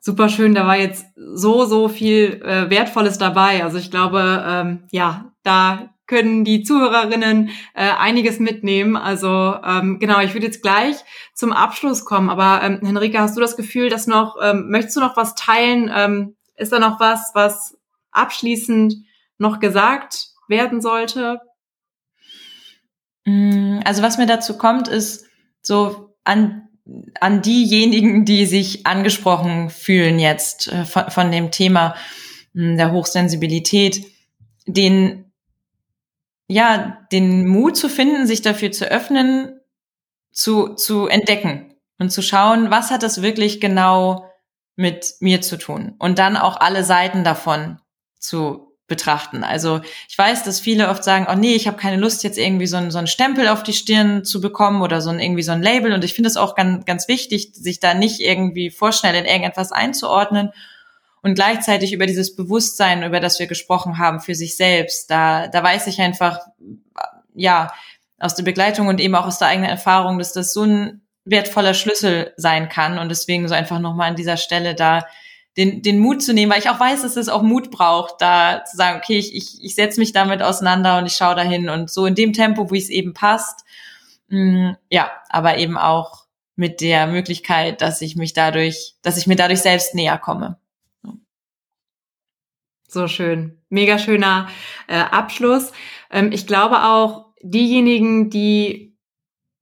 super 0.00 0.28
schön. 0.28 0.54
Da 0.54 0.66
war 0.66 0.76
jetzt 0.76 1.06
so, 1.16 1.64
so 1.64 1.88
viel 1.88 2.42
äh, 2.44 2.70
Wertvolles 2.70 3.18
dabei. 3.18 3.62
Also 3.62 3.78
ich 3.78 3.90
glaube, 3.90 4.44
ähm, 4.46 4.84
ja, 4.90 5.32
da 5.42 5.90
können 6.06 6.44
die 6.44 6.64
Zuhörerinnen 6.64 7.50
äh, 7.74 7.90
einiges 7.98 8.40
mitnehmen. 8.40 8.96
Also 8.96 9.54
ähm, 9.64 9.98
genau, 10.00 10.20
ich 10.20 10.34
würde 10.34 10.46
jetzt 10.46 10.62
gleich 10.62 10.96
zum 11.34 11.52
Abschluss 11.52 12.04
kommen. 12.04 12.30
Aber 12.30 12.62
ähm, 12.64 12.80
Henrike, 12.82 13.20
hast 13.20 13.36
du 13.36 13.40
das 13.40 13.56
Gefühl, 13.56 13.90
dass 13.90 14.08
noch, 14.08 14.36
ähm, 14.42 14.70
möchtest 14.70 14.96
du 14.96 15.00
noch 15.00 15.16
was 15.16 15.36
teilen? 15.36 15.90
Ähm, 15.94 16.36
ist 16.56 16.72
da 16.72 16.80
noch 16.80 16.98
was, 16.98 17.30
was 17.34 17.78
abschließend 18.10 18.94
noch 19.38 19.60
gesagt 19.60 20.30
werden 20.48 20.80
sollte? 20.80 21.40
Mm, 23.24 23.78
also 23.84 24.02
was 24.02 24.18
mir 24.18 24.26
dazu 24.26 24.58
kommt, 24.58 24.88
ist 24.88 25.26
so 25.62 26.16
an 26.24 26.69
an 27.20 27.42
diejenigen, 27.42 28.24
die 28.24 28.46
sich 28.46 28.86
angesprochen 28.86 29.70
fühlen 29.70 30.18
jetzt 30.18 30.68
äh, 30.68 30.84
von, 30.84 31.10
von, 31.10 31.30
dem 31.30 31.50
Thema 31.50 31.94
hm, 32.54 32.76
der 32.76 32.92
Hochsensibilität, 32.92 34.04
den, 34.66 35.32
ja, 36.48 36.98
den 37.12 37.46
Mut 37.46 37.76
zu 37.76 37.88
finden, 37.88 38.26
sich 38.26 38.42
dafür 38.42 38.72
zu 38.72 38.86
öffnen, 38.86 39.60
zu, 40.32 40.74
zu 40.74 41.06
entdecken 41.06 41.74
und 41.98 42.10
zu 42.10 42.22
schauen, 42.22 42.70
was 42.70 42.90
hat 42.90 43.02
das 43.02 43.22
wirklich 43.22 43.60
genau 43.60 44.30
mit 44.76 45.14
mir 45.20 45.42
zu 45.42 45.58
tun? 45.58 45.94
Und 45.98 46.18
dann 46.18 46.36
auch 46.36 46.56
alle 46.56 46.84
Seiten 46.84 47.24
davon 47.24 47.78
zu 48.18 48.69
betrachten. 48.90 49.42
Also 49.42 49.80
ich 50.08 50.18
weiß, 50.18 50.42
dass 50.42 50.60
viele 50.60 50.90
oft 50.90 51.02
sagen, 51.02 51.26
oh 51.30 51.34
nee, 51.34 51.54
ich 51.54 51.66
habe 51.66 51.78
keine 51.78 51.96
Lust, 51.96 52.22
jetzt 52.22 52.36
irgendwie 52.36 52.66
so 52.66 52.76
ein, 52.76 52.90
so 52.90 52.98
ein 52.98 53.06
Stempel 53.06 53.48
auf 53.48 53.62
die 53.62 53.72
Stirn 53.72 54.24
zu 54.24 54.42
bekommen 54.42 54.82
oder 54.82 55.00
so 55.00 55.08
ein, 55.08 55.20
irgendwie 55.20 55.42
so 55.42 55.52
ein 55.52 55.62
Label. 55.62 55.94
Und 55.94 56.04
ich 56.04 56.12
finde 56.12 56.28
es 56.28 56.36
auch 56.36 56.54
ganz, 56.54 56.84
ganz 56.84 57.08
wichtig, 57.08 57.54
sich 57.54 57.80
da 57.80 57.94
nicht 57.94 58.20
irgendwie 58.20 58.70
vorschnell 58.70 59.14
in 59.14 59.24
irgendetwas 59.24 59.72
einzuordnen 59.72 60.50
und 61.22 61.34
gleichzeitig 61.34 61.94
über 61.94 62.04
dieses 62.04 62.36
Bewusstsein, 62.36 63.02
über 63.02 63.20
das 63.20 63.38
wir 63.38 63.46
gesprochen 63.46 63.98
haben, 63.98 64.20
für 64.20 64.34
sich 64.34 64.56
selbst. 64.56 65.10
Da, 65.10 65.46
da 65.46 65.62
weiß 65.62 65.86
ich 65.86 66.00
einfach, 66.00 66.40
ja, 67.34 67.72
aus 68.18 68.34
der 68.34 68.42
Begleitung 68.42 68.88
und 68.88 69.00
eben 69.00 69.14
auch 69.14 69.26
aus 69.26 69.38
der 69.38 69.48
eigenen 69.48 69.70
Erfahrung, 69.70 70.18
dass 70.18 70.34
das 70.34 70.52
so 70.52 70.64
ein 70.64 71.00
wertvoller 71.24 71.74
Schlüssel 71.74 72.34
sein 72.36 72.68
kann. 72.68 72.98
Und 72.98 73.08
deswegen 73.08 73.48
so 73.48 73.54
einfach 73.54 73.78
nochmal 73.78 74.10
an 74.10 74.16
dieser 74.16 74.36
Stelle 74.36 74.74
da 74.74 75.06
den, 75.60 75.82
den 75.82 75.98
Mut 75.98 76.22
zu 76.22 76.32
nehmen, 76.32 76.50
weil 76.50 76.60
ich 76.60 76.70
auch 76.70 76.80
weiß, 76.80 77.02
dass 77.02 77.16
es 77.16 77.28
auch 77.28 77.42
Mut 77.42 77.70
braucht, 77.70 78.22
da 78.22 78.64
zu 78.64 78.78
sagen, 78.78 78.98
okay, 78.98 79.18
ich, 79.18 79.36
ich, 79.36 79.62
ich 79.62 79.74
setze 79.74 80.00
mich 80.00 80.12
damit 80.12 80.42
auseinander 80.42 80.96
und 80.96 81.04
ich 81.04 81.12
schaue 81.12 81.34
dahin 81.34 81.68
und 81.68 81.90
so 81.90 82.06
in 82.06 82.14
dem 82.14 82.32
Tempo, 82.32 82.70
wie 82.70 82.78
es 82.78 82.88
eben 82.88 83.12
passt. 83.12 83.66
Mm, 84.28 84.70
ja, 84.88 85.10
aber 85.28 85.58
eben 85.58 85.76
auch 85.76 86.24
mit 86.56 86.80
der 86.80 87.06
Möglichkeit, 87.06 87.82
dass 87.82 88.00
ich 88.00 88.16
mich 88.16 88.32
dadurch, 88.32 88.94
dass 89.02 89.18
ich 89.18 89.26
mir 89.26 89.36
dadurch 89.36 89.60
selbst 89.60 89.94
näher 89.94 90.16
komme. 90.16 90.58
So 92.88 93.06
schön. 93.06 93.58
Mega 93.68 93.98
schöner 93.98 94.48
äh, 94.88 94.96
Abschluss. 94.96 95.72
Ähm, 96.10 96.32
ich 96.32 96.46
glaube 96.46 96.84
auch, 96.84 97.26
diejenigen, 97.42 98.30
die 98.30 98.96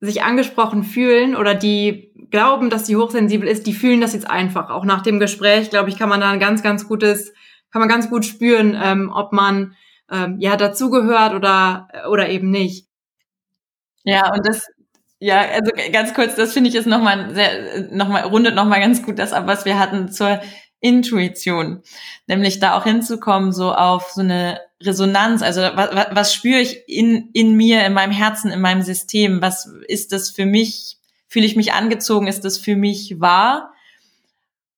sich 0.01 0.23
angesprochen 0.23 0.85
fühlen 0.85 1.35
oder 1.35 1.57
die 1.57 2.08
glauben, 2.31 2.71
dass 2.71 2.87
sie 2.87 2.97
hochsensibel 2.97 3.49
ist, 3.49 3.67
die 3.67 3.73
fühlen 3.73 4.01
das 4.01 4.13
jetzt 4.13 4.29
einfach. 4.29 4.71
Auch 4.71 4.85
nach 4.85 5.03
dem 5.03 5.19
Gespräch, 5.19 5.71
glaube 5.71 5.89
ich, 5.89 5.99
kann 5.99 6.09
man 6.09 6.21
da 6.21 6.31
ein 6.31 6.41
ganz, 6.41 6.63
ganz 6.63 6.89
gutes, 6.89 7.33
kann 7.71 7.81
man 7.81 7.89
ganz 7.89 8.11
gut 8.11 8.25
spüren, 8.25 8.79
ähm, 8.83 9.11
ob 9.15 9.33
man 9.33 9.75
ähm, 10.11 10.37
ja 10.39 10.57
dazugehört 10.57 11.35
oder 11.35 11.89
oder 12.11 12.29
eben 12.29 12.51
nicht. 12.51 12.87
Ja, 14.05 14.33
und 14.33 14.47
das 14.47 14.67
ja, 15.21 15.41
also 15.41 15.73
ganz 15.93 16.15
kurz, 16.15 16.37
das 16.37 16.53
finde 16.53 16.71
ich 16.71 16.77
ist 16.77 16.87
nochmal 16.87 17.35
sehr, 17.35 17.89
nochmal, 17.91 18.23
rundet 18.23 18.55
nochmal 18.55 18.81
ganz 18.81 19.03
gut 19.03 19.19
das 19.19 19.33
ab, 19.33 19.47
was 19.47 19.65
wir 19.65 19.79
hatten 19.79 20.13
zur 20.13 20.41
Intuition. 20.81 21.83
Nämlich 22.29 22.61
da 22.61 22.77
auch 22.79 22.85
hinzukommen, 22.85 23.53
so 23.53 23.75
auf 23.75 24.11
so 24.13 24.21
eine 24.21 24.61
Resonanz. 24.81 25.43
Also 25.43 25.61
was, 25.61 26.07
was 26.13 26.35
spüre 26.35 26.61
ich 26.61 26.89
in, 26.89 27.31
in 27.33 27.57
mir, 27.57 27.85
in 27.85 27.95
meinem 27.95 28.13
Herzen, 28.13 28.53
in 28.53 28.61
meinem 28.61 28.83
System? 28.83 29.43
Was 29.43 29.69
ist 29.89 30.13
das 30.13 30.31
für 30.31 30.47
mich 30.47 30.99
Fühle 31.29 31.47
ich 31.47 31.57
mich 31.57 31.73
angezogen? 31.73 32.27
Ist 32.27 32.45
das 32.45 32.59
für 32.59 32.75
mich 32.75 33.21
wahr? 33.21 33.73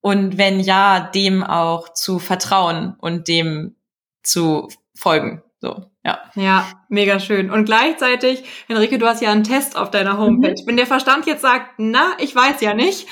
Und 0.01 0.39
wenn 0.39 0.61
ja, 0.61 1.01
dem 1.01 1.43
auch 1.43 1.93
zu 1.93 2.19
vertrauen 2.19 2.97
und 2.99 3.29
dem 3.29 3.77
zu 4.23 4.69
folgen. 4.95 5.43
So, 5.61 5.85
ja. 6.05 6.19
Ja, 6.35 6.67
mega 6.89 7.21
schön. 7.21 7.51
Und 7.51 7.67
gleichzeitig, 7.67 8.43
Henrike, 8.67 8.99
du 8.99 9.07
hast 9.07 9.21
ja 9.21 9.31
einen 9.31 9.45
Test 9.45 9.77
auf 9.77 9.91
deiner 9.91 10.17
Homepage. 10.17 10.55
Mhm. 10.63 10.67
Wenn 10.67 10.77
der 10.79 10.87
Verstand 10.87 11.27
jetzt 11.27 11.43
sagt, 11.43 11.75
na, 11.77 12.13
ich 12.19 12.35
weiß 12.35 12.63
ja 12.63 12.73
nicht, 12.73 13.07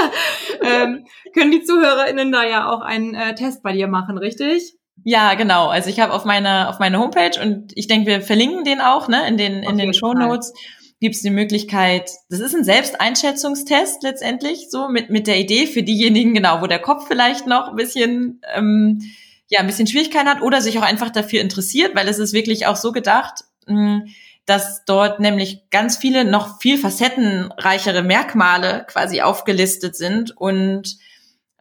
ähm, 0.62 1.04
können 1.34 1.50
die 1.50 1.64
ZuhörerInnen 1.64 2.30
da 2.30 2.44
ja 2.44 2.70
auch 2.70 2.80
einen 2.80 3.14
äh, 3.14 3.34
Test 3.34 3.62
bei 3.62 3.72
dir 3.72 3.88
machen, 3.88 4.18
richtig? 4.18 4.74
Ja, 5.02 5.34
genau. 5.34 5.68
Also 5.68 5.90
ich 5.90 5.98
habe 5.98 6.12
auf 6.12 6.24
meiner 6.24 6.68
auf 6.68 6.78
meine 6.78 6.98
Homepage 6.98 7.40
und 7.42 7.72
ich 7.74 7.88
denke, 7.88 8.06
wir 8.06 8.20
verlinken 8.20 8.64
den 8.64 8.80
auch 8.80 9.08
ne, 9.08 9.26
in 9.26 9.36
den, 9.36 9.62
in 9.62 9.78
den 9.78 9.94
Show 9.94 10.12
Notes. 10.12 10.52
Fall 10.52 10.79
gibt 11.00 11.16
es 11.16 11.22
die 11.22 11.30
Möglichkeit, 11.30 12.10
das 12.28 12.40
ist 12.40 12.54
ein 12.54 12.64
Selbsteinschätzungstest 12.64 14.02
letztendlich, 14.02 14.68
so 14.70 14.88
mit, 14.88 15.08
mit 15.08 15.26
der 15.26 15.38
Idee 15.38 15.66
für 15.66 15.82
diejenigen, 15.82 16.34
genau, 16.34 16.60
wo 16.60 16.66
der 16.66 16.78
Kopf 16.78 17.08
vielleicht 17.08 17.46
noch 17.46 17.68
ein 17.68 17.76
bisschen, 17.76 18.42
ähm, 18.54 19.00
ja, 19.48 19.60
ein 19.60 19.66
bisschen 19.66 19.86
Schwierigkeiten 19.86 20.28
hat 20.28 20.42
oder 20.42 20.60
sich 20.60 20.78
auch 20.78 20.82
einfach 20.82 21.10
dafür 21.10 21.40
interessiert, 21.40 21.94
weil 21.94 22.06
es 22.06 22.18
ist 22.18 22.34
wirklich 22.34 22.66
auch 22.66 22.76
so 22.76 22.92
gedacht, 22.92 23.44
hm, 23.66 24.08
dass 24.44 24.84
dort 24.84 25.20
nämlich 25.20 25.70
ganz 25.70 25.96
viele 25.96 26.24
noch 26.24 26.60
viel 26.60 26.76
facettenreichere 26.76 28.02
Merkmale 28.02 28.84
quasi 28.86 29.22
aufgelistet 29.22 29.96
sind 29.96 30.36
und 30.36 30.98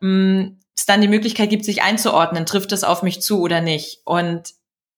mh, 0.01 0.41
hm, 0.41 0.59
es 0.75 0.85
dann 0.85 1.01
die 1.01 1.07
Möglichkeit 1.07 1.49
gibt, 1.49 1.65
sich 1.65 1.81
einzuordnen, 1.81 2.45
trifft 2.45 2.71
es 2.71 2.83
auf 2.83 3.03
mich 3.03 3.21
zu 3.21 3.41
oder 3.41 3.61
nicht. 3.61 4.01
Und 4.05 4.53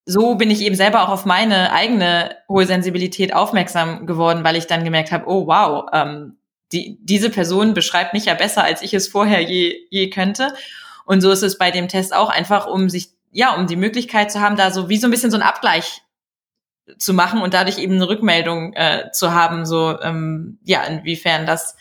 so 0.05 0.35
bin 0.35 0.49
ich 0.49 0.61
eben 0.61 0.75
selber 0.75 1.03
auch 1.03 1.09
auf 1.09 1.25
meine 1.25 1.71
eigene 1.73 2.35
hohe 2.49 2.65
Sensibilität 2.65 3.33
aufmerksam 3.33 4.05
geworden, 4.07 4.43
weil 4.43 4.55
ich 4.55 4.67
dann 4.67 4.83
gemerkt 4.83 5.11
habe, 5.11 5.25
oh 5.27 5.47
wow, 5.47 5.89
ähm, 5.93 6.37
die, 6.71 6.97
diese 7.01 7.29
Person 7.29 7.73
beschreibt 7.73 8.13
mich 8.13 8.25
ja 8.25 8.33
besser, 8.33 8.63
als 8.63 8.81
ich 8.81 8.93
es 8.93 9.07
vorher 9.07 9.41
je, 9.41 9.75
je 9.89 10.09
könnte. 10.09 10.53
Und 11.05 11.21
so 11.21 11.31
ist 11.31 11.43
es 11.43 11.57
bei 11.57 11.71
dem 11.71 11.87
Test 11.87 12.15
auch 12.15 12.29
einfach, 12.29 12.67
um 12.67 12.89
sich, 12.89 13.09
ja, 13.31 13.55
um 13.55 13.67
die 13.67 13.75
Möglichkeit 13.75 14.31
zu 14.31 14.39
haben, 14.39 14.55
da 14.55 14.71
so 14.71 14.89
wie 14.89 14.97
so 14.97 15.07
ein 15.07 15.11
bisschen 15.11 15.31
so 15.31 15.37
ein 15.37 15.43
Abgleich 15.43 16.01
zu 16.97 17.13
machen 17.13 17.41
und 17.41 17.53
dadurch 17.53 17.77
eben 17.77 17.95
eine 17.95 18.07
Rückmeldung 18.07 18.73
äh, 18.73 19.11
zu 19.11 19.33
haben, 19.33 19.65
so 19.65 19.99
ähm, 20.01 20.59
ja, 20.63 20.83
inwiefern 20.83 21.45
das 21.45 21.75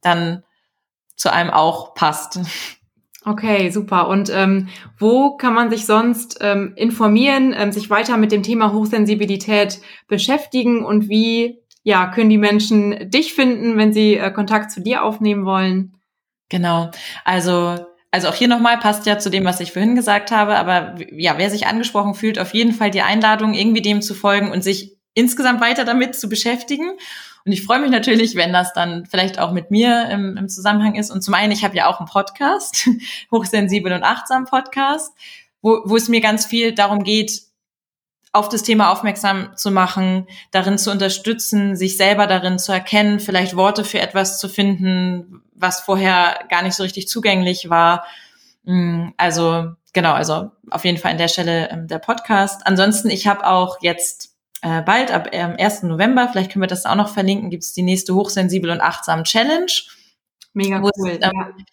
dann 0.00 0.42
zu 1.16 1.32
einem 1.32 1.50
auch 1.50 1.94
passt. 1.94 2.40
Okay, 3.24 3.70
super. 3.70 4.08
Und 4.08 4.30
ähm, 4.32 4.68
wo 4.98 5.36
kann 5.36 5.52
man 5.52 5.70
sich 5.70 5.86
sonst 5.86 6.38
ähm, 6.40 6.72
informieren, 6.76 7.54
ähm, 7.56 7.72
sich 7.72 7.90
weiter 7.90 8.16
mit 8.16 8.32
dem 8.32 8.42
Thema 8.42 8.72
Hochsensibilität 8.72 9.80
beschäftigen 10.06 10.84
und 10.84 11.08
wie 11.08 11.58
ja, 11.82 12.06
können 12.06 12.30
die 12.30 12.38
Menschen 12.38 13.10
dich 13.10 13.34
finden, 13.34 13.76
wenn 13.76 13.92
sie 13.92 14.16
äh, 14.16 14.30
Kontakt 14.30 14.70
zu 14.70 14.80
dir 14.80 15.02
aufnehmen 15.02 15.44
wollen? 15.44 15.96
Genau. 16.48 16.90
Also 17.24 17.76
also 18.10 18.28
auch 18.28 18.34
hier 18.34 18.48
nochmal 18.48 18.78
passt 18.78 19.06
ja 19.06 19.18
zu 19.18 19.30
dem, 19.30 19.44
was 19.44 19.60
ich 19.60 19.72
vorhin 19.72 19.94
gesagt 19.94 20.30
habe, 20.30 20.56
aber 20.56 20.94
ja, 21.10 21.36
wer 21.36 21.50
sich 21.50 21.66
angesprochen 21.66 22.14
fühlt, 22.14 22.38
auf 22.38 22.54
jeden 22.54 22.72
Fall 22.72 22.90
die 22.90 23.02
Einladung, 23.02 23.52
irgendwie 23.52 23.82
dem 23.82 24.00
zu 24.00 24.14
folgen 24.14 24.50
und 24.50 24.64
sich 24.64 24.97
insgesamt 25.18 25.60
weiter 25.60 25.84
damit 25.84 26.14
zu 26.14 26.28
beschäftigen. 26.28 26.90
Und 27.44 27.52
ich 27.52 27.64
freue 27.64 27.80
mich 27.80 27.90
natürlich, 27.90 28.34
wenn 28.34 28.52
das 28.52 28.72
dann 28.72 29.06
vielleicht 29.06 29.38
auch 29.38 29.52
mit 29.52 29.70
mir 29.70 30.08
im, 30.10 30.36
im 30.36 30.48
Zusammenhang 30.48 30.94
ist. 30.94 31.10
Und 31.10 31.22
zum 31.22 31.34
einen, 31.34 31.52
ich 31.52 31.64
habe 31.64 31.76
ja 31.76 31.86
auch 31.86 31.98
einen 31.98 32.08
Podcast, 32.08 32.88
Hochsensibel 33.30 33.92
und 33.92 34.02
Achtsam 34.02 34.44
Podcast, 34.44 35.12
wo, 35.62 35.80
wo 35.84 35.96
es 35.96 36.08
mir 36.08 36.20
ganz 36.20 36.46
viel 36.46 36.72
darum 36.74 37.02
geht, 37.02 37.42
auf 38.32 38.48
das 38.48 38.62
Thema 38.62 38.92
aufmerksam 38.92 39.56
zu 39.56 39.70
machen, 39.70 40.26
darin 40.50 40.78
zu 40.78 40.90
unterstützen, 40.90 41.74
sich 41.74 41.96
selber 41.96 42.26
darin 42.26 42.58
zu 42.58 42.72
erkennen, 42.72 43.20
vielleicht 43.20 43.56
Worte 43.56 43.84
für 43.84 44.00
etwas 44.00 44.38
zu 44.38 44.48
finden, 44.48 45.42
was 45.54 45.80
vorher 45.80 46.40
gar 46.48 46.62
nicht 46.62 46.74
so 46.74 46.82
richtig 46.82 47.08
zugänglich 47.08 47.70
war. 47.70 48.04
Mm, 48.64 49.08
also 49.16 49.72
genau, 49.92 50.12
also 50.12 50.50
auf 50.70 50.84
jeden 50.84 50.98
Fall 50.98 51.12
an 51.12 51.18
der 51.18 51.28
Stelle 51.28 51.70
ähm, 51.70 51.88
der 51.88 51.98
Podcast. 51.98 52.66
Ansonsten, 52.66 53.10
ich 53.10 53.26
habe 53.26 53.46
auch 53.46 53.78
jetzt 53.80 54.27
äh, 54.62 54.82
bald, 54.82 55.12
ab 55.12 55.28
ähm, 55.32 55.54
1. 55.58 55.84
November, 55.84 56.28
vielleicht 56.30 56.52
können 56.52 56.62
wir 56.62 56.68
das 56.68 56.86
auch 56.86 56.94
noch 56.94 57.08
verlinken, 57.08 57.50
gibt 57.50 57.64
es 57.64 57.72
die 57.72 57.82
nächste 57.82 58.14
Hochsensibel 58.14 58.70
und 58.70 58.80
Achtsam 58.80 59.24
Challenge. 59.24 59.72
Mega 60.52 60.80
cool. 60.80 61.10
Es, 61.10 61.18
ähm, 61.22 61.64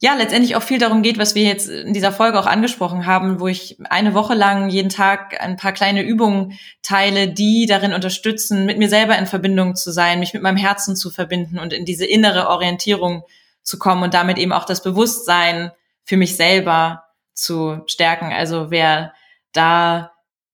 ja, 0.00 0.14
letztendlich 0.14 0.56
auch 0.56 0.62
viel 0.62 0.78
darum 0.78 1.02
geht, 1.02 1.16
was 1.18 1.36
wir 1.36 1.44
jetzt 1.44 1.68
in 1.68 1.92
dieser 1.92 2.10
Folge 2.10 2.40
auch 2.40 2.46
angesprochen 2.46 3.06
haben, 3.06 3.38
wo 3.38 3.46
ich 3.46 3.78
eine 3.88 4.14
Woche 4.14 4.34
lang 4.34 4.68
jeden 4.68 4.88
Tag 4.88 5.40
ein 5.40 5.56
paar 5.56 5.70
kleine 5.70 6.02
Übungen 6.02 6.58
teile, 6.82 7.28
die 7.28 7.66
darin 7.66 7.92
unterstützen, 7.92 8.66
mit 8.66 8.78
mir 8.78 8.88
selber 8.88 9.16
in 9.16 9.26
Verbindung 9.26 9.76
zu 9.76 9.92
sein, 9.92 10.18
mich 10.18 10.34
mit 10.34 10.42
meinem 10.42 10.56
Herzen 10.56 10.96
zu 10.96 11.10
verbinden 11.10 11.60
und 11.60 11.72
in 11.72 11.84
diese 11.84 12.04
innere 12.04 12.48
Orientierung 12.48 13.22
zu 13.62 13.78
kommen 13.78 14.02
und 14.02 14.12
damit 14.12 14.38
eben 14.38 14.52
auch 14.52 14.64
das 14.64 14.82
Bewusstsein 14.82 15.70
für 16.02 16.16
mich 16.16 16.34
selber 16.34 17.04
zu 17.34 17.82
stärken. 17.86 18.32
Also 18.32 18.70
wer 18.70 19.14
da 19.52 20.11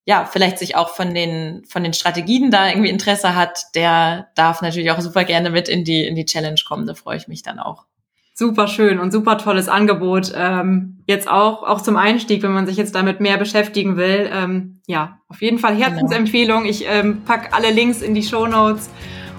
ja, 0.09 0.25
vielleicht 0.25 0.59
sich 0.59 0.75
auch 0.75 0.89
von 0.89 1.13
den, 1.13 1.67
von 1.69 1.85
den 1.85 1.93
Strategien 1.93 2.51
da 2.51 2.67
irgendwie 2.67 2.89
Interesse 2.89 3.35
hat, 3.35 3.67
der 3.75 4.29
darf 4.37 4.63
natürlich 4.63 4.91
auch 4.91 5.01
super 5.03 5.25
gerne 5.25 5.51
mit 5.51 5.69
in 5.69 5.85
die, 5.85 6.07
in 6.07 6.15
die 6.15 6.25
Challenge 6.25 6.59
kommen. 6.67 6.87
Da 6.87 6.95
freue 6.95 7.19
ich 7.19 7.29
mich 7.29 7.43
dann 7.43 7.59
auch. 7.59 7.85
Super 8.33 8.69
schön 8.69 9.01
und 9.01 9.13
super 9.13 9.37
tolles 9.37 9.69
Angebot. 9.69 10.33
Ähm, 10.35 11.03
jetzt 11.07 11.29
auch, 11.29 11.63
auch 11.63 11.83
zum 11.83 11.99
Einstieg, 11.99 12.43
wenn 12.43 12.53
man 12.53 12.67
sich 12.67 12.79
jetzt 12.79 12.95
damit 12.95 13.21
mehr 13.21 13.37
beschäftigen 13.37 13.99
will. 13.99 14.31
Ähm, 14.33 14.81
ja, 14.87 15.19
auf 15.29 15.43
jeden 15.43 15.59
Fall 15.59 15.77
Herzensempfehlung. 15.77 16.65
Ich 16.65 16.87
ähm, 16.89 17.21
pack 17.27 17.55
alle 17.55 17.71
Links 17.71 18.01
in 18.01 18.15
die 18.15 18.23
Show 18.23 18.47
Notes 18.47 18.89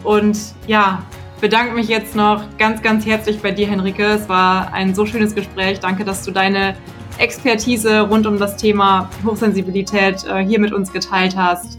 und 0.03 0.37
ja, 0.67 1.01
bedanke 1.41 1.73
mich 1.73 1.87
jetzt 1.87 2.15
noch 2.15 2.43
ganz, 2.59 2.83
ganz 2.83 3.07
herzlich 3.07 3.39
bei 3.39 3.49
dir, 3.49 3.65
Henrike. 3.65 4.05
Es 4.05 4.29
war 4.29 4.71
ein 4.71 4.93
so 4.93 5.07
schönes 5.07 5.33
Gespräch. 5.33 5.79
Danke, 5.79 6.05
dass 6.05 6.23
du 6.23 6.29
deine 6.29 6.75
Expertise 7.19 8.01
rund 8.01 8.25
um 8.25 8.39
das 8.39 8.55
Thema 8.55 9.09
Hochsensibilität 9.25 10.23
äh, 10.25 10.43
hier 10.43 10.59
mit 10.59 10.71
uns 10.71 10.91
geteilt 10.91 11.35
hast. 11.35 11.77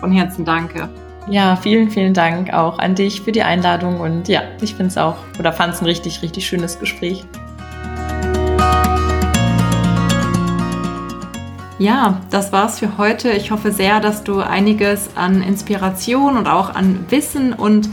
Von 0.00 0.10
Herzen 0.12 0.44
danke. 0.44 0.88
Ja, 1.28 1.54
vielen, 1.54 1.90
vielen 1.90 2.12
Dank 2.12 2.52
auch 2.52 2.78
an 2.78 2.94
dich 2.94 3.20
für 3.20 3.30
die 3.30 3.42
Einladung 3.42 4.00
und 4.00 4.26
ja, 4.26 4.42
ich 4.60 4.74
finde 4.74 4.88
es 4.88 4.98
auch 4.98 5.16
oder 5.38 5.52
fand 5.52 5.74
es 5.74 5.80
ein 5.80 5.86
richtig, 5.86 6.22
richtig 6.22 6.46
schönes 6.46 6.78
Gespräch. 6.78 7.24
Ja, 11.78 12.20
das 12.30 12.52
war's 12.52 12.78
für 12.78 12.98
heute. 12.98 13.30
Ich 13.30 13.52
hoffe 13.52 13.72
sehr, 13.72 14.00
dass 14.00 14.24
du 14.24 14.40
einiges 14.40 15.16
an 15.16 15.42
Inspiration 15.42 16.36
und 16.36 16.46
auch 16.46 16.74
an 16.74 17.06
Wissen 17.10 17.52
und 17.52 17.88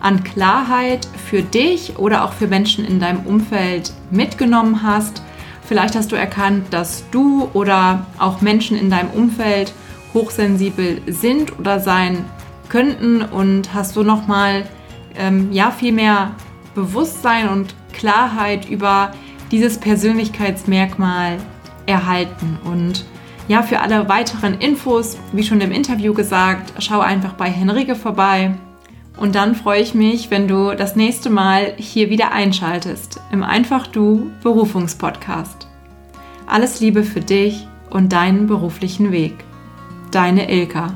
an 0.00 0.22
Klarheit 0.22 1.06
für 1.28 1.42
dich 1.42 1.98
oder 1.98 2.24
auch 2.24 2.32
für 2.32 2.46
Menschen 2.46 2.84
in 2.84 3.00
deinem 3.00 3.26
Umfeld 3.26 3.92
mitgenommen 4.10 4.82
hast. 4.82 5.22
Vielleicht 5.66 5.96
hast 5.96 6.12
du 6.12 6.16
erkannt, 6.16 6.66
dass 6.70 7.04
du 7.10 7.48
oder 7.52 8.06
auch 8.18 8.40
Menschen 8.40 8.76
in 8.76 8.88
deinem 8.88 9.10
Umfeld 9.10 9.72
hochsensibel 10.14 11.00
sind 11.06 11.58
oder 11.58 11.80
sein 11.80 12.24
könnten 12.68 13.22
und 13.22 13.74
hast 13.74 13.94
so 13.94 14.02
nochmal 14.02 14.64
ähm, 15.16 15.50
ja, 15.52 15.70
viel 15.70 15.92
mehr 15.92 16.32
Bewusstsein 16.74 17.48
und 17.48 17.74
Klarheit 17.92 18.68
über 18.68 19.12
dieses 19.50 19.78
Persönlichkeitsmerkmal 19.78 21.38
erhalten. 21.86 22.58
Und 22.64 23.04
ja, 23.48 23.62
für 23.62 23.80
alle 23.80 24.08
weiteren 24.08 24.58
Infos, 24.60 25.16
wie 25.32 25.44
schon 25.44 25.60
im 25.60 25.72
Interview 25.72 26.14
gesagt, 26.14 26.72
schau 26.78 27.00
einfach 27.00 27.34
bei 27.34 27.48
Henrike 27.48 27.94
vorbei. 27.94 28.54
Und 29.16 29.34
dann 29.34 29.54
freue 29.54 29.80
ich 29.80 29.94
mich, 29.94 30.30
wenn 30.30 30.46
du 30.46 30.74
das 30.76 30.94
nächste 30.94 31.30
Mal 31.30 31.72
hier 31.78 32.10
wieder 32.10 32.32
einschaltest 32.32 33.20
im 33.32 33.42
Einfach 33.42 33.86
Du 33.86 34.30
Berufungspodcast. 34.42 35.55
Alles 36.46 36.80
Liebe 36.80 37.02
für 37.02 37.20
dich 37.20 37.66
und 37.90 38.12
deinen 38.12 38.46
beruflichen 38.46 39.10
Weg. 39.10 39.34
Deine 40.12 40.50
Ilka. 40.50 40.94